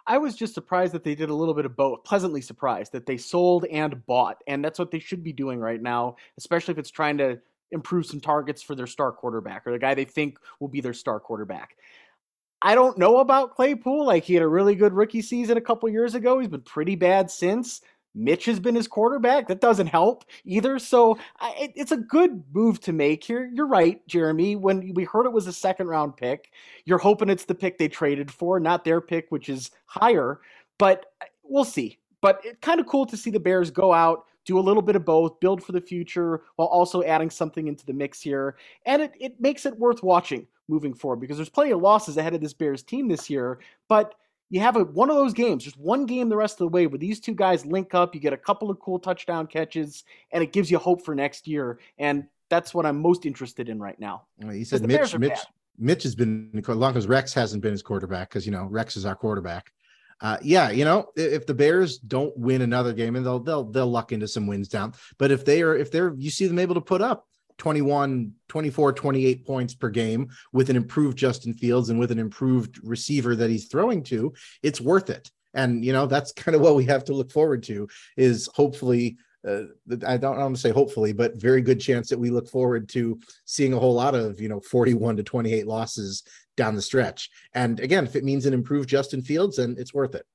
[0.08, 2.04] I was just surprised that they did a little bit of both.
[2.04, 5.80] Pleasantly surprised that they sold and bought, and that's what they should be doing right
[5.80, 7.40] now, especially if it's trying to
[7.72, 10.94] improve some targets for their star quarterback or the guy they think will be their
[10.94, 11.76] star quarterback.
[12.62, 14.06] I don't know about Claypool.
[14.06, 16.40] Like he had a really good rookie season a couple years ago.
[16.40, 17.82] He's been pretty bad since.
[18.16, 19.48] Mitch has been his quarterback.
[19.48, 20.80] That doesn't help either.
[20.80, 23.50] So I, it, it's a good move to make here.
[23.54, 24.56] You're right, Jeremy.
[24.56, 26.52] When we heard it was a second round pick,
[26.86, 30.42] you're hoping it's the pick they traded for, not their pick, which is higher.
[30.80, 32.00] But uh, we'll see.
[32.22, 34.96] But it's kind of cool to see the Bears go out, do a little bit
[34.96, 38.56] of both, build for the future while also adding something into the mix here.
[38.86, 42.34] And it, it makes it worth watching moving forward because there's plenty of losses ahead
[42.34, 43.60] of this Bears team this year.
[43.88, 44.16] But
[44.50, 46.88] you have a, one of those games, just one game the rest of the way
[46.88, 50.44] where these two guys link up, you get a couple of cool touchdown catches, and
[50.44, 51.80] it gives you hope for next year.
[52.00, 54.24] And that's what I'm most interested in right now.
[54.40, 55.40] Well, he said Mitch, Mitch, bad.
[55.78, 58.98] Mitch has been as long as Rex hasn't been his quarterback because you know Rex
[58.98, 59.72] is our quarterback.
[60.22, 63.90] Uh, yeah, you know, if the Bears don't win another game, and they'll they'll they'll
[63.90, 64.94] luck into some wins down.
[65.18, 67.26] But if they are if they're you see them able to put up
[67.58, 72.80] 21, 24, 28 points per game with an improved Justin Fields and with an improved
[72.84, 74.34] receiver that he's throwing to,
[74.64, 75.30] it's worth it.
[75.54, 77.88] And you know, that's kind of what we have to look forward to
[78.18, 79.18] is hopefully
[79.48, 79.64] uh,
[80.06, 83.20] I don't want to say hopefully, but very good chance that we look forward to
[83.46, 86.24] seeing a whole lot of, you know, 41 to 28 losses
[86.60, 87.30] down the stretch.
[87.54, 90.26] And again, if it means an improved Justin Fields, then it's worth it.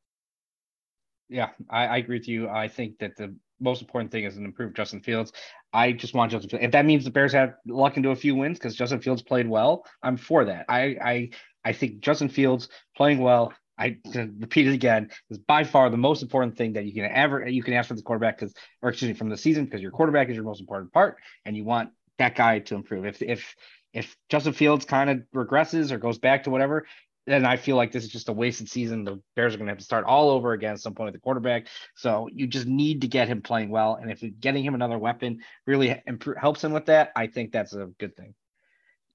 [1.29, 2.49] Yeah, I, I agree with you.
[2.49, 5.33] I think that the most important thing is an improved Justin Fields.
[5.73, 6.65] I just want Justin Fields.
[6.65, 9.49] If that means the Bears have luck into a few wins because Justin Fields played
[9.49, 10.65] well, I'm for that.
[10.69, 11.31] I I
[11.65, 13.53] I think Justin Fields playing well.
[13.77, 17.47] I repeat it again is by far the most important thing that you can ever
[17.47, 19.91] you can ask for the quarterback because or excuse me from the season because your
[19.91, 23.05] quarterback is your most important part and you want that guy to improve.
[23.05, 23.55] If if
[23.95, 26.87] if Justin Fields kind of regresses or goes back to whatever,
[27.27, 29.05] then I feel like this is just a wasted season.
[29.05, 31.15] The Bears are going to have to start all over again at some point at
[31.15, 31.69] the quarterback.
[31.95, 33.95] So you just need to get him playing well.
[33.95, 37.73] And if getting him another weapon really imp- helps him with that, I think that's
[37.73, 38.35] a good thing.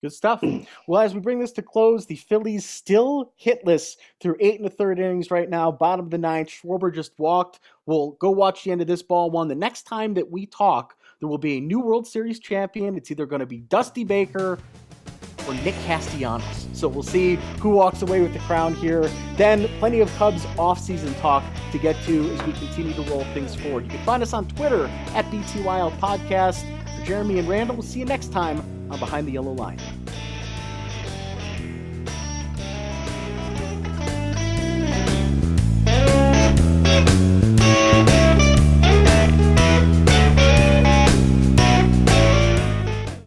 [0.01, 0.41] Good stuff.
[0.87, 4.69] Well, as we bring this to close, the Phillies still hitless through eight and a
[4.69, 6.47] third innings right now, bottom of the ninth.
[6.47, 7.59] Schwarber just walked.
[7.85, 9.49] We'll go watch the end of this ball one.
[9.49, 12.95] The next time that we talk, there will be a new World Series champion.
[12.95, 14.57] It's either going to be Dusty Baker
[15.47, 16.67] or Nick Castellanos.
[16.73, 19.09] So we'll see who walks away with the crown here.
[19.35, 23.53] Then plenty of Cubs offseason talk to get to as we continue to roll things
[23.55, 23.83] forward.
[23.83, 26.63] You can find us on Twitter at BTYL Podcast.
[26.97, 28.59] For Jeremy and Randall, we'll see you next time
[28.89, 29.79] on Behind the Yellow Line.